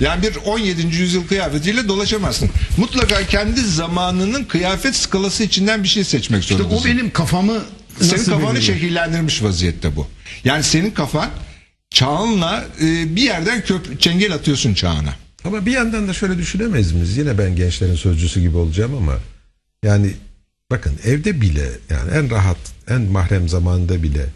Yani 0.00 0.22
bir 0.22 0.36
17. 0.46 0.96
yüzyıl 0.96 1.26
kıyafetiyle 1.26 1.88
dolaşamazsın. 1.88 2.50
Mutlaka 2.76 3.26
kendi 3.26 3.60
zamanının 3.60 4.44
kıyafet 4.44 4.96
skalası 4.96 5.42
içinden 5.44 5.82
bir 5.82 5.88
şey 5.88 6.04
seçmek 6.04 6.42
İşte 6.42 6.54
zorundasın. 6.54 6.82
o 6.82 6.84
benim 6.84 7.10
kafamı 7.10 7.60
senin 8.00 8.12
nasıl 8.12 8.32
kafanı 8.32 8.54
belirliyor? 8.54 8.74
şekillendirmiş 8.78 9.42
vaziyette 9.42 9.96
bu. 9.96 10.06
Yani 10.44 10.62
senin 10.62 10.90
kafan 10.90 11.30
çağınla 11.90 12.64
e, 12.80 13.16
bir 13.16 13.22
yerden 13.22 13.64
köp 13.64 14.00
çengel 14.00 14.34
atıyorsun 14.34 14.74
çağına. 14.74 15.14
Ama 15.44 15.66
bir 15.66 15.72
yandan 15.72 16.08
da 16.08 16.12
şöyle 16.12 16.38
düşünemez 16.38 16.92
miyiz? 16.92 17.16
Yine 17.16 17.38
ben 17.38 17.56
gençlerin 17.56 17.94
sözcüsü 17.96 18.40
gibi 18.40 18.56
olacağım 18.56 18.94
ama 18.96 19.14
yani 19.84 20.10
bakın 20.70 20.92
evde 21.04 21.40
bile 21.40 21.68
yani 21.90 22.10
en 22.14 22.30
rahat, 22.30 22.56
en 22.88 23.00
mahrem 23.02 23.48
zamanda 23.48 24.02
bile 24.02 24.26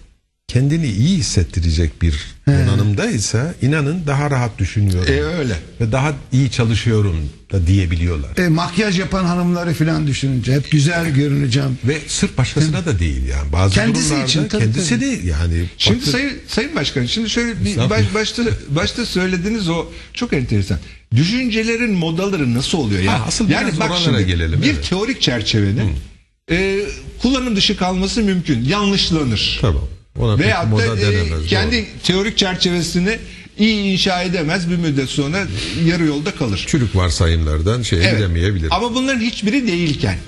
kendini 0.49 0.87
iyi 0.87 1.17
hissettirecek 1.19 2.03
bir 2.03 2.14
donanımdaysa 2.47 3.55
inanın 3.62 4.07
daha 4.07 4.31
rahat 4.31 4.59
düşünüyorum. 4.59 5.12
E 5.12 5.21
öyle. 5.23 5.55
Ve 5.81 5.93
daha 5.93 6.12
iyi 6.33 6.51
çalışıyorum 6.51 7.17
da 7.53 7.67
diyebiliyorlar. 7.67 8.37
E, 8.38 8.49
makyaj 8.49 8.99
yapan 8.99 9.25
hanımları 9.25 9.75
falan 9.75 10.07
düşününce 10.07 10.53
hep 10.55 10.71
güzel 10.71 11.11
görüneceğim. 11.11 11.79
Ve 11.85 11.99
sırf 12.07 12.38
başkasına 12.38 12.87
da 12.87 12.99
değil 12.99 13.27
yani. 13.29 13.53
Bazı 13.53 13.75
Kendisi 13.75 14.05
durumlarda 14.05 14.29
için, 14.29 14.49
tabii, 14.49 14.64
kendisi 14.64 14.88
tabii. 14.91 15.01
değil 15.01 15.25
yani. 15.25 15.64
Şimdi 15.79 15.99
Bakın- 16.01 16.12
sayın, 16.12 16.33
sayın 16.49 16.77
başkan 16.77 17.05
şimdi 17.07 17.31
şöyle 17.31 17.64
bir 17.64 17.91
baş, 17.91 18.14
başta 18.14 18.43
başta 18.69 19.07
söylediğiniz 19.07 19.69
o 19.69 19.87
çok 20.14 20.33
enteresan. 20.33 20.79
Düşüncelerin 21.17 21.93
modaları 21.93 22.55
nasıl 22.55 22.79
oluyor 22.79 23.03
ya? 23.03 23.12
Ha, 23.21 23.25
asıl 23.29 23.49
biraz 23.49 23.79
oralara 23.81 24.23
gelelim, 24.23 24.62
Bir 24.62 24.71
evet. 24.71 24.88
teorik 24.88 25.23
çerçevenin 25.23 25.93
e, 26.51 26.81
kullanım 27.23 27.57
dışı 27.57 27.77
kalması 27.77 28.23
mümkün. 28.23 28.65
Yanlışlanır. 28.65 29.59
Tamam. 29.61 29.85
Ona 30.19 30.39
Veyahut 30.39 30.79
da 30.81 30.97
e, 30.97 31.01
denemez. 31.01 31.47
kendi 31.47 31.77
doğru. 31.77 31.85
teorik 32.05 32.39
çerçevesini 32.39 33.19
iyi 33.59 33.93
inşa 33.93 34.23
edemez 34.23 34.71
bir 34.71 34.77
müddet 34.77 35.09
sonra 35.09 35.47
yarı 35.85 36.05
yolda 36.05 36.31
kalır. 36.35 36.65
çürük 36.69 36.97
varsayımlardan 36.97 37.83
şeye 37.83 38.03
Evet. 38.03 38.17
gidemeyebilir. 38.17 38.69
Ama 38.71 38.95
bunların 38.95 39.21
hiçbiri 39.21 39.67
değilken 39.67 40.19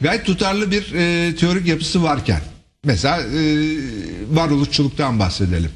gayet 0.00 0.26
tutarlı 0.26 0.70
bir 0.70 0.92
e, 0.94 1.36
teorik 1.36 1.66
yapısı 1.66 2.02
varken 2.02 2.40
mesela 2.84 3.20
e, 3.22 3.42
varoluşçuluktan 4.30 5.18
bahsedelim. 5.18 5.70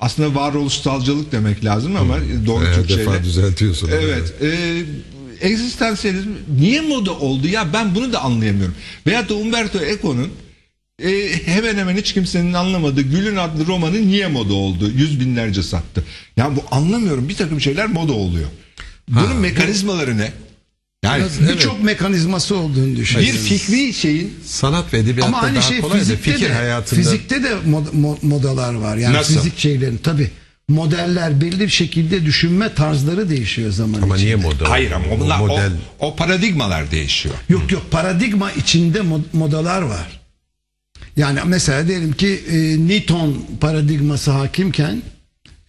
Aslında 0.00 0.34
varoluşsalcılık 0.34 1.32
demek 1.32 1.64
lazım 1.64 1.96
ama 1.96 2.16
doğru 2.46 2.64
Her 2.64 2.74
Türkçeyle. 2.74 3.00
defa 3.02 3.24
düzeltiyorsun. 3.24 3.90
Evet. 3.92 4.34
E, 4.42 4.48
egzistansiyelizm 5.40 6.30
niye 6.60 6.80
moda 6.80 7.12
oldu 7.12 7.48
ya 7.48 7.72
ben 7.72 7.94
bunu 7.94 8.12
da 8.12 8.20
anlayamıyorum. 8.22 8.74
Veyahut 9.06 9.30
da 9.30 9.34
Umberto 9.34 9.80
Eco'nun 9.80 10.30
e, 11.02 11.30
hemen 11.46 11.76
hemen 11.76 11.96
hiç 11.96 12.12
kimsenin 12.14 12.52
anlamadığı 12.52 13.00
Gül'ün 13.02 13.36
adlı 13.36 13.66
romanı 13.66 14.06
niye 14.08 14.26
moda 14.26 14.54
oldu? 14.54 14.90
Yüz 14.96 15.20
binlerce 15.20 15.62
sattı. 15.62 16.04
Ya 16.36 16.56
bu 16.56 16.62
anlamıyorum 16.70 17.28
bir 17.28 17.36
takım 17.36 17.60
şeyler 17.60 17.86
moda 17.86 18.12
oluyor. 18.12 18.48
Bunun 19.08 19.36
mekanizmaları 19.36 20.18
ne? 20.18 20.32
Yani 21.04 21.22
Evet. 21.40 21.50
Birçok 21.56 21.82
mekanizması 21.82 22.56
olduğunu 22.56 22.86
bir 22.92 22.96
düşünüyorum. 22.96 23.40
fikri 23.40 23.92
şeyin 23.94 24.34
Sanat 24.44 24.92
ve 24.94 24.98
edebiyatta 24.98 25.26
Ama 25.36 25.40
aynı 25.46 25.54
daha 25.54 25.62
şey 25.62 25.80
kolay 25.80 25.98
fizikte 25.98 26.32
fikir 26.32 26.48
de, 26.48 26.52
hayatında 26.52 27.00
fizikte 27.00 27.42
de 27.42 27.48
mod- 27.48 27.92
mo- 28.02 28.26
modalar 28.26 28.74
var. 28.74 28.96
Yani 28.96 29.14
Nasıl? 29.16 29.34
fizik 29.34 29.58
şeylerin 29.58 29.96
tabi 29.96 30.30
modeller 30.68 31.40
belli 31.40 31.60
bir 31.60 31.68
şekilde 31.68 32.24
düşünme 32.26 32.74
tarzları 32.74 33.30
değişiyor 33.30 33.70
zaman 33.72 34.02
ama 34.02 34.16
içinde. 34.16 34.26
niye 34.26 34.36
moda? 34.36 34.70
hayır 34.70 34.90
ama 34.90 35.04
O 35.10 35.24
onlar, 35.24 35.38
model 35.38 35.70
o, 36.00 36.06
o 36.08 36.16
paradigmalar 36.16 36.90
değişiyor. 36.90 37.34
Yok 37.48 37.72
yok 37.72 37.90
paradigma 37.90 38.52
içinde 38.52 38.98
mod- 38.98 39.22
modalar 39.32 39.82
var. 39.82 40.20
Yani 41.16 41.40
mesela 41.46 41.88
diyelim 41.88 42.12
ki 42.12 42.40
e, 42.50 42.56
Newton 42.88 43.44
paradigması 43.60 44.30
hakimken 44.30 45.02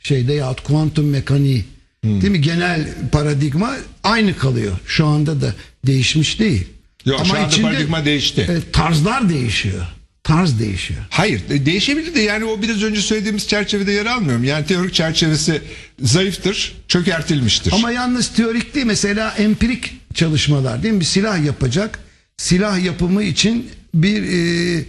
şeyde 0.04 0.34
yahut 0.34 0.62
kuantum 0.64 1.10
mekaniği 1.10 1.66
Hmm. 2.04 2.22
değil 2.22 2.32
mi 2.32 2.42
genel 2.42 2.88
paradigma 3.12 3.76
aynı 4.04 4.38
kalıyor. 4.38 4.78
Şu 4.88 5.06
anda 5.06 5.42
da 5.42 5.54
değişmiş 5.88 6.40
değil. 6.40 6.68
Yok, 7.06 7.22
şu 7.26 7.38
anda 7.38 7.62
paradigma 7.62 8.06
değişti. 8.06 8.42
e, 8.42 8.72
tarzlar 8.72 9.30
değişiyor. 9.30 9.86
Tarz 10.30 10.60
değişiyor. 10.60 11.00
Hayır 11.10 11.42
de- 11.50 11.66
değişebilir 11.66 12.16
de 12.16 12.20
yani 12.20 12.46
o 12.46 12.62
biraz 12.62 12.84
önce 12.84 13.02
söylediğimiz 13.02 13.48
çerçevede 13.48 13.92
yer 13.92 14.06
almıyorum. 14.06 14.44
Yani 14.44 14.66
teorik 14.66 14.94
çerçevesi 14.94 15.62
zayıftır, 16.02 16.76
çökertilmiştir. 16.88 17.72
Ama 17.74 17.92
yalnız 17.92 18.28
teorik 18.28 18.76
değil 18.76 18.86
mesela 18.86 19.32
empirik 19.38 19.94
çalışmalar 20.14 20.84
değil 20.84 20.94
mi? 20.94 21.00
Bir 21.00 21.06
silah 21.06 21.46
yapacak. 21.46 22.00
Silah 22.38 22.84
yapımı 22.86 23.24
için 23.24 23.70
bir 23.94 24.24
e, 24.24 24.84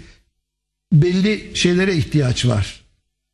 belli 0.92 1.50
şeylere 1.54 1.96
ihtiyaç 1.96 2.46
var. 2.46 2.80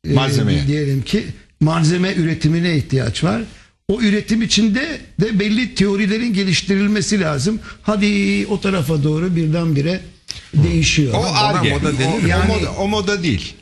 E, 0.09 0.13
Malzemeye. 0.13 0.67
Diyelim 0.67 1.01
ki 1.01 1.23
malzeme 1.59 2.13
üretimine 2.13 2.77
ihtiyaç 2.77 3.23
var. 3.23 3.41
O 3.87 4.01
üretim 4.01 4.41
içinde 4.41 5.01
de 5.21 5.39
belli 5.39 5.75
teorilerin 5.75 6.33
geliştirilmesi 6.33 7.19
lazım. 7.19 7.59
Hadi 7.81 8.45
o 8.49 8.61
tarafa 8.61 9.03
doğru 9.03 9.35
birdenbire 9.35 10.01
değişiyor. 10.53 11.13
o 11.13 11.25
arge, 11.35 11.69
moda 11.69 11.87
o, 11.89 11.97
denir 11.99 12.23
o, 12.23 12.27
yani. 12.27 12.47
moda, 12.47 12.71
o 12.71 12.87
moda 12.87 13.23
değil. 13.23 13.53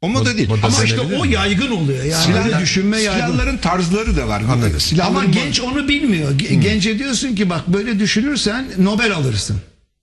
O 0.00 0.08
moda 0.08 0.36
değil. 0.36 0.48
moda 0.48 0.66
Ama 0.66 0.84
işte 0.84 1.00
o 1.00 1.24
mi? 1.24 1.32
yaygın 1.32 1.70
oluyor. 1.70 2.04
Yani 2.04 2.38
öyle 2.44 2.58
düşünme 2.58 3.00
yaygın. 3.00 3.26
silahların 3.26 3.56
tarzları 3.56 4.16
da 4.16 4.28
var. 4.28 4.42
Anladım. 4.52 4.80
Silahların 4.80 5.14
Ama 5.14 5.24
genç 5.24 5.60
onu 5.60 5.88
bilmiyor. 5.88 6.32
Ge- 6.32 6.60
Gence 6.60 6.98
diyorsun 6.98 7.34
ki 7.34 7.50
bak 7.50 7.68
böyle 7.68 7.98
düşünürsen 7.98 8.66
Nobel 8.78 9.12
alırsın. 9.14 9.56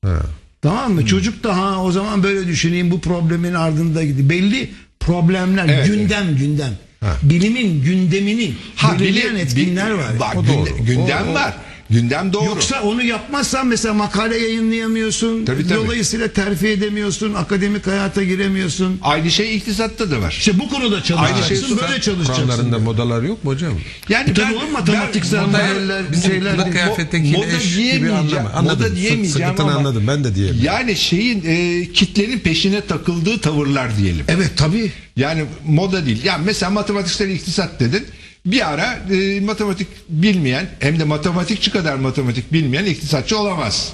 Ha. 0.06 0.20
Tamam 0.62 0.94
mı? 0.94 1.06
Çocuk 1.06 1.44
da 1.44 1.58
ha 1.58 1.84
o 1.84 1.92
zaman 1.92 2.24
böyle 2.24 2.48
düşüneyim 2.48 2.92
bu 2.92 3.02
problemin 3.02 3.54
ardında 3.54 4.04
gidiyor. 4.04 4.30
Belli 4.30 4.70
problemler, 5.00 5.66
Evet, 5.70 5.88
gündem 5.88 6.36
gündem. 6.38 6.78
Ha. 7.00 7.18
Bilimin 7.24 7.84
gündemini 7.84 8.54
Ha, 8.76 9.00
belirleyen 9.00 9.36
etkinler 9.36 9.92
var. 9.92 10.16
Var, 10.18 10.36
O 10.36 10.48
doğru. 10.48 10.86
gündem 10.86 11.28
O- 11.28 11.32
o- 11.32 11.34
var. 11.34 11.54
Gündem 11.94 12.34
doğru. 12.34 12.46
Yoksa 12.46 12.82
onu 12.82 13.04
yapmazsan 13.04 13.68
mesela 13.68 13.94
makale 13.94 14.38
yayınlayamıyorsun. 14.38 15.46
Tabii, 15.46 15.68
tabii. 15.68 15.80
Dolayısıyla 15.80 16.28
terfi 16.28 16.68
edemiyorsun. 16.68 17.34
Akademik 17.34 17.88
hayata 17.88 18.24
giremiyorsun. 18.24 19.00
Aynı 19.02 19.32
şey 19.32 19.56
iktisatta 19.58 20.12
da 20.12 20.22
var. 20.22 20.36
İşte 20.40 20.60
bu 20.60 20.70
konuda 20.70 21.04
çalışacaksın. 21.04 21.48
şey 21.48 21.58
sus- 21.58 21.82
böyle 21.82 22.02
çalışacaksın. 22.02 22.34
Kuramlarında 22.46 22.80
modalar 22.80 23.24
yok 23.24 23.44
mu 23.44 23.52
hocam? 23.52 23.74
Yani 24.10 24.34
Tabii 24.34 24.56
oğlum, 24.56 24.72
matematiksel 24.72 25.46
modeller, 25.46 26.12
bir 26.12 26.18
şeyler 26.22 26.52
Moda 26.54 26.64
değil. 26.66 26.72
kıyafetteki 26.76 27.32
Moda 27.32 27.48
eş 27.48 27.64
gibi 27.70 27.78
diyemeyeceğim, 27.84 28.16
anlama. 28.46 28.50
Anladım. 28.50 28.78
moda 28.78 28.88
Sık- 28.88 28.96
diyemeyeceğim 28.96 29.32
sıkıntını 29.52 29.66
ama- 29.72 29.80
anladım. 29.80 30.04
Ben 30.08 30.24
de 30.24 30.36
diyeyim. 30.36 30.60
Yani 30.64 30.96
şeyin 30.96 31.44
e, 31.48 31.86
kitlenin 31.94 32.40
peşine 32.40 32.82
takıldığı 32.82 33.40
tavırlar 33.42 33.98
diyelim. 33.98 34.26
Evet 34.28 34.52
tabii. 34.58 34.92
Yani 35.18 35.46
moda 35.68 36.06
değil. 36.06 36.22
Yani 36.24 36.42
mesela 36.46 36.70
matematiksel 36.70 37.30
iktisat 37.30 37.80
dedin. 37.80 38.06
Bir 38.46 38.70
ara 38.74 39.00
e, 39.12 39.40
matematik 39.40 39.88
bilmeyen 40.10 40.70
hem 40.80 41.00
de 41.00 41.04
matematikçi 41.04 41.72
kadar 41.72 41.96
matematik 41.96 42.54
bilmeyen 42.54 42.86
iktisatçı 42.86 43.38
olamaz. 43.40 43.94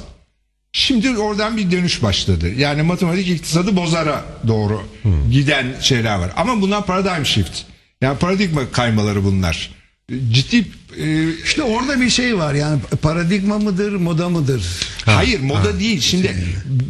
Şimdi 0.74 1.18
oradan 1.18 1.58
bir 1.58 1.72
dönüş 1.72 2.04
başladı. 2.04 2.50
Yani 2.58 2.82
matematik 2.82 3.28
iktisadı 3.28 3.76
bozara 3.76 4.26
doğru 4.48 4.82
giden 5.32 5.76
şeyler 5.82 6.16
var. 6.16 6.32
Ama 6.36 6.62
bunlar 6.62 6.86
paradigm 6.86 7.26
shift. 7.26 7.62
Yani 8.02 8.18
paradigma 8.18 8.72
kaymaları 8.72 9.24
bunlar. 9.24 9.72
E, 10.12 10.16
Ciddi 10.34 10.68
e, 10.98 11.34
İşte 11.44 11.64
orada 11.64 12.02
bir 12.02 12.10
şey 12.10 12.38
var 12.38 12.54
yani 12.54 12.80
paradigma 13.02 13.60
mıdır, 13.60 13.92
moda 13.92 14.30
mıdır? 14.30 14.64
hayır 15.06 15.40
moda 15.40 15.80
değil. 15.80 16.02
Şimdi 16.02 16.36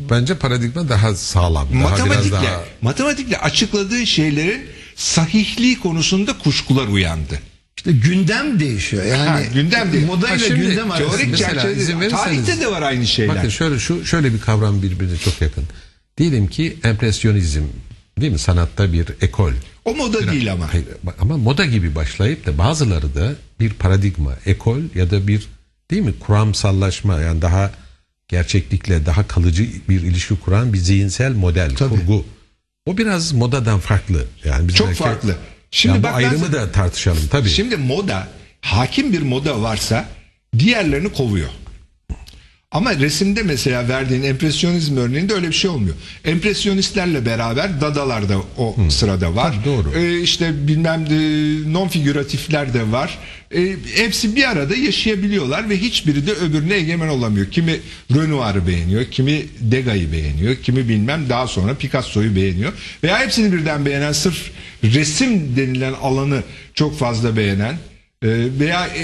Bence 0.10 0.36
paradigma 0.38 0.90
daha 0.90 1.16
sağlam. 1.16 1.68
Daha 1.74 1.90
matematikle 1.90 2.30
biraz 2.32 2.32
daha 2.44 2.64
matematikle 2.82 3.38
açıkladığı 3.38 4.08
şeylerin 4.08 4.62
sahihliği 4.96 5.80
konusunda 5.80 6.38
kuşkular 6.38 6.88
uyandı. 6.88 7.40
İşte 7.80 7.92
gündem 7.92 8.60
değişiyor. 8.60 9.06
Yani 9.06 9.30
Ha, 9.30 9.42
gündem 9.54 9.94
değil. 9.94 10.06
Moda 10.06 10.36
ile 10.36 10.48
gündem 10.48 10.92
arasında. 10.92 11.18
Teorik 11.18 11.38
çerçevede 11.38 12.10
tarihte 12.10 12.60
de 12.60 12.72
var 12.72 12.82
aynı 12.82 13.08
şeyler. 13.08 13.36
Bakın 13.36 13.50
şöyle 13.50 13.80
şu 13.80 14.06
şöyle 14.06 14.34
bir 14.34 14.40
kavram 14.40 14.82
birbirine 14.82 15.18
çok 15.18 15.42
yakın. 15.42 15.64
Diyelim 16.18 16.48
ki 16.48 16.78
empresyonizm 16.84 17.64
değil 18.22 18.32
mi? 18.32 18.40
Sanatta 18.40 18.94
bir 18.94 19.06
ekol. 19.22 19.52
o 19.86 19.96
moda 19.96 20.32
değil 20.32 20.52
ama. 20.54 20.74
Hayır, 20.74 20.86
ama 21.20 21.38
moda 21.38 21.66
gibi 21.66 21.96
başlayıp 21.96 22.46
da 22.46 22.58
bazıları 22.58 23.16
da 23.16 23.34
bir 23.60 23.70
paradigma, 23.74 24.34
ekol 24.46 24.80
ya 24.96 25.12
da 25.12 25.28
bir 25.28 25.48
değil 25.92 26.02
mi 26.02 26.14
kuramsallaşma 26.20 27.22
yani 27.22 27.42
daha 27.42 27.72
gerçeklikle 28.28 29.06
daha 29.06 29.28
kalıcı 29.28 29.68
bir 29.90 30.02
ilişki 30.02 30.36
kuran 30.36 30.74
bir 30.74 30.78
zihinsel 30.78 31.32
model, 31.34 31.76
kurgu. 31.76 32.26
O 32.86 32.98
biraz 32.98 33.32
modadan 33.32 33.80
farklı. 33.80 34.26
Yani 34.46 34.68
biz 34.68 34.76
Çok 34.76 34.88
belki- 34.88 35.00
farklı. 35.04 35.36
Şimdi 35.72 35.96
Yani 35.96 36.04
bak 36.04 36.16
ayrımı 36.16 36.34
nasıl- 36.42 36.54
da 36.54 36.72
tartışalım 36.72 37.28
tabii. 37.32 37.50
Şimdi 37.50 37.76
moda 37.78 38.28
hakim 38.62 39.14
bir 39.14 39.22
moda 39.22 39.62
varsa 39.62 40.06
diğerlerini 40.60 41.14
kovuyor. 41.14 41.50
Ama 42.72 42.96
resimde 42.96 43.44
mesela 43.44 43.88
verdiğin 43.88 44.24
empresyonizm 44.24 44.98
örneğinde 44.98 45.34
öyle 45.34 45.48
bir 45.48 45.54
şey 45.54 45.70
olmuyor. 45.70 45.96
Empresyonistlerle 46.26 47.26
beraber 47.26 47.82
dadalar 47.82 48.30
da 48.30 48.38
o 48.58 48.76
sırada 48.90 49.36
var. 49.36 49.56
Tabii, 49.56 49.66
doğru. 49.66 49.94
Ee, 49.96 50.22
işte 50.22 50.68
bilmem 50.68 51.06
non 51.74 51.88
figüratifler 51.88 52.74
de 52.74 52.92
var. 52.92 53.18
Ee, 53.56 53.76
hepsi 53.96 54.36
bir 54.36 54.50
arada 54.50 54.76
yaşayabiliyorlar 54.76 55.70
ve 55.70 55.78
hiçbiri 55.78 56.28
de 56.28 56.32
öbürüne 56.32 56.76
egemen 56.76 57.08
olamıyor. 57.08 57.52
Kimi 57.52 57.80
Renoir'ı 58.16 58.68
beğeniyor, 58.68 59.06
kimi 59.06 59.46
Degas'ı 59.60 60.12
beğeniyor, 60.12 60.56
kimi 60.56 60.90
bilmem 60.90 61.30
daha 61.30 61.48
sonra 61.48 61.74
Picasso'yu 61.74 62.36
beğeniyor. 62.36 62.74
Veya 63.04 63.20
hepsini 63.20 63.54
birden 63.54 63.86
beğenen 63.86 64.12
sırf 64.12 64.52
resim 64.84 65.56
denilen 65.58 65.94
alanı 65.94 66.44
çok 66.74 67.00
fazla 67.00 67.38
beğenen 67.38 67.74
e, 67.74 67.78
veya 68.24 68.88
e, 68.88 69.04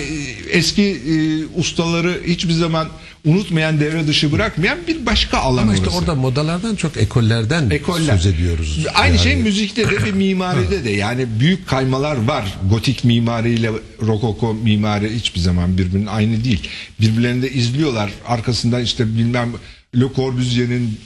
eski 0.52 0.84
e, 0.84 1.46
ustaları 1.60 2.22
hiçbir 2.28 2.54
zaman 2.54 2.88
unutmayan 3.26 3.80
devre 3.80 4.08
dışı 4.08 4.32
bırakmayan 4.32 4.78
bir 4.88 5.06
başka 5.06 5.38
alan 5.38 5.62
Ama 5.62 5.74
işte 5.74 5.86
orası. 5.86 5.98
orada 5.98 6.16
modalardan 6.16 6.76
çok 6.76 6.98
ekollerden 6.98 7.70
Ekoller. 7.70 8.18
söz 8.18 8.26
ediyoruz. 8.26 8.86
Aynı 8.94 9.16
Yani 9.16 9.24
şey 9.24 9.36
müzikte 9.36 9.92
de 9.92 10.04
ve 10.04 10.12
mimaride 10.12 10.84
de 10.84 10.92
yani 10.92 11.26
büyük 11.40 11.68
kaymalar 11.68 12.16
var. 12.28 12.58
Gotik 12.70 13.04
mimariyle 13.04 13.72
rokoko 14.02 14.54
mimari 14.54 15.16
hiçbir 15.16 15.40
zaman 15.40 15.78
birbirinin 15.78 16.06
aynı 16.06 16.44
değil. 16.44 16.70
Birbirlerini 17.02 17.42
de 17.42 17.52
izliyorlar. 17.52 18.12
Arkasından 18.28 18.82
işte 18.84 19.06
bilmem 19.18 19.50
Le 19.96 20.06
Corbusier'in 20.16 20.98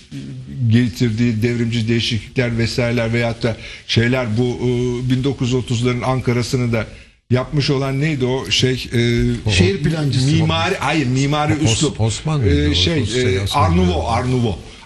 getirdiği 0.69 1.41
devrimci 1.43 1.87
değişiklikler 1.87 2.57
vesaireler 2.57 3.13
veyahut 3.13 3.43
da 3.43 3.57
şeyler 3.87 4.37
bu 4.37 4.43
e, 4.43 5.13
1930'ların 5.13 6.03
Ankara'sını 6.05 6.73
da 6.73 6.85
yapmış 7.33 7.69
olan 7.69 8.01
neydi 8.01 8.25
o 8.25 8.51
şey 8.51 8.73
e, 8.73 9.51
Şehir 9.51 9.83
plancısı. 9.83 10.25
mimari 10.27 10.75
hayır 10.79 11.05
mimari 11.07 11.53
Os- 11.53 11.63
üslup 11.73 12.01
Osman 12.01 12.47
E, 12.47 12.75
şey, 12.75 13.05
şey, 13.05 13.35
e, 13.37 13.45
Nouveau 13.75 14.07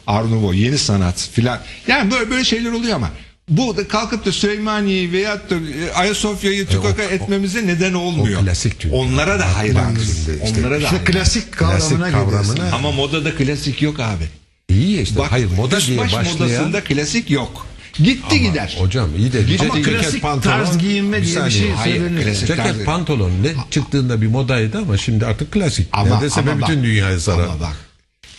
Art 0.07 0.29
Nouveau 0.29 0.53
yeni 0.53 0.77
sanat 0.77 1.29
filan 1.33 1.59
yani 1.87 2.11
böyle 2.11 2.29
böyle 2.29 2.43
şeyler 2.43 2.71
oluyor 2.71 2.95
ama 2.95 3.09
bu 3.49 3.77
da 3.77 3.87
kalkıp 3.87 4.25
da 4.25 4.31
Süleymaniye'yi 4.31 5.11
veyahut 5.11 5.49
da 5.49 5.55
e, 5.55 5.91
Ayasofya'yı 5.93 6.67
tükaka 6.67 7.03
o- 7.03 7.05
etmemize 7.05 7.67
neden 7.67 7.93
olmuyor. 7.93 8.41
o 8.41 8.45
klasik 8.45 8.79
çünkü. 8.79 8.95
Onlara 8.95 9.39
da 9.39 9.55
hayranız. 9.57 10.17
işte- 10.19 10.59
Onlara 10.59 10.81
da 10.81 10.85
İşte 10.85 10.97
klasik 11.05 11.51
Klasik 11.53 11.53
kavramına 11.53 12.11
kavramına- 12.11 12.53
geliyorsun. 12.53 12.71
Ama 12.77 12.91
modada 12.91 13.35
klasik 13.35 13.81
yok 13.81 13.99
abi. 13.99 14.23
İyi 14.69 15.01
işte. 15.01 15.19
Bak, 15.19 15.31
Hayır 15.31 15.49
moda 15.57 15.81
diye 15.81 15.97
baş 15.97 16.13
başlayan. 16.13 16.37
modasında 16.37 16.83
klasik 16.83 17.29
yok. 17.31 17.67
Gitti 17.93 18.41
gider. 18.41 18.75
Hocam 18.79 19.09
iyi 19.17 19.33
de 19.33 19.39
Ama 19.39 19.47
ceket, 19.47 19.83
klasik 19.83 20.21
pantolon, 20.21 20.55
tarz 20.55 20.77
giyinme 20.77 21.21
bir 21.21 21.25
diye 21.25 21.45
bir 21.45 21.51
şey 21.51 21.71
Hayır, 21.71 21.97
söylenir. 21.97 22.35
Ceket 22.35 22.57
tarz- 22.57 22.83
pantolon 22.85 23.31
ne 23.43 23.53
çıktığında 23.71 24.21
bir 24.21 24.27
modaydı 24.27 24.77
ama 24.77 24.97
şimdi 24.97 25.25
artık 25.25 25.51
klasik. 25.51 25.93
Neredeyse 25.93 26.41
ama 26.41 26.51
bütün 26.51 26.77
bak, 26.77 26.83
dünyayı 26.83 27.19
sarar. 27.19 27.43
Ama 27.45 27.59
bak. 27.59 27.77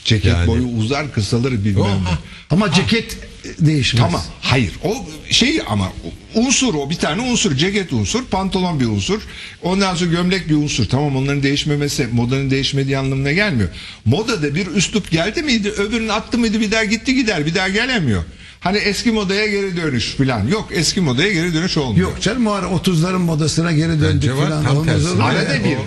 Ceket 0.04 0.32
Yani- 0.32 0.46
boyu 0.46 0.66
uzar 0.66 1.12
kısalır 1.12 1.52
bilmem 1.64 1.84
ne. 1.84 2.08
Ama 2.50 2.72
ceket 2.72 3.16
değişmez. 3.58 4.02
Tamam. 4.02 4.22
Hayır. 4.40 4.72
O 4.84 5.06
şey 5.30 5.60
ama 5.68 5.92
unsur 6.34 6.74
o 6.74 6.90
bir 6.90 6.94
tane 6.96 7.22
unsur. 7.22 7.56
Ceket 7.56 7.92
unsur, 7.92 8.24
pantolon 8.24 8.80
bir 8.80 8.86
unsur. 8.86 9.22
Ondan 9.62 9.94
sonra 9.94 10.10
gömlek 10.10 10.48
bir 10.48 10.54
unsur. 10.54 10.84
Tamam 10.88 11.16
onların 11.16 11.42
değişmemesi 11.42 12.06
modanın 12.12 12.50
değişmediği 12.50 12.98
anlamına 12.98 13.32
gelmiyor. 13.32 13.68
Modada 14.04 14.54
bir 14.54 14.66
üslup 14.66 15.10
geldi 15.10 15.42
miydi 15.42 15.70
öbürünü 15.70 16.12
attı 16.12 16.38
mıydı 16.38 16.60
bir 16.60 16.70
daha 16.70 16.84
gitti 16.84 17.14
gider 17.14 17.46
bir 17.46 17.54
daha 17.54 17.68
gelemiyor. 17.68 18.22
Hani 18.64 18.78
eski 18.78 19.12
modaya 19.12 19.46
geri 19.46 19.76
dönüş 19.76 20.14
falan. 20.14 20.46
Yok 20.48 20.68
eski 20.72 21.00
modaya 21.00 21.32
geri 21.32 21.54
dönüş 21.54 21.76
olmuyor. 21.76 22.08
Yok 22.10 22.22
canım 22.22 22.46
o 22.46 22.50
ara 22.52 22.66
30'ların 22.66 23.18
modasına 23.18 23.72
geri 23.72 23.88
döndük 24.00 24.04
Bence 24.30 24.34
var 24.34 24.48
falan. 24.48 24.64
tam 24.64 24.76
Olmaz 24.76 24.86
tersi. 24.86 25.08
olur 25.08 25.16
mu? 25.16 25.22
Arada 25.24 25.64
bir. 25.64 25.76
O- 25.76 25.80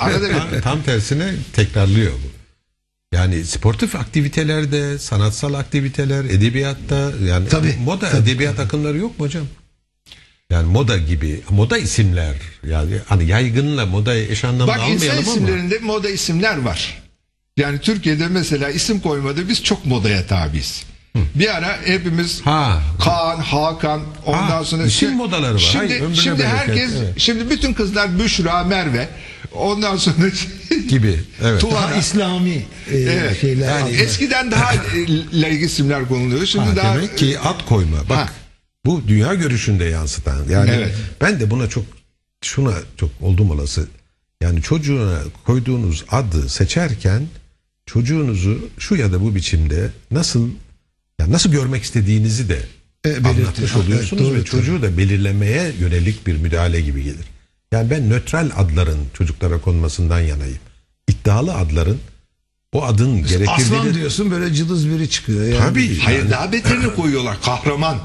Arada 0.04 0.28
bir. 0.28 0.34
tam, 0.34 0.60
tam 0.62 0.82
tersine 0.82 1.32
tekrarlıyor 1.52 2.12
bu. 2.12 2.32
Yani 3.16 3.44
sportif 3.44 3.96
aktivitelerde, 3.96 4.98
sanatsal 4.98 5.54
aktiviteler, 5.54 6.24
edebiyatta 6.24 7.12
yani 7.28 7.48
Tabii, 7.48 7.74
moda 7.84 8.08
tabii. 8.10 8.22
edebiyat 8.22 8.60
akımları 8.60 8.98
yok 8.98 9.18
mu 9.18 9.24
hocam? 9.26 9.44
Yani 10.50 10.66
moda 10.72 10.96
gibi, 10.98 11.40
moda 11.50 11.78
isimler 11.78 12.34
yani 12.70 12.94
hani 13.08 13.26
yaygınla 13.26 13.86
modayı 13.86 14.28
eş 14.30 14.44
anlamda 14.44 14.66
Bak 14.72 14.76
insan 14.78 15.06
almayalım 15.08 15.24
ama. 15.28 15.32
isimlerinde 15.32 15.78
moda 15.78 16.10
isimler 16.10 16.56
var. 16.58 17.02
Yani 17.56 17.78
Türkiye'de 17.80 18.28
mesela 18.28 18.70
isim 18.70 19.00
koymada 19.00 19.48
biz 19.48 19.62
çok 19.62 19.86
modaya 19.86 20.26
tabiiz. 20.26 20.82
Bir 21.14 21.56
ara 21.56 21.78
hepimiz 21.84 22.40
Ha. 22.40 22.82
Kaan, 23.00 23.38
Hakan 23.40 24.00
ondan 24.26 24.42
Ha, 24.42 24.64
sonra 24.64 24.84
isim 24.84 25.12
modaları 25.16 25.54
var. 25.54 25.58
Şimdi, 25.58 25.98
Hayır, 25.98 26.14
şimdi 26.14 26.44
herkes 26.46 26.90
evet. 26.98 27.14
şimdi 27.16 27.50
bütün 27.50 27.72
kızlar 27.74 28.18
Büşra, 28.18 28.64
Merve 28.64 29.08
ondan 29.54 29.96
sonra 29.96 30.16
gibi. 30.88 31.20
Evet. 31.42 31.62
Daha 31.72 31.94
İslami 31.94 32.64
e, 32.90 32.96
Evet. 32.96 33.40
şeyler. 33.40 33.68
Yani 33.68 33.84
adlar. 33.84 33.98
eskiden 34.04 34.50
daha 34.50 34.74
e, 34.74 34.80
laik 35.40 35.62
isimler 35.62 36.08
konuluyor. 36.08 36.46
Şimdi 36.46 36.66
Ha, 36.66 36.76
daha 36.76 36.94
demek 36.96 37.18
ki 37.18 37.38
at 37.38 37.66
koyma. 37.66 37.96
Bak 38.08 38.18
Ha. 38.18 38.28
bu 38.86 39.02
dünya 39.08 39.34
görüşünde 39.34 39.84
yansıtan. 39.84 40.38
Yani 40.50 40.70
Evet. 40.74 40.94
ben 41.20 41.40
de 41.40 41.50
buna 41.50 41.68
çok 41.68 41.84
şuna 42.42 42.72
çok 42.96 43.10
oldum 43.20 43.50
olası. 43.50 43.88
Yani 44.42 44.62
çocuğuna 44.62 45.18
koyduğunuz 45.46 46.04
adı 46.10 46.48
seçerken 46.48 47.22
çocuğunuzu 47.86 48.68
şu 48.78 48.96
ya 48.96 49.12
da 49.12 49.20
bu 49.20 49.34
biçimde 49.34 49.90
nasıl 50.10 50.48
ya 51.20 51.30
nasıl 51.32 51.52
görmek 51.52 51.82
istediğinizi 51.82 52.48
de 52.48 52.58
E, 53.04 53.16
anlatmış 53.16 53.72
evet, 53.72 53.76
oluyorsunuz 53.86 54.22
doğru, 54.24 54.34
ve 54.34 54.44
çocuğu 54.44 54.82
da 54.82 54.98
belirlemeye 54.98 55.72
yönelik 55.80 56.26
bir 56.26 56.36
müdahale 56.36 56.80
gibi 56.80 57.02
gelir. 57.04 57.26
Yani 57.72 57.90
ben 57.90 58.10
nötral 58.10 58.50
adların 58.56 58.98
çocuklara 59.14 59.60
konmasından 59.60 60.20
yanayım. 60.20 60.58
İddialı 61.08 61.54
adların 61.54 61.98
o 62.72 62.84
adın 62.84 63.16
gerektirdiğini 63.16 63.50
Aslan 63.78 63.94
diyorsun 63.94 64.30
böyle 64.30 64.54
cılız 64.54 64.88
biri 64.90 65.10
çıkıyor. 65.10 65.44
Yani. 65.44 65.58
Tabii. 65.58 65.98
hayır 65.98 66.18
yani- 66.18 66.30
daha 66.30 66.52
beterini 66.52 66.94
koyuyorlar. 66.94 67.42
Kahraman. 67.42 67.98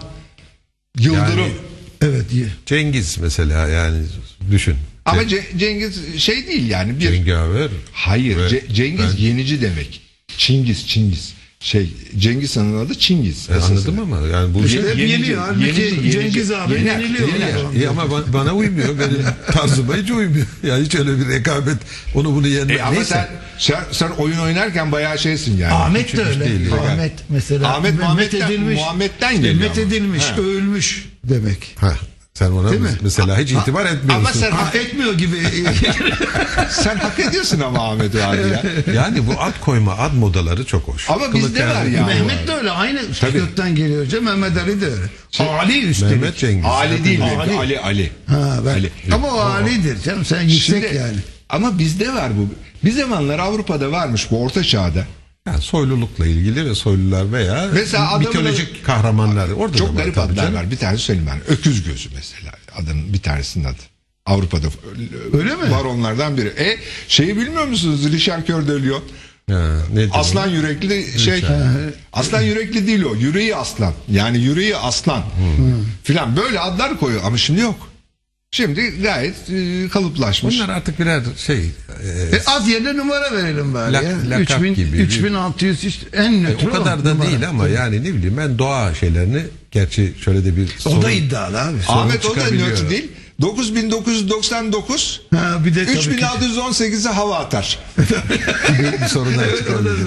Yıldırım. 0.99 1.39
Yani- 1.39 1.53
Evet. 2.01 2.33
iyi. 2.33 2.47
Cengiz 2.65 3.17
mesela 3.17 3.67
yani 3.67 4.03
düşün. 4.51 4.75
Ama 5.05 5.23
Ce- 5.23 5.27
Ce- 5.29 5.57
Cengiz 5.57 6.19
şey 6.21 6.47
değil 6.47 6.69
yani 6.69 6.99
bir 6.99 7.11
Cengaver. 7.11 7.69
Hayır, 7.91 8.37
Ve 8.37 8.47
Ce- 8.49 8.73
Cengiz 8.73 9.17
ben- 9.17 9.23
yenici 9.23 9.61
demek. 9.61 10.01
Çingiz, 10.37 10.87
Çingiz. 10.87 11.33
Şey, 11.67 11.89
Cengiz 12.17 12.57
Han'ın 12.57 12.85
adı 12.85 12.95
Çingiz. 12.95 13.49
E, 13.49 13.53
anladım 13.55 13.99
ama 13.99 14.27
yani 14.27 14.53
bu 14.53 14.67
şey 14.67 14.81
yeniyor. 14.97 15.41
Halbuki 15.47 15.65
yenici, 15.65 15.81
yenici. 15.95 16.11
Cengiz 16.11 16.51
abi 16.51 16.73
Yener, 16.73 16.99
yeniliyor. 16.99 17.27
Yani. 17.27 17.75
İyi 17.77 17.89
ama 17.89 18.01
ba- 18.01 18.33
bana 18.33 18.53
uymuyor. 18.55 18.99
Benim 18.99 19.25
tarzıma 19.51 19.95
hiç 19.95 20.11
uymuyor. 20.11 20.45
Yani 20.63 20.85
hiç 20.85 20.95
öyle 20.95 21.17
bir 21.19 21.27
rekabet 21.27 21.77
onu 22.15 22.35
bunu 22.35 22.47
yenme. 22.47 22.73
E 22.73 22.81
ama 22.81 22.91
Neyse. 22.91 23.05
sen, 23.09 23.27
sen 23.59 23.83
sen 23.91 24.09
oyun 24.09 24.37
oynarken 24.39 24.91
bayağı 24.91 25.19
şeysin 25.19 25.57
yani. 25.57 25.73
Ahmet 25.73 26.05
Küçük 26.05 26.19
de 26.19 26.23
öyle. 26.29 26.45
değil 26.45 26.59
yani. 26.71 26.81
Ahmet 26.91 27.11
mesela. 27.29 27.75
Ahmet 27.75 27.91
Met 27.93 28.01
Muhammed'den- 28.01 28.47
edilmiş. 28.51 28.75
Muhammed'den 28.75 29.31
İşte 29.35 29.47
geliyor 29.47 29.69
Met 29.69 29.77
ama. 29.77 29.87
edilmiş, 29.87 30.23
He. 30.23 30.41
ölmüş 30.41 31.05
demek. 31.23 31.75
Ha, 31.77 31.93
sen 32.37 32.51
ona 32.51 32.69
Değil 32.71 32.81
mi? 32.81 32.89
mesela 33.01 33.37
hiç 33.39 33.51
itibar 33.51 33.85
etmiyorsun. 33.85 34.15
Ama 34.25 34.33
sen 34.33 34.51
Ha, 34.51 34.71
etmiyor 34.73 35.13
gibi. 35.13 35.37
sen 36.69 36.95
hak 36.97 37.19
ediyorsun 37.19 37.59
ama 37.59 37.89
Ahmet 37.91 38.15
abi 38.15 38.37
ya. 38.37 38.63
Yani 38.93 39.27
bu 39.27 39.41
ad 39.41 39.53
koyma 39.61 39.97
ad 39.97 40.13
modaları 40.13 40.65
çok 40.65 40.87
hoş. 40.87 41.09
Ama 41.09 41.31
Kılık 41.31 41.33
bizde 41.35 41.67
var 41.67 41.83
ya. 41.85 42.05
Mehmet 42.05 42.47
de 42.47 42.53
öyle. 42.53 42.71
Aynı 42.71 42.99
kökten 43.31 43.75
geliyor. 43.75 44.05
hocam. 44.05 44.23
Mehmet 44.23 44.57
Ali 44.57 44.81
de 44.81 44.85
öyle. 44.85 45.49
Ali 45.59 45.81
üstelik. 45.89 46.11
Mehmet 46.11 46.37
Cengiz. 46.37 46.65
Ali 46.65 47.03
değil 47.03 47.21
Ali. 47.23 47.37
Ali 47.39 47.57
Ali. 47.57 47.79
Ali. 47.79 48.11
Ha, 48.27 48.57
ben. 48.65 48.71
Ali. 48.73 48.91
Ama 49.11 49.27
o 49.27 49.39
Ali'dir 49.39 50.01
canım. 50.03 50.25
Sen 50.25 50.41
yüksek 50.41 50.83
Şimdi- 50.83 50.95
yani. 50.95 51.17
Ama 51.49 51.79
bizde 51.79 52.13
var 52.13 52.29
bu. 52.37 52.49
Bir 52.85 52.91
zamanlar 52.91 53.39
Avrupa'da 53.39 53.91
varmış 53.91 54.27
bu 54.31 54.43
orta 54.43 54.63
çağda. 54.63 55.05
Yani 55.47 55.61
soylulukla 55.61 56.25
ilgili 56.25 56.69
ve 56.69 56.75
soylular 56.75 57.31
veya 57.33 57.69
Mesela 57.73 58.17
mitolojik 58.17 58.85
kahramanlar. 58.85 59.49
Orada 59.49 59.73
da 59.73 59.77
Çok 59.77 59.89
var 59.95 60.01
garip 60.01 60.17
adlar 60.17 60.35
canım. 60.35 60.55
var. 60.55 60.71
Bir 60.71 60.77
tane 60.77 60.97
söyleyeyim 60.97 61.29
ben. 61.33 61.53
Öküz 61.53 61.83
gözü 61.83 62.09
mesela. 62.15 62.51
Adının 62.75 63.13
bir 63.13 63.19
tanesinin 63.21 63.63
adı. 63.65 63.81
Avrupa'da 64.25 64.67
Öyle 65.33 65.55
mi? 65.55 65.71
var 65.71 65.83
onlardan 65.85 66.37
biri. 66.37 66.47
E 66.47 66.77
şeyi 67.07 67.37
bilmiyor 67.37 67.67
musunuz? 67.67 68.11
Richard 68.11 68.47
Coeur 68.47 68.67
de. 68.67 68.73
Ha, 69.49 69.77
o? 70.13 70.17
Aslan 70.17 70.47
yürekli 70.49 71.19
şey. 71.19 71.43
Aslan 72.13 72.41
yürekli 72.41 72.87
değil 72.87 73.03
o. 73.03 73.15
Yüreği 73.15 73.55
aslan. 73.55 73.93
Yani 74.11 74.37
yüreği 74.37 74.77
aslan. 74.77 75.23
Filan 76.03 76.37
böyle 76.37 76.59
adlar 76.59 76.99
koyuyor 76.99 77.21
ama 77.25 77.37
şimdi 77.37 77.61
yok. 77.61 77.89
Şimdi 78.51 79.01
gayet 79.01 79.35
e, 79.49 79.89
kalıplaşmış. 79.89 80.55
Bunlar 80.55 80.69
artık 80.69 80.99
birer 80.99 81.23
şey 81.37 81.57
e, 82.03 82.35
E, 82.35 82.41
ad 82.45 82.67
yerine 82.67 82.97
numara 82.97 83.31
verelim 83.31 83.73
bari 83.73 83.93
Lak- 83.93 84.03
ya. 84.03 84.17
lakap 84.29 84.57
3000, 84.61 84.75
gibi. 84.75 84.97
3600 84.97 85.83
işte 85.83 86.05
en 86.13 86.43
nötr 86.43 86.65
o 86.67 86.71
kadar 86.71 87.05
da 87.05 87.09
numara. 87.13 87.27
değil 87.29 87.49
ama 87.49 87.67
yani 87.67 88.03
ne 88.03 88.13
bileyim 88.13 88.37
ben 88.37 88.59
doğa 88.59 88.93
şeylerini 88.95 89.41
gerçi 89.71 90.13
şöyle 90.23 90.45
de 90.45 90.57
bir 90.57 90.63
O 90.85 90.89
sorun- 90.89 91.01
da 91.01 91.11
iddialı 91.11 91.61
abi. 91.61 91.77
Ahmet 91.87 92.25
o 92.25 92.35
da 92.35 92.49
nötr 92.51 92.89
değil. 92.89 93.11
9999 93.41 95.21
Ha, 95.35 95.57
bir 95.65 95.75
de 95.75 95.85
tabii 95.85 95.99
ki- 95.99 96.09
3618'e 96.09 97.11
hava 97.11 97.37
atar. 97.37 97.79
bir, 97.97 99.01
bir 99.01 99.07
sorunlar 99.07 99.57
çıkabilir. 99.57 99.97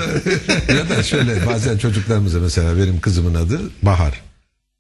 ya 0.79 0.89
da 0.89 1.03
şöyle 1.03 1.47
bazen 1.47 1.79
çocuklarımıza 1.79 2.39
mesela 2.41 2.77
benim 2.77 3.01
kızımın 3.01 3.35
adı 3.35 3.61
Bahar. 3.83 4.21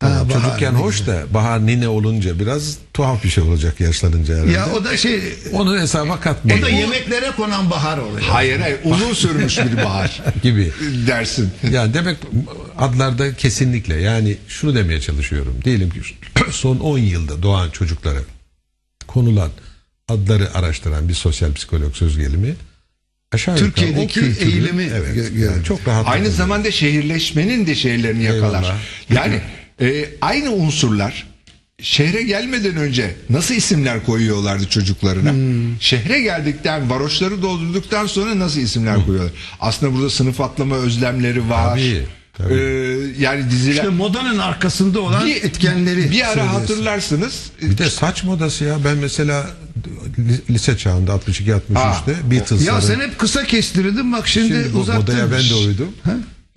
Ha, 0.01 0.25
bahar, 0.29 0.43
Çocukken 0.43 0.73
hoş 0.73 1.07
da 1.07 1.23
bahar 1.35 1.67
nine 1.67 1.89
olunca 1.89 2.39
biraz 2.41 2.77
tuhaf 2.95 3.25
bir 3.25 3.29
şey 3.29 3.45
olacak 3.45 3.81
yaşlanınca 3.81 4.35
herhalde. 4.35 4.53
Ya 4.53 4.69
o 4.73 4.85
da 4.85 4.97
şey 4.97 5.21
Onu 5.53 5.79
hesaba 5.81 6.21
katmayın. 6.21 6.63
o 6.63 6.67
da 6.67 6.69
yemeklere 6.69 7.31
konan 7.37 7.71
bahar 7.71 7.99
oluyor. 7.99 8.21
Hayır 8.29 8.61
hayır 8.61 8.79
uzun 8.85 9.13
sürmüş 9.13 9.59
bir 9.59 9.77
bahar 9.77 10.23
gibi. 10.43 10.73
dersin. 11.07 11.51
Yani 11.71 11.95
demek 11.95 12.17
adlarda 12.79 13.35
kesinlikle 13.35 14.01
yani 14.01 14.37
şunu 14.49 14.75
demeye 14.75 15.01
çalışıyorum. 15.01 15.55
Diyelim 15.65 15.91
ki 15.91 16.01
son 16.51 16.77
10 16.79 16.99
yılda 16.99 17.43
doğan 17.43 17.71
çocuklara 17.71 18.19
konulan 19.07 19.51
adları 20.09 20.55
araştıran 20.55 21.09
bir 21.09 21.15
sosyal 21.15 21.53
psikolog 21.53 21.95
söz 21.95 22.19
gelimi 22.19 22.55
aşağı 23.33 23.55
yukarı 23.55 23.73
Türkiye'deki 23.73 24.21
o 24.21 24.23
kültürü- 24.25 24.45
eğilimi 24.51 24.91
evet, 24.95 25.33
yani 25.39 25.65
çok 25.65 25.89
rahat 25.89 26.09
Aynı 26.09 26.31
zamanda 26.31 26.71
şehirleşmenin 26.71 27.67
de 27.67 27.75
şeylerini 27.75 28.23
yakalar. 28.23 28.63
Eyvallah. 28.63 28.79
Yani 29.15 29.41
e, 29.81 30.09
aynı 30.21 30.53
unsurlar 30.53 31.27
şehre 31.83 32.23
gelmeden 32.23 32.77
önce 32.77 33.14
nasıl 33.31 33.55
isimler 33.55 34.05
koyuyorlardı 34.07 34.69
çocuklarına? 34.69 35.33
Hmm. 35.33 35.81
Şehre 35.81 36.21
geldikten, 36.21 36.90
varoşları 36.90 37.43
doldurduktan 37.43 38.07
sonra 38.07 38.38
nasıl 38.38 38.61
isimler 38.61 39.07
koyuyorlar? 39.07 39.33
Aslında 39.61 39.95
burada 39.95 40.11
sınıf 40.11 40.40
atlama 40.40 40.77
özlemleri 40.77 41.49
var. 41.51 41.71
Tabii, 41.71 42.07
tabii. 42.38 42.55
E, 42.55 42.59
yani 43.19 43.51
diziler 43.51 43.75
İşte 43.75 43.88
modanın 43.88 44.38
arkasında 44.38 45.01
olan 45.01 45.27
bir, 45.27 45.37
etkenleri 45.37 46.11
bir 46.11 46.31
ara 46.33 46.53
hatırlarsınız. 46.53 47.43
Bir 47.62 47.79
de 47.79 47.90
saç 47.90 48.25
modası 48.25 48.64
ya 48.64 48.79
ben 48.85 48.97
mesela 48.99 49.47
li- 50.19 50.55
lise 50.55 50.77
çağında 50.79 51.12
62-63'te 51.12 52.31
Beatles'ların 52.31 52.64
Ya 52.75 52.81
sen 52.81 53.01
hep 53.01 53.19
kısa 53.19 53.45
kestirirdin 53.45 54.12
bak 54.12 54.29
şimdi, 54.29 54.49
Şimdi 54.49 54.77
uzattın. 54.77 55.01
modaya 55.01 55.33
ben 55.33 55.51
de 55.51 55.55
uydum. 55.55 55.88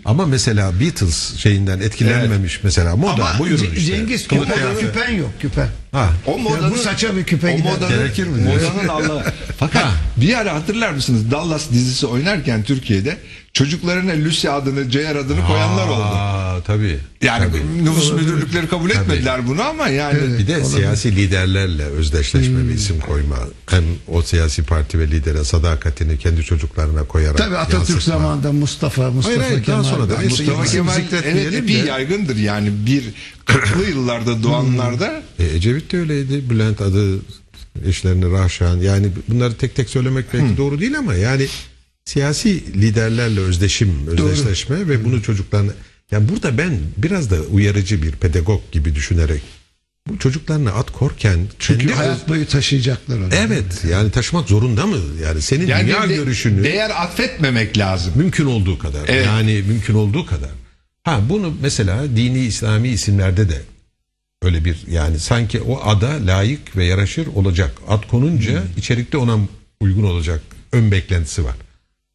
Ama 0.05 0.25
mesela 0.25 0.79
Beatles 0.79 1.35
şeyinden 1.37 1.79
etkilenmemiş 1.79 2.63
mesela 2.63 2.95
moda 2.95 3.11
Ama 3.11 3.39
buyurun 3.39 3.63
işte. 3.75 3.81
Cengiz 3.81 4.27
Kılık 4.27 4.43
küpen, 4.43 4.55
kıyafet. 4.57 4.81
küpen 4.81 5.11
yok 5.11 5.29
küpen. 5.41 5.67
Ha. 5.93 6.09
O 6.25 6.37
modanın, 6.37 6.71
bu 6.71 6.77
saça 6.77 7.15
bir 7.17 7.23
küpe 7.23 7.53
o 7.53 7.57
gider. 7.57 7.71
modanın, 7.73 7.97
Gerekir 7.97 8.27
mi? 8.27 8.41
Modanın 8.41 8.87
Allah'ı. 8.87 9.23
Fakat 9.59 9.83
Ha. 9.83 9.91
bir 10.17 10.33
ara 10.37 10.53
hatırlar 10.53 10.91
mısınız 10.91 11.31
Dallas 11.31 11.69
dizisi 11.71 12.05
oynarken 12.07 12.63
Türkiye'de 12.63 13.17
çocuklarına 13.53 14.25
Lucy 14.25 14.49
adını, 14.49 14.91
J.R. 14.91 15.19
adını 15.19 15.47
koyanlar 15.47 15.87
oldu. 15.87 16.01
Aa, 16.03 16.61
tabii. 16.67 16.97
Yani 17.21 17.45
tabii. 17.47 17.83
nüfus 17.85 18.11
müdürlükleri 18.13 18.67
kabul 18.67 18.89
etmediler 18.89 19.47
bunu 19.47 19.61
ama 19.63 19.87
yani 19.87 20.19
Bir 20.39 20.47
de 20.47 20.63
siyasi 20.65 21.15
liderlerle 21.15 21.83
özdeşleşme 21.85 22.59
Hmm. 22.59 22.69
bir 22.69 22.73
isim 22.73 22.99
koyma. 22.99 23.35
Hem 23.69 23.83
o 24.07 24.21
siyasi 24.21 24.63
parti 24.63 24.99
ve 24.99 25.07
lidere 25.11 25.43
sadakatini 25.43 26.17
kendi 26.17 26.43
çocuklarına 26.43 27.03
koyarak 27.03 27.37
Tabii 27.37 27.57
Atatürk 27.57 27.89
yansıtma. 27.89 28.13
zamanında 28.13 28.51
Mustafa, 28.51 29.11
Mustafa 29.11 29.37
Hayır, 29.41 29.41
hayır, 29.51 29.67
daha 29.67 29.81
Kemal. 29.81 29.83
sonra 29.83 30.09
da 30.09 30.17
Mustafa 30.23 30.63
Kemal 30.65 30.93
zikretmeyelim 30.93 31.53
evet 31.53 31.67
de. 31.85 31.87
yaygındır 31.89 32.35
yani 32.35 32.69
bir 32.85 33.03
40'lı 33.45 33.89
yıllarda 33.89 34.43
doğanlarda 34.43 35.21
E, 35.39 35.45
Ecevit 35.45 35.82
de 35.91 35.97
öyleydi. 35.97 36.49
Bülent 36.49 36.81
adı 36.81 37.19
eşlerini 37.87 38.31
Rahşan. 38.31 38.77
Yani 38.77 39.07
bunları 39.27 39.57
tek 39.57 39.75
tek 39.75 39.89
söylemek 39.89 40.25
belki 40.33 40.57
doğru 40.57 40.79
değil 40.79 40.97
ama 40.97 41.15
yani 41.15 41.47
siyasi 42.05 42.73
liderlerle 42.81 43.39
özdeşim, 43.39 44.07
özdeşleşme 44.07 44.87
ve 44.87 45.05
bunu 45.05 45.21
çocuklarına 45.23 45.71
yani 46.11 46.29
burada 46.29 46.57
ben 46.57 46.77
biraz 46.97 47.31
da 47.31 47.41
uyarıcı 47.41 48.01
bir 48.03 48.11
pedagog 48.11 48.61
gibi 48.71 48.95
düşünerek 48.95 49.41
bu 50.09 50.19
çocuklarına 50.19 50.71
at 50.71 50.91
korken 50.91 51.39
Çünkü 51.59 51.91
hayat 51.91 52.29
boyu 52.29 52.47
taşıyacaklar 52.47 53.17
onu. 53.17 53.29
Evet 53.33 53.83
yani 53.91 54.11
taşımak 54.11 54.49
zorunda 54.49 54.85
mı? 54.85 54.97
Yani 55.23 55.41
senin 55.41 55.67
yani 55.67 55.87
dünya 55.87 56.09
de- 56.09 56.15
görüşünü 56.15 56.63
değer 56.63 57.03
atfetmemek 57.03 57.77
lazım. 57.77 58.13
mümkün 58.15 58.45
olduğu 58.45 58.79
kadar. 58.79 59.01
Evet. 59.07 59.25
Yani 59.25 59.63
mümkün 59.67 59.93
olduğu 59.93 60.25
kadar. 60.25 60.49
Ha 61.03 61.21
bunu 61.29 61.53
mesela 61.61 62.15
dini 62.15 62.39
İslami 62.39 62.89
isimlerde 62.89 63.49
de 63.49 63.61
öyle 64.43 64.65
bir 64.65 64.77
yani 64.91 65.19
sanki 65.19 65.61
o 65.61 65.81
ada 65.83 66.09
layık 66.25 66.77
ve 66.77 66.85
yaraşır 66.85 67.27
olacak. 67.27 67.71
Ad 67.87 68.07
konunca 68.07 68.51
Hmm. 68.61 68.67
içerikte 68.77 69.17
ona 69.17 69.37
uygun 69.79 70.03
olacak 70.03 70.41
ön 70.71 70.91
beklentisi 70.91 71.45
var. 71.45 71.55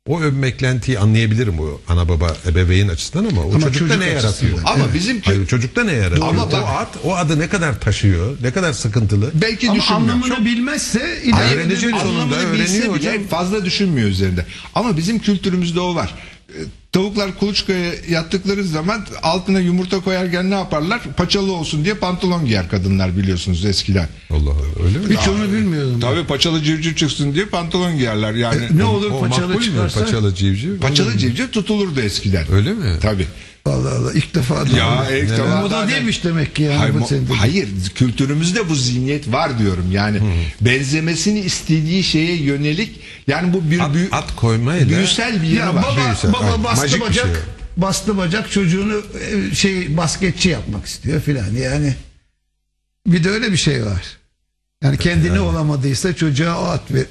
O 0.09 0.21
ön 0.21 0.43
beklentiyi 0.43 0.99
anlayabilirim 0.99 1.61
o 1.61 1.81
ana 1.89 2.09
baba 2.09 2.37
ebeveyn 2.47 2.89
açısından 2.89 3.25
ama 3.31 3.41
o 3.43 3.51
Ama 3.55 3.61
çocukta 3.61 3.79
çocuk 3.95 3.99
ne 4.01 4.07
yaratıyor? 4.07 4.59
Ama 4.65 4.95
bizim 4.95 5.21
Hayır 5.21 5.47
çocukta 5.47 5.85
ne 5.85 5.93
yaratıyor? 5.93 6.29
Ama 6.29 6.45
o 6.45 6.57
ad, 6.57 6.95
o 7.05 7.17
adı 7.17 7.39
ne 7.41 7.49
kadar 7.49 7.81
taşıyor? 7.81 8.37
Ne 8.43 8.51
kadar 8.51 8.73
sıkıntılı? 8.73 9.31
belki 9.35 9.71
Ama 9.71 9.79
düşünmüyor. 9.79 10.15
anlamını 10.15 10.45
bilmezse 10.45 11.23
ileride 11.25 11.55
öğrenecek 11.55 11.91
sonunda 11.97 12.21
Anlamını 12.37 12.53
bilse 12.53 12.73
öğreniyor 12.79 12.95
bile 13.01 13.11
hocam. 13.11 13.27
fazla 13.27 13.65
düşünmüyor 13.65 14.09
üzerinde. 14.09 14.47
Ama 14.75 14.97
bizim 14.97 15.19
kültürümüzde 15.19 15.81
o 15.81 15.95
var. 15.95 16.15
E, 16.59 16.65
Tavuklar 16.93 17.39
kuluçkaya 17.39 17.93
yattıkları 18.09 18.65
zaman 18.65 19.07
altına 19.23 19.61
yumurta 19.61 20.01
koyarken 20.01 20.51
ne 20.51 20.55
yaparlar? 20.55 21.01
Paçalı 21.17 21.53
olsun 21.53 21.85
diye 21.85 21.95
pantolon 21.95 22.47
giyer 22.47 22.69
kadınlar 22.69 23.17
biliyorsunuz 23.17 23.65
eskiden. 23.65 24.09
Allah 24.31 24.51
öyle 24.85 24.99
mi? 24.99 25.17
hiç 25.17 25.29
onu 25.29 25.53
bilmiyordum. 25.53 26.01
Tabii 26.01 26.25
paçalı 26.25 26.63
civciv 26.63 26.95
çıksın 26.95 27.35
diye 27.35 27.45
pantolon 27.47 27.97
giyerler 27.97 28.35
yani. 28.35 28.79
Ne 28.79 28.85
olur 28.85 29.11
O 29.11 29.21
paçalı 29.21 29.61
çıkarsa? 29.63 30.01
Paçalı 30.01 30.35
civciv. 30.35 30.79
Paçalı 30.79 31.19
civciv 31.19 31.49
tutulurdu 31.49 32.01
eskiden. 32.01 32.53
Öyle 32.53 32.73
mi? 32.73 32.97
Tabii. 33.01 33.27
Allah 33.73 33.95
Allah 33.99 34.13
ilk 34.13 34.35
defa 34.35 34.67
duydum. 34.67 34.79
Ya 34.79 35.11
ilk 35.11 35.31
defa 35.31 35.61
Moda 35.61 35.69
zaten- 35.69 35.89
değilmiş 35.95 36.25
demek 36.25 36.55
ki 36.57 36.63
yani. 36.63 36.77
Hayır, 36.77 36.95
bu 37.01 37.07
senin 37.07 37.27
hayır, 37.27 37.69
kültürümüzde 37.95 38.69
bu 38.69 38.75
zihniyet 38.75 39.33
var 39.33 39.59
diyorum. 39.59 39.93
Yani 39.93 40.21
benzemesini 40.61 41.41
istediği 41.41 42.03
şeye 42.05 42.37
yönelik 42.37 43.01
yani 43.27 43.53
bu 43.53 43.71
bir 43.71 43.79
At, 43.81 43.95
büyü- 43.95 44.09
at 44.13 44.37
koymayla 44.37 44.89
büyüsel 44.89 45.43
bir 45.43 45.49
Ya 45.49 45.75
var. 45.75 45.83
baba, 45.83 46.07
Büyüsel, 46.07 46.33
baba 46.33 46.45
aynen. 46.45 46.65
bastı 46.65 47.01
bacak 47.01 47.25
şey. 47.27 47.35
bastı 47.77 48.17
bacak 48.17 48.51
çocuğunu 48.51 49.03
e, 49.53 49.55
şey 49.55 49.97
basketçi 49.97 50.49
yapmak 50.49 50.87
istiyor 50.87 51.21
filan 51.21 51.55
yani 51.55 51.95
bir 53.07 53.25
de 53.25 53.31
öyle 53.31 53.53
bir 53.53 53.57
şey 53.57 53.85
var. 53.87 54.03
Yani 54.83 54.99
kendini 54.99 55.41
olamadıysa 55.41 56.13
çocuğa 56.17 56.61
o 56.61 56.65
at 56.65 56.91
ver, 56.93 57.05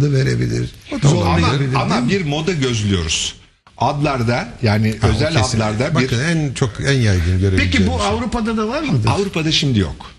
da 0.00 0.12
verebilir. 0.12 0.70
ama, 0.92 1.10
Zorlayabilir. 1.10 1.74
ama 1.74 2.08
bir 2.08 2.24
moda 2.24 2.52
gözlüyoruz. 2.52 3.34
Adlarda 3.78 4.48
yani 4.62 4.94
Ha, 5.00 5.08
özel 5.08 5.34
kesin. 5.34 5.60
adlarda 5.60 5.90
bir 5.90 5.94
Bakın 6.04 6.18
en 6.24 6.52
çok 6.54 6.70
en 6.86 6.92
yaygın 7.00 7.40
görebileceğimiz 7.40 7.72
Peki 7.72 7.86
bu 7.86 7.98
şey. 7.98 8.06
Avrupa'da 8.08 8.56
da 8.56 8.68
var 8.68 8.82
mıdır? 8.82 9.08
Avrupa'da 9.08 9.52
şimdi 9.52 9.78
yok. 9.78 10.10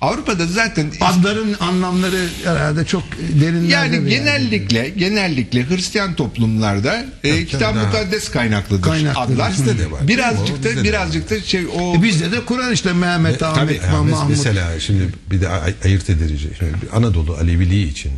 Avrupa'da 0.00 0.46
zaten 0.46 0.92
Adların 1.00 1.56
anlamları 1.60 2.26
herhalde 2.44 2.84
çok 2.84 3.02
derinlerde 3.40 3.72
yani 3.96 4.10
genellikle 4.10 4.88
genellikle 4.88 5.68
Hristiyan 5.68 6.14
toplumlarda 6.14 7.04
e, 7.24 7.44
kitap 7.46 7.74
mukaddes 7.74 8.30
kaynaklıdır 8.30 8.82
Kaynaklıdır. 8.82 9.34
adlar. 9.34 9.52
Bizde 9.52 9.78
de 9.78 9.90
var. 9.90 10.08
Birazcık 10.08 10.64
da 10.64 10.84
birazcık 10.84 11.30
da 11.30 11.40
şey 11.40 11.66
o 11.66 11.94
E 11.94 12.02
bizde 12.02 12.32
de 12.32 12.44
Kur'an 12.44 12.72
işte 12.72 12.92
Mehmet, 12.92 13.38
Tabii 13.40 13.60
Ahmet, 13.60 13.82
yani 13.82 13.94
mes- 13.94 14.10
Mahmut. 14.10 14.30
mesela 14.30 14.80
şimdi 14.80 15.08
bir 15.30 15.40
de 15.40 15.48
ay- 15.48 15.74
ayırt 15.84 16.10
edici. 16.10 16.50
Şimdi 16.58 16.72
Anadolu 16.92 17.34
Aleviliği 17.34 17.90
için 17.90 18.12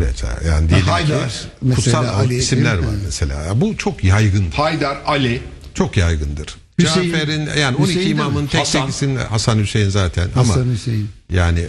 mesela 0.00 0.38
yani 0.46 0.68
diyelim 0.68 0.86
Haydar 0.86 1.28
ki 1.28 1.74
kutsal 1.74 2.04
Ali 2.06 2.34
isimler 2.34 2.78
var 2.78 2.94
mesela. 3.04 3.60
Bu 3.60 3.76
çok 3.76 4.04
yaygın. 4.04 4.50
Haydar, 4.50 4.98
Ali, 5.06 5.42
Çok 5.74 5.96
yaygındır. 5.96 6.56
Hüseyin- 6.78 7.10
Cafer'in 7.12 7.48
yani 7.60 7.76
12 7.76 7.88
Hüseyin 7.90 8.10
imamın 8.10 8.46
tek 8.46 8.60
Hasan. 8.60 8.90
tek 8.90 9.18
Hasan 9.30 9.58
Hüseyin 9.58 9.88
zaten 9.88 10.28
ama 10.36 10.48
Hasan 10.48 10.72
Hüseyin. 10.72 11.08
yani 11.32 11.64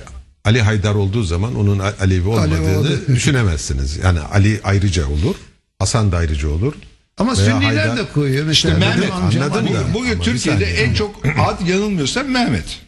Ali 0.45 0.61
Haydar 0.61 0.95
olduğu 0.95 1.23
zaman 1.23 1.55
onun 1.55 1.79
Alevi 1.79 2.27
olmadığını 2.27 2.79
oldu. 2.79 2.89
düşünemezsiniz. 3.07 3.97
Yani 3.97 4.19
Ali 4.19 4.59
ayrıca 4.63 5.07
olur. 5.07 5.35
Hasan 5.79 6.11
da 6.11 6.17
ayrıca 6.17 6.49
olur. 6.49 6.73
Ama 7.17 7.37
Veya 7.37 7.45
Sünniler 7.45 7.87
Haydar- 7.87 7.97
de 7.97 8.01
koyuyor. 8.13 8.45
Mesela 8.45 8.77
Mehmet, 8.77 9.11
anladım 9.11 9.53
Ali. 9.67 9.73
da. 9.73 9.83
Bu- 9.93 9.99
Bugün 9.99 10.19
bir 10.19 10.23
Türkiye'de 10.25 10.65
en 10.65 10.93
çok 10.93 11.15
ad 11.39 11.67
yanılmıyorsam 11.67 12.27
Mehmet. 12.27 12.79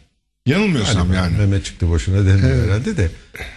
Yanılmıyorsam 0.46 1.12
yani. 1.14 1.36
Mehmet 1.38 1.64
çıktı 1.64 1.88
boşuna 1.88 2.26
denmiyor 2.26 2.66
herhalde 2.66 2.96
de. 2.96 3.10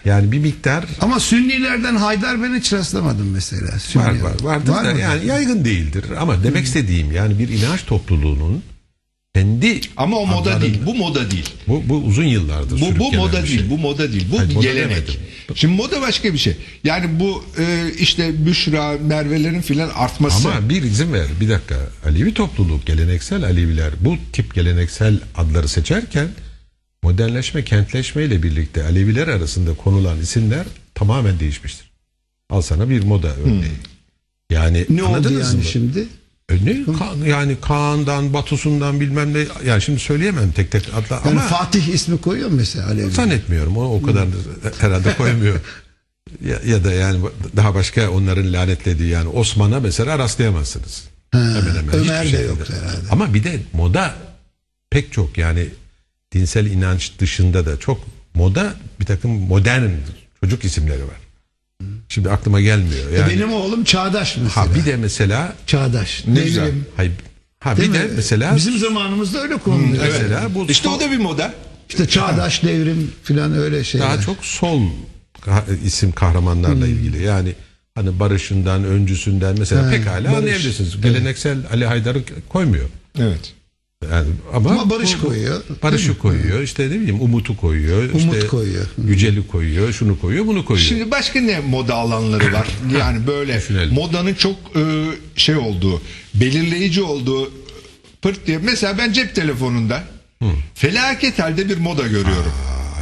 Yani 0.04 0.32
bir 0.32 0.38
miktar 0.38 0.84
Ama 1.00 1.20
Sünnilerden 1.20 1.96
Haydar 1.96 2.42
ben 2.42 2.54
hiç 2.58 2.72
rastlamadım 2.72 3.30
mesela. 3.30 3.78
Sünni. 3.78 4.02
var 4.04 4.10
var 4.20 4.34
vardır 4.42 4.72
Var 4.72 4.84
da 4.84 4.92
mı? 4.94 5.00
yani 5.00 5.26
yaygın 5.26 5.64
değildir. 5.64 6.04
Ama 6.20 6.44
demek 6.44 6.64
istediğim 6.64 7.12
yani 7.12 7.38
bir 7.38 7.48
inanç 7.48 7.84
topluluğunun 7.86 8.62
kendi 9.34 9.80
Ama 9.96 10.16
o 10.16 10.26
moda 10.26 10.60
değil. 10.60 10.80
Bu 10.86 10.94
moda 10.94 11.30
değil. 11.30 11.50
Bu, 11.68 11.82
bu 11.88 11.96
uzun 11.96 12.24
yıllardır 12.24 12.80
Bu, 12.80 12.98
bu 12.98 13.12
moda 13.12 13.42
bir 13.42 13.48
değil. 13.48 13.58
şey. 13.60 13.70
Bu 13.70 13.78
moda 13.78 14.12
değil. 14.12 14.26
Bu 14.32 14.38
Hayır, 14.38 14.50
bir 14.50 14.60
gelenek. 14.60 14.90
demedim. 14.96 15.14
Şimdi 15.54 15.74
moda 15.74 16.00
başka 16.00 16.32
bir 16.32 16.38
şey. 16.38 16.56
Yani 16.84 17.20
bu 17.20 17.44
e, 17.58 17.92
işte 17.98 18.46
Büşra, 18.46 18.92
Merve'lerin 18.98 19.60
filan 19.60 19.88
artması. 19.94 20.48
Ama 20.48 20.68
bir 20.68 20.82
izin 20.82 21.12
ver 21.12 21.26
bir 21.40 21.48
dakika. 21.48 21.76
Alevi 22.06 22.34
topluluk 22.34 22.86
geleneksel 22.86 23.44
Aleviler 23.44 23.90
bu 24.00 24.16
tip 24.32 24.54
geleneksel 24.54 25.20
adları 25.36 25.68
seçerken 25.68 26.28
modernleşme 27.10 27.64
kentleşme 27.64 28.24
ile 28.24 28.42
birlikte 28.42 28.84
Aleviler 28.84 29.28
arasında 29.28 29.74
konulan 29.74 30.18
isimler 30.20 30.66
tamamen 30.94 31.40
değişmiştir. 31.40 31.90
Al 32.50 32.60
sana 32.62 32.90
bir 32.90 33.02
moda 33.02 33.28
örneği. 33.36 33.72
Yani 34.50 34.86
Ne 34.88 35.02
oldu 35.02 35.32
yani 35.32 35.56
mı? 35.56 35.64
şimdi? 35.64 36.06
E 36.50 36.54
ne? 36.54 36.70
Ka- 36.70 37.28
yani 37.28 37.56
Kaan'dan, 37.60 38.32
Batusun'dan 38.34 39.00
bilmem 39.00 39.34
ne. 39.34 39.46
Yani 39.66 39.82
şimdi 39.82 39.98
söyleyemem 39.98 40.52
tek 40.52 40.70
tek 40.70 40.82
adlar 40.94 41.20
Yani 41.24 41.30
ama 41.30 41.40
Fatih 41.40 41.88
ismi 41.88 42.20
koyuyor 42.20 42.48
mu 42.50 42.56
mesela 42.56 42.86
Alevi? 42.86 43.10
zannetmiyorum. 43.10 43.76
O 43.76 43.94
o 43.94 44.02
kadar 44.02 44.26
herhalde 44.80 45.16
koymuyor. 45.16 45.60
ya, 46.44 46.58
ya 46.66 46.84
da 46.84 46.92
yani 46.92 47.20
daha 47.56 47.74
başka 47.74 48.10
onların 48.10 48.52
lanetlediği 48.52 49.08
yani 49.08 49.28
Osman'a 49.28 49.80
mesela 49.80 50.18
rastlayamazsınız. 50.18 51.04
hemen 51.32 51.54
hemen 51.54 51.94
Ömer 51.94 52.32
de 52.32 52.38
yoktu 52.38 52.74
herhalde. 52.80 53.06
Ama 53.10 53.34
bir 53.34 53.44
de 53.44 53.60
moda 53.72 54.14
pek 54.90 55.12
çok 55.12 55.38
yani 55.38 55.66
dinsel 56.32 56.66
inanç 56.66 57.12
dışında 57.18 57.66
da 57.66 57.78
çok 57.78 58.00
moda 58.34 58.74
bir 59.00 59.04
takım 59.04 59.30
modern 59.30 59.90
çocuk 60.40 60.64
isimleri 60.64 61.02
var. 61.02 61.16
Şimdi 62.08 62.30
aklıma 62.30 62.60
gelmiyor. 62.60 63.10
Yani, 63.18 63.32
Benim 63.32 63.52
oğlum 63.52 63.84
çağdaş 63.84 64.36
mesela. 64.36 64.56
ha 64.66 64.74
bir 64.74 64.84
de 64.84 64.96
mesela 64.96 65.54
çağdaş. 65.66 66.24
Ne 66.26 66.40
güzel. 66.44 66.62
Devrim. 66.66 66.86
hay, 66.96 67.10
ha 67.60 67.76
Değil 67.76 67.92
bir 67.92 67.98
mi? 67.98 68.04
de 68.04 68.10
mesela 68.16 68.56
bizim 68.56 68.78
zamanımızda 68.78 69.42
öyle 69.42 69.56
konuluyor. 69.56 70.04
mesela 70.04 70.54
bu 70.54 70.66
İşte 70.70 70.88
sol- 70.88 70.96
o 70.96 71.00
da 71.00 71.10
bir 71.10 71.16
moda. 71.18 71.54
İşte 71.88 72.08
çağdaş 72.08 72.62
devrim 72.62 73.12
filan 73.22 73.52
öyle 73.58 73.84
şeyler. 73.84 74.06
daha 74.06 74.20
çok 74.20 74.44
sol 74.44 74.82
isim 75.84 76.12
kahramanlarla 76.12 76.86
ilgili. 76.86 77.22
Yani 77.22 77.52
hani 77.94 78.20
barışından, 78.20 78.84
öncüsünden 78.84 79.56
mesela 79.58 79.86
Ha, 79.86 79.90
pekala 79.90 80.24
Barış. 80.24 80.38
anlayabilirsiniz. 80.38 81.00
Geleneksel 81.00 81.58
Ali 81.72 81.86
Haydar'ı 81.86 82.22
koymuyor. 82.48 82.88
Evet. 83.18 83.52
Yani 84.12 84.28
ama, 84.54 84.70
Ama 84.70 84.90
Barış 84.90 85.16
bu- 85.22 85.26
koyuyor. 85.28 85.62
Barış'ı 85.82 86.18
koyuyor. 86.18 86.60
İşte 86.62 86.86
ne 86.86 86.90
bileyim 86.90 87.20
Umut'u 87.20 87.56
koyuyor. 87.56 88.10
Umut 88.10 88.34
işte 88.36 88.46
koyuyor. 88.46 88.86
Yücel'i 89.06 89.46
koyuyor. 89.46 89.92
Şunu 89.92 90.20
koyuyor, 90.20 90.46
bunu 90.46 90.64
koyuyor. 90.64 90.88
Şimdi 90.88 91.10
başka 91.10 91.40
ne 91.40 91.60
moda 91.60 91.94
alanları 91.94 92.52
var? 92.52 92.66
Yani 93.00 93.26
böyle 93.26 93.56
Düşünelim. 93.58 93.94
modanın 93.94 94.34
çok 94.34 94.56
e, 94.76 94.82
şey 95.36 95.56
olduğu, 95.56 96.02
belirleyici 96.34 97.02
olduğu 97.02 97.50
pırt 98.22 98.46
diye. 98.46 98.58
Mesela 98.58 98.98
ben 98.98 99.12
cep 99.12 99.34
telefonunda 99.34 100.04
felaket 100.74 101.38
halde 101.38 101.68
bir 101.68 101.76
moda 101.78 102.02
görüyorum. 102.02 102.52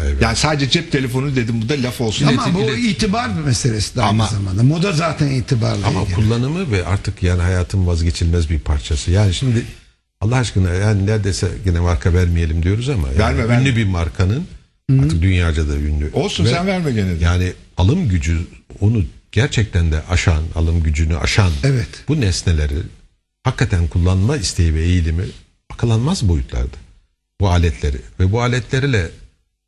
evet. 0.02 0.22
Yani 0.22 0.36
sadece 0.36 0.70
cep 0.70 0.92
telefonu 0.92 1.36
dedim 1.36 1.62
bu 1.62 1.68
da 1.68 1.74
laf 1.82 2.00
olsun. 2.00 2.26
Ama 2.26 2.42
İlet- 2.46 2.54
bu 2.54 2.60
ilet- 2.60 2.78
itibar 2.90 3.38
bir 3.38 3.42
meselesi 3.44 3.96
de 3.96 4.00
aynı 4.02 4.10
Ama- 4.10 4.26
zamanda. 4.26 4.62
Moda 4.62 4.92
zaten 4.92 5.30
itibarla 5.30 5.86
Ama 5.86 6.00
ilgili. 6.02 6.14
kullanımı 6.14 6.70
ve 6.72 6.84
artık 6.86 7.22
yani 7.22 7.42
hayatın 7.42 7.86
vazgeçilmez 7.86 8.50
bir 8.50 8.58
parçası. 8.58 9.10
Yani 9.10 9.34
şimdi 9.34 9.62
Allah 10.24 10.36
aşkına 10.36 10.70
yani 10.74 11.06
neredeyse 11.06 11.48
yine 11.66 11.80
marka 11.80 12.14
vermeyelim 12.14 12.62
diyoruz 12.62 12.88
ama 12.88 13.08
yani 13.08 13.18
Verme, 13.18 13.40
ünlü 13.42 13.48
verme. 13.48 13.76
bir 13.76 13.84
markanın 13.84 14.44
artık 15.02 15.22
dünyaca 15.22 15.68
da 15.68 15.76
ünlü. 15.76 16.10
Olsun 16.12 16.44
Ve 16.44 16.48
sen 16.50 16.66
verme 16.66 16.92
gene 16.92 17.20
de. 17.20 17.24
Yani 17.24 17.52
alım 17.76 18.08
gücü 18.08 18.38
onu 18.80 19.02
gerçekten 19.32 19.92
de 19.92 20.02
aşan, 20.10 20.42
alım 20.54 20.82
gücünü 20.82 21.16
aşan 21.16 21.52
Evet. 21.64 21.88
bu 22.08 22.20
nesneleri 22.20 22.74
hakikaten 23.44 23.88
kullanma 23.88 24.36
isteği 24.36 24.74
ve 24.74 24.82
eğilimi 24.82 25.24
akılanmaz 25.70 26.28
boyutlarda. 26.28 26.76
Bu 27.40 27.48
aletleri 27.48 27.96
ve 28.20 28.32
bu 28.32 28.42
aletlerle 28.42 29.10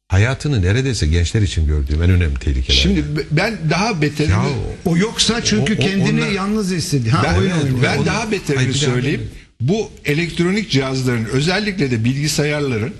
hayatını 0.08 0.62
neredeyse 0.62 1.06
gençler 1.06 1.42
için 1.42 1.66
gördüğüm 1.66 2.02
en 2.02 2.10
önemli 2.10 2.38
tehlikeler. 2.38 2.78
Şimdi 2.78 3.04
ben 3.30 3.58
daha 3.70 4.02
beterini 4.02 4.32
ya 4.32 4.42
O 4.84 4.96
yoksa 4.96 5.44
çünkü 5.44 5.72
O- 5.74 5.76
o- 5.76 5.80
kendini 5.80 6.20
onlar- 6.20 6.30
yalnız 6.30 6.70
hissediyor. 6.70 7.14
Ha 7.16 7.22
ben, 7.24 7.38
oyun 7.38 7.50
oynuyor. 7.50 7.82
ben 7.82 7.98
Onu- 7.98 8.06
daha 8.06 8.30
beterini 8.30 8.68
bir 8.68 8.74
daha 8.74 8.80
söyleyeyim. 8.92 9.30
Bu 9.60 9.90
elektronik 10.04 10.70
cihazların 10.70 11.24
özellikle 11.24 11.90
de 11.90 12.04
bilgisayarların 12.04 12.94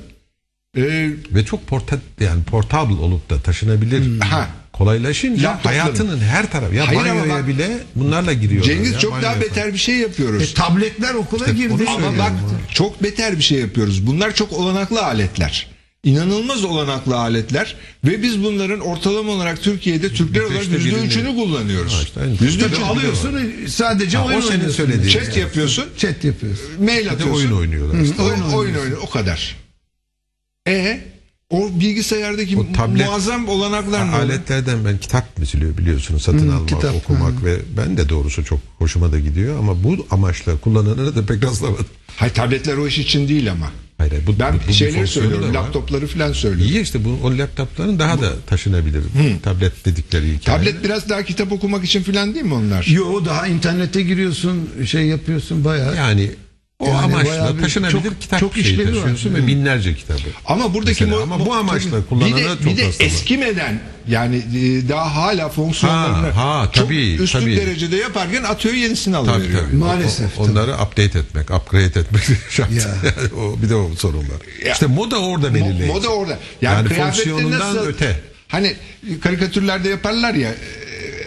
e, 0.77 0.83
ve 1.35 1.45
çok 1.45 1.67
porta 1.67 1.99
yani 2.21 2.43
portable 2.45 2.95
olup 2.95 3.31
da 3.31 3.41
taşınabilir. 3.41 4.21
Ha. 4.21 4.49
Kolaylaşınca 4.73 5.49
Laptopların. 5.51 5.79
hayatının 5.79 6.19
her 6.21 6.51
tarafı 6.51 6.75
ya 6.75 6.89
Hayır 6.89 7.01
ama 7.01 7.11
banyoya 7.11 7.35
bak- 7.35 7.49
bile 7.49 7.69
bunlarla 7.95 8.33
giriyorlar. 8.33 8.73
Cengiz 8.75 8.93
ya, 8.93 8.99
çok 8.99 9.13
banyo 9.13 9.23
daha 9.23 9.33
yapan. 9.33 9.49
beter 9.51 9.73
bir 9.73 9.79
şey 9.79 9.97
yapıyoruz. 9.97 10.43
E, 10.43 10.55
tabletler 10.55 11.15
okula 11.15 11.47
girdi. 11.49 11.73
onu 11.75 11.83
Ama 11.83 11.91
söylüyorum. 11.91 12.19
bak 12.19 12.33
çok 12.75 13.03
beter 13.03 13.37
bir 13.37 13.43
şey 13.43 13.59
yapıyoruz. 13.61 14.07
Bunlar 14.07 14.35
çok 14.35 14.53
olanaklı 14.53 15.03
aletler. 15.05 15.67
İnanılmaz 16.11 16.65
olanaklı 16.65 17.17
aletler 17.17 17.77
ve 18.05 18.23
biz 18.23 18.43
bunların 18.45 18.81
ortalama 18.81 19.33
olarak 19.33 19.63
Türkiye'de 19.63 20.09
Türkler 20.13 20.41
olarak 20.41 20.69
yüzde 20.69 20.99
üçünü 20.99 21.35
kullanıyoruz. 21.35 22.13
Yüzde 22.41 22.65
üçünü 22.67 22.85
alıyorsun 22.85 23.41
sadece 23.69 24.19
Ha, 24.19 24.25
o 24.25 24.27
oyun 24.29 24.41
senin 24.41 24.51
oynuyorsun. 24.53 24.77
söylediğin. 24.77 25.09
Chat 25.09 25.37
yapıyorsun, 25.37 25.85
Chat 25.99 26.25
yapıyorsun. 26.25 26.85
mail 26.85 27.11
atıyorsun. 27.11 27.35
oyun 27.37 27.53
oynuyorlar. 27.53 28.01
işte. 28.03 28.23
O- 28.23 28.25
Oyun 28.25 28.41
oyun, 28.43 28.75
oynuyor 28.75 28.99
o 29.03 29.11
kadar. 29.11 29.57
E 30.69 31.01
o 31.51 31.71
bilgisayardaki 31.81 32.57
O 32.59 32.67
tablet- 32.73 33.07
muazzam 33.07 33.49
olanaklar 33.49 34.05
olur? 34.09 34.13
Aletlerden 34.13 34.85
ben 34.85 34.99
kitap 34.99 35.25
mesela 35.39 35.79
biliyorsunuz 35.79 36.23
satın 36.23 36.49
almak, 36.49 36.69
kitap, 36.69 36.95
okumak 36.95 37.45
ve 37.45 37.59
ben 37.77 37.97
de 37.97 38.09
doğrusu 38.09 38.45
çok 38.45 38.61
hoşuma 38.79 39.13
da 39.13 39.19
gidiyor 39.21 39.59
ama 39.59 39.85
bu 39.85 40.07
amaçla 40.11 40.57
kullananları 40.61 41.17
da 41.17 41.27
pek 41.27 41.43
rastlamadım. 41.45 41.87
Hayır 42.17 42.35
tabletler 42.35 42.77
o 42.77 42.87
iş 42.87 42.99
için 42.99 43.29
değil 43.29 43.51
ama. 43.53 43.71
Hayır, 43.99 44.13
bu, 44.27 44.39
Ben 44.39 44.55
bu- 44.55 44.69
bu 44.69 44.73
şeyleri 44.73 45.07
söylüyorum, 45.07 45.55
laptopları 45.55 46.07
falan 46.07 46.33
söylüyorum. 46.33 46.75
İyi 46.75 46.83
işte 46.83 47.05
bu 47.05 47.19
o 47.25 47.39
laptopların 47.39 47.99
daha 47.99 48.21
da 48.21 48.33
taşınabilir. 48.47 49.03
Tablet 49.43 49.85
dedikleri 49.87 50.25
hikaye. 50.35 50.59
Tablet 50.59 50.85
biraz 50.85 51.09
daha 51.09 51.23
kitap 51.23 51.53
okumak 51.53 51.85
için 51.85 52.03
falan 52.03 52.35
değil 52.35 52.45
mi 52.45 52.55
onlar? 52.55 52.87
Yo 52.87 53.25
daha 53.25 53.47
internete 53.47 54.03
giriyorsun 54.03 54.71
şey 54.87 55.07
yapıyorsun 55.07 55.65
bayağı. 55.65 55.97
yani 55.97 56.31
o 56.79 56.87
Yani 56.87 56.97
amaçla 56.99 57.59
taşınabilir 57.61 57.93
çok- 58.03 58.21
kitap 58.21 58.41
çok 58.41 58.55
şeyi 58.55 58.85
taşıyorsun 58.85 59.35
ve 59.35 59.47
binlerce 59.47 59.95
kitabı. 59.95 60.19
Ama 60.47 60.75
buradaki 60.75 61.05
Mesela 61.05 61.23
ama 61.23 61.47
bu 61.47 61.55
amaçla 61.55 61.91
tabii. 61.91 62.07
kullanana 62.07 62.37
bir 62.37 62.45
de, 62.45 62.49
çok 62.49 62.67
bir 62.67 62.77
de 62.77 62.91
eskimeden 63.05 63.81
yani 64.09 64.37
e, 64.37 64.89
daha 64.89 65.15
hala 65.17 65.49
fonksiyonlarını 65.49 66.31
Ha, 66.31 66.61
ha, 66.61 66.71
çok 66.73 66.85
tabii, 66.85 67.15
üstün 67.15 67.41
tabii. 67.41 67.57
derecede 67.57 67.97
yaparken 67.97 68.43
atıyor 68.43 68.75
yenisini 68.75 69.15
Tabii 69.15 69.27
tabii. 69.53 69.77
Maalesef, 69.77 70.39
O- 70.41 70.43
onları 70.43 70.75
update 70.75 71.19
etmek, 71.19 71.51
upgrade 71.51 71.85
etmek 72.01 72.23
şart. 72.51 72.71
Ya. 72.73 72.77
Yani 72.83 73.35
o, 73.41 73.63
bir 73.63 73.69
de 73.69 73.75
o 73.75 73.91
sorun 73.99 74.19
var. 74.19 74.67
Ya. 74.67 74.73
İşte 74.73 74.87
moda 74.87 75.19
orada 75.21 75.55
belirleyici. 75.55 75.93
moda 75.93 76.09
orada. 76.09 76.39
Yani, 76.63 76.75
Yani 76.77 76.89
fonksiyonundan 77.03 77.61
nasıl, 77.77 77.87
öte. 77.87 78.21
Hani 78.49 78.75
karikatürlerde 79.23 79.89
yaparlar 79.89 80.35
ya 80.35 80.49
e, 80.51 80.55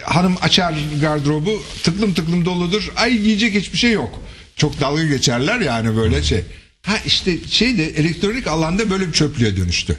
hanım 0.04 0.36
açar 0.42 0.74
gardırobu 1.00 1.62
tıklım 1.82 2.14
tıklım 2.14 2.44
doludur. 2.44 2.92
Ay 2.96 3.18
giyecek 3.18 3.54
hiçbir 3.54 3.78
şey 3.78 3.92
yok. 3.92 4.22
Çok 4.56 4.80
dalga 4.80 5.04
geçerler 5.04 5.60
yani 5.60 5.96
böyle 5.96 6.22
şey. 6.22 6.44
Ha 6.82 6.98
işte 7.06 7.38
şey 7.48 7.78
de 7.78 7.84
elektronik 7.86 8.46
alanda 8.46 8.90
böyle 8.90 9.08
bir 9.08 9.12
çöplüğe 9.12 9.56
dönüştü. 9.56 9.96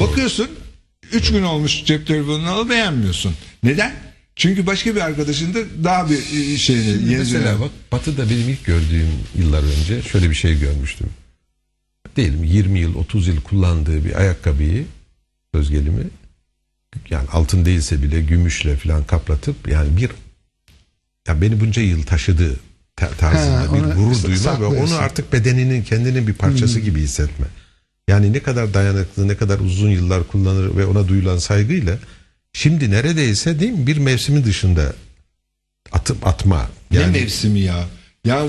Bakıyorsun 0.00 0.48
3 1.12 1.30
gün 1.30 1.42
olmuş 1.42 1.84
cep 1.84 2.06
telefonunu 2.06 2.68
beğenmiyorsun. 2.70 3.34
Neden? 3.62 3.94
Çünkü 4.36 4.66
başka 4.66 4.94
bir 4.96 5.00
arkadaşın 5.00 5.54
da 5.54 5.58
daha 5.84 6.10
bir 6.10 6.16
e, 6.18 6.56
şeyini 6.58 7.16
Mesela 7.18 7.60
bak 7.60 7.70
Batı'da 7.92 8.30
benim 8.30 8.48
ilk 8.48 8.64
gördüğüm 8.64 9.08
yıllar 9.38 9.62
önce 9.62 10.02
şöyle 10.02 10.30
bir 10.30 10.34
şey 10.34 10.58
görmüştüm. 10.60 11.06
Diyelim 12.16 12.44
20 12.44 12.78
yıl 12.80 12.94
30 12.94 13.28
yıl 13.28 13.40
kullandığı 13.40 14.04
bir 14.04 14.18
ayakkabıyı 14.20 14.84
söz 15.54 15.70
gelimi 15.70 16.04
yani 17.10 17.28
altın 17.28 17.64
değilse 17.64 18.02
bile 18.02 18.22
gümüşle 18.22 18.76
falan 18.76 19.04
kaplatıp 19.04 19.68
yani 19.68 19.96
bir 19.96 20.10
ya 21.28 21.40
beni 21.42 21.60
bunca 21.60 21.82
yıl 21.82 22.02
taşıdığı 22.02 22.56
ta- 22.56 22.60
tarzında 23.08 23.60
Ha, 23.60 23.74
bir 23.74 23.80
gurur 23.80 24.22
duyma 24.22 24.60
ve 24.60 24.64
onu 24.66 24.94
artık 24.94 25.32
bedeninin 25.32 25.82
kendinin 25.82 26.26
bir 26.26 26.32
parçası 26.32 26.80
gibi 26.80 27.00
hissetme. 27.00 27.46
Yani 28.08 28.32
ne 28.32 28.40
kadar 28.40 28.74
dayanıklı, 28.74 29.28
ne 29.28 29.36
kadar 29.36 29.58
uzun 29.58 29.90
yıllar 29.90 30.24
kullanır 30.26 30.76
ve 30.76 30.86
ona 30.86 31.08
duyulan 31.08 31.38
saygıyla 31.38 31.96
şimdi 32.52 32.90
neredeyse 32.90 33.60
değil 33.60 33.72
mi 33.72 33.86
bir 33.86 33.96
mevsimin 33.96 34.44
dışında 34.44 34.92
atıp 35.92 36.26
atma. 36.26 36.68
Yani 36.90 37.12
Ne 37.12 37.20
mevsimi 37.20 37.60
ya? 37.60 37.84
Ya 38.24 38.42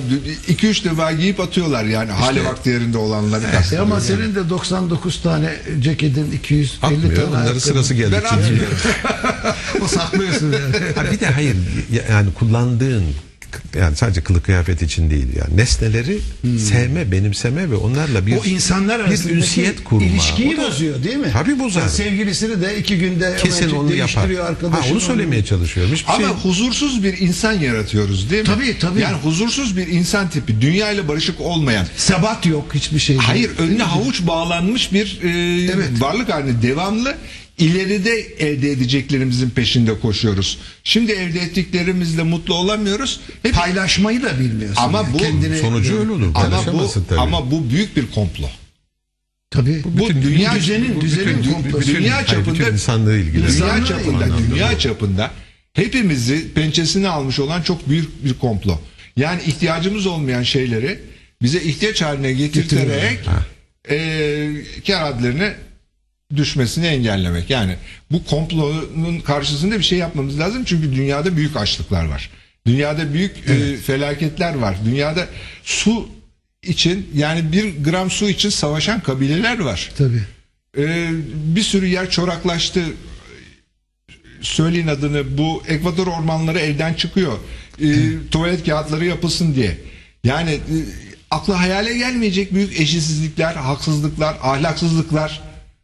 2-3 0.50 0.84
defa 0.84 1.12
giyip 1.12 1.40
atıyorlar 1.40 1.84
yani 1.84 2.12
hali 2.12 2.46
vakti 2.46 2.70
yerinde 2.70 2.98
olanları 2.98 3.44
E 3.76 3.78
ama 3.80 4.02
senin 4.02 4.36
de 4.36 4.50
99 4.50 5.22
tane 5.22 5.56
ceketin 5.80 6.32
250 6.32 6.86
atmıyor. 6.96 7.16
tane 7.16 7.28
Onları 7.44 7.62
sırası 7.62 7.94
geldi. 7.94 8.12
Ben 8.12 8.38
atmıyorum. 8.38 8.78
o 9.82 9.88
saklıyorsun 9.88 10.52
yani. 10.52 10.76
Ha 10.96 11.12
bir 11.12 11.20
de 11.20 11.26
hayır 11.26 11.56
ya- 11.92 12.04
yani 12.12 12.34
kullandığın 12.34 13.04
yani 13.80 13.96
sadece 13.96 14.22
kılık 14.22 14.46
kıyafet 14.46 14.82
için 14.82 15.10
değil 15.10 15.28
yani 15.36 15.58
nesneleri 15.58 16.18
sevme, 16.70 17.12
benimseme 17.12 17.72
ve 17.72 17.76
onlarla 17.76 18.26
bir 18.26 18.32
Hmm. 18.32 18.40
o 18.40 18.46
insanlar 18.46 19.12
bir 19.12 19.30
ünsiyet 19.30 19.84
kurma. 19.84 20.04
ilişkiyi 20.04 20.58
da- 20.58 20.62
bozuyor 20.68 21.04
değil 21.04 21.16
mi? 21.18 21.30
Tabii 21.34 21.60
bozar. 21.60 21.82
Yani 21.82 21.92
sevgilisini 21.92 22.62
de 22.62 22.78
iki 22.78 22.98
günde 22.98 23.36
Kesin 23.44 23.70
onu 23.70 23.96
yapar. 23.96 24.30
Ha, 24.72 24.80
onu 24.92 25.00
söylemeye 25.02 25.46
çalışıyorum. 25.46 25.94
Hiçbir 25.94 26.10
Ama 26.14 26.28
şey 26.28 26.36
huzursuz 26.44 27.04
bir 27.04 27.18
insan 27.18 27.54
yaratıyoruz 27.54 28.30
değil 28.32 28.42
mi? 28.42 28.48
Tabii, 28.48 28.78
tabii. 28.80 29.02
Yani 29.02 29.18
huzursuz 29.18 29.78
bir 29.78 29.88
insan 29.88 30.30
tipi, 30.30 30.62
dünya 30.62 30.92
ile 30.92 31.08
barışık 31.08 31.42
olmayan. 31.42 31.86
Sebat 31.98 32.46
yok 32.46 32.66
hiçbir 32.76 33.00
şey. 33.00 33.18
Hayır 33.18 33.52
önüne 33.58 33.84
havuç 33.84 34.22
bağlanmış 34.28 34.94
bir 34.94 35.20
e, 35.24 35.30
Evet. 35.76 35.90
varlık 36.00 36.30
haline 36.34 36.62
devamlı 36.62 37.16
ileride 37.62 38.20
elde 38.20 38.72
edeceklerimizin 38.72 39.50
peşinde 39.50 40.00
koşuyoruz. 40.00 40.58
Şimdi 40.84 41.12
elde 41.12 41.40
ettiklerimizle 41.40 42.24
mutlu 42.24 42.54
olamıyoruz. 42.54 43.20
Hep 43.44 43.54
Paylaşmayı 43.56 44.24
da 44.24 44.40
bilmiyorsun. 44.40 44.82
Ama 44.82 44.98
yani. 44.98 45.14
bu- 45.14 45.18
Kendini, 45.18 45.58
sonucu 45.58 46.00
öyle 46.00 46.12
olur. 46.12 46.32
ama 46.36 46.74
bu 46.74 46.92
tabii. 47.10 47.20
ama 47.20 47.52
bu 47.52 47.70
büyük 47.70 47.96
bir 47.98 48.12
komplo. 48.12 48.46
Tabii. 49.52 49.82
Bu 49.86 50.10
dünya 50.10 50.56
düzenin- 50.56 50.96
bu 50.96 51.02
düzenin 51.02 51.38
bütün- 51.40 51.52
komplosu. 51.54 51.88
dünya 51.96 52.16
Hayır, 52.16 52.28
çapında 52.28 52.54
bütün 52.60 52.74
insanlığı 52.74 53.18
ilgilendiriyor. 53.18 53.48
Dünya 53.62 53.78
İnsanlığı 53.78 53.88
çapında, 53.88 54.28
dünya 54.52 54.80
çapında 54.80 55.32
hepimizi 55.74 56.54
pençesine 56.54 57.08
almış 57.10 57.40
olan 57.40 57.62
çok 57.62 57.90
büyük 57.90 58.26
bir 58.26 58.34
komplo. 58.34 58.80
Yani 59.18 59.42
ihtiyacımız 59.48 60.06
olmayan 60.08 60.44
şeyleri 60.44 61.00
bize 61.42 61.62
ihtiyaç 61.62 62.02
haline 62.02 62.34
getirterek 62.34 63.20
eee 63.90 64.50
kar 64.88 65.12
adlarını 65.12 65.54
düşmesini 66.38 66.86
engellemek. 66.86 67.50
Yani 67.50 67.76
bu 68.12 68.26
komplonun 68.26 69.20
karşısında 69.20 69.78
bir 69.78 69.84
şey 69.84 70.00
yapmamız 70.00 70.40
lazım. 70.40 70.64
Çünkü 70.66 70.96
dünyada 70.96 71.38
büyük 71.38 71.58
açlıklar 71.58 72.06
var. 72.06 72.30
Dünyada 72.66 73.14
büyük 73.14 73.50
e, 73.50 73.78
felaketler 73.78 74.56
var. 74.56 74.76
Dünyada 74.86 75.28
su 75.64 76.10
için 76.64 77.10
yani 77.16 77.52
bir 77.52 77.84
gram 77.84 78.12
su 78.12 78.30
için 78.30 78.50
savaşan 78.50 79.00
kabileler 79.00 79.60
var. 79.60 79.92
Tabii. 79.98 80.24
Ee, 80.78 81.10
bir 81.34 81.62
sürü 81.62 81.88
yer 81.88 82.10
çoraklaştı. 82.10 82.84
Söyleyin 84.42 84.88
adını 84.88 85.38
bu 85.38 85.64
Ekvador 85.68 86.08
ormanları 86.08 86.60
elden 86.60 86.94
çıkıyor. 86.94 87.38
Ee, 87.82 87.88
tuvalet 88.32 88.66
kağıtları 88.66 89.06
yapılsın 89.06 89.56
diye. 89.56 89.78
Yani 90.24 90.52
e, 90.52 90.76
akla 91.32 91.60
hayale 91.60 91.98
gelmeyecek 91.98 92.54
büyük 92.54 92.80
eşitsizlikler, 92.80 93.56
haksızlıklar, 93.56 94.38
ahlaksızlıklar 94.42 95.42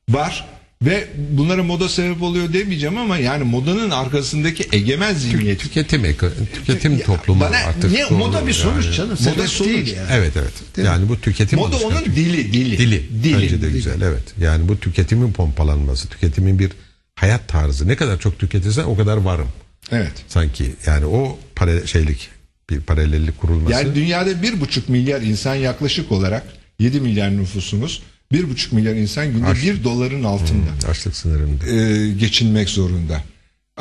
var. 0.09 0.45
Ve 0.81 1.07
bunlara 1.17 1.63
moda 1.63 1.89
sebep 1.89 2.21
oluyor 2.21 2.53
demeyeceğim 2.53 2.97
ama 2.97 3.17
yani 3.17 3.43
modanın 3.43 3.89
arkasındaki 3.89 4.67
egemen 4.71 5.13
zihniyet. 5.13 5.59
Tüketim 5.59 6.15
tüketim 6.55 6.99
toplumu 6.99 7.41
Bana 7.41 7.57
artık. 7.57 7.93
Doğru 7.93 8.17
Moda 8.17 8.47
bir 8.47 8.53
sonuç 8.53 8.85
yani. 8.85 8.95
canım. 8.95 9.09
Moda 9.09 9.23
Sebep 9.23 9.49
sonuç. 9.49 9.71
değil 9.71 9.95
yani. 9.95 10.07
Evet 10.11 10.33
evet. 10.37 10.85
Yani 10.87 11.09
bu 11.09 11.21
tüketim 11.21 11.59
Moda 11.59 11.77
onun 11.77 12.05
dili, 12.05 12.53
dili. 12.53 12.77
dili. 12.77 13.23
Dili. 13.23 13.33
Bence 13.41 13.61
de 13.61 13.69
güzel 13.69 14.01
evet. 14.01 14.23
Yani 14.41 14.67
bu 14.67 14.79
tüketimin 14.79 15.31
pompalanması, 15.31 16.07
tüketimin 16.07 16.59
bir 16.59 16.71
hayat 17.15 17.47
tarzı. 17.47 17.87
Ne 17.87 17.95
kadar 17.95 18.19
çok 18.19 18.39
tüketirsen 18.39 18.83
o 18.83 18.97
kadar 18.97 19.17
varım. 19.17 19.47
Evet. 19.91 20.13
Sanki 20.27 20.71
yani 20.85 21.05
o 21.05 21.39
pare, 21.55 21.87
şeylik 21.87 22.29
bir 22.69 22.81
paralellik 22.81 23.37
kurulması. 23.37 23.71
Yani 23.73 23.95
dünyada 23.95 24.41
bir 24.41 24.61
buçuk 24.61 24.89
milyar 24.89 25.21
insan 25.21 25.55
yaklaşık 25.55 26.11
olarak 26.11 26.43
7 26.79 27.01
milyar 27.01 27.37
nüfusumuz 27.37 28.01
bir 28.31 28.49
buçuk 28.49 28.73
milyar 28.73 28.95
insan 28.95 29.31
günde 29.33 29.45
Aş- 29.45 29.63
bir 29.63 29.83
doların 29.83 30.23
altında 30.23 30.89
açlık 30.89 31.15
sınırında. 31.15 31.65
e, 31.69 32.09
geçinmek 32.13 32.69
zorunda. 32.69 33.21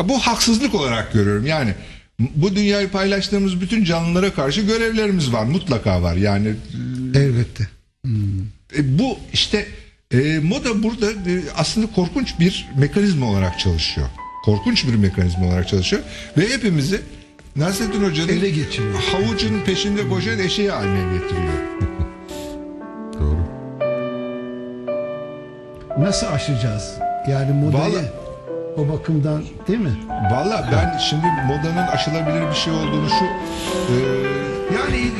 Bu 0.04 0.18
haksızlık 0.18 0.74
olarak 0.74 1.12
görüyorum. 1.12 1.46
Yani 1.46 1.74
bu 2.18 2.56
dünyayı 2.56 2.88
paylaştığımız 2.88 3.60
bütün 3.60 3.84
canlılara 3.84 4.34
karşı 4.34 4.60
görevlerimiz 4.60 5.32
var. 5.32 5.44
Mutlaka 5.44 6.02
var. 6.02 6.16
Yani 6.16 6.48
Elbette. 7.14 7.68
e, 8.76 8.98
bu 8.98 9.18
işte 9.32 9.66
e, 10.10 10.38
moda 10.42 10.82
burada 10.82 11.10
e, 11.12 11.42
aslında 11.56 11.86
korkunç 11.86 12.40
bir 12.40 12.66
mekanizma 12.78 13.26
olarak 13.30 13.58
çalışıyor. 13.60 14.08
Korkunç 14.44 14.86
bir 14.86 14.94
mekanizma 14.94 15.46
olarak 15.46 15.68
çalışıyor. 15.68 16.02
Ve 16.38 16.48
hepimizi 16.50 17.00
Nasrettin 17.56 18.04
Hoca'nın 18.04 18.28
Ele 18.28 18.50
geçiriyor. 18.50 18.94
havucun 19.12 19.60
peşinde 19.66 20.08
koşan 20.08 20.38
eşeği 20.38 20.70
haline 20.70 21.00
getiriyor. 21.18 21.52
Doğru. 23.20 23.55
Nasıl 25.98 26.26
aşacağız? 26.26 26.94
Yani 27.28 27.52
modayı 27.52 27.82
Vallahi- 27.94 28.10
o 28.76 28.88
bakımdan 28.92 29.42
değil 29.68 29.78
mi? 29.78 29.92
Valla 30.32 30.68
ben 30.72 30.98
şimdi 30.98 31.26
modanın 31.46 31.86
aşılabilir 31.86 32.48
bir 32.50 32.54
şey 32.54 32.72
olduğunu 32.72 33.08
şu 33.08 33.24
e, 33.24 33.96
Yani 34.76 35.10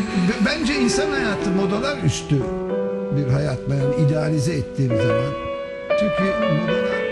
bence 0.47 0.75
insan 0.75 1.11
hayatı 1.11 1.51
modalar 1.51 1.97
üstü 2.05 2.37
bir 3.17 3.33
hayat. 3.33 3.59
Yani 3.71 4.07
idealize 4.09 4.53
ettiğim 4.55 4.97
zaman. 4.97 5.33
Çünkü 6.01 6.23
modalar 6.23 7.06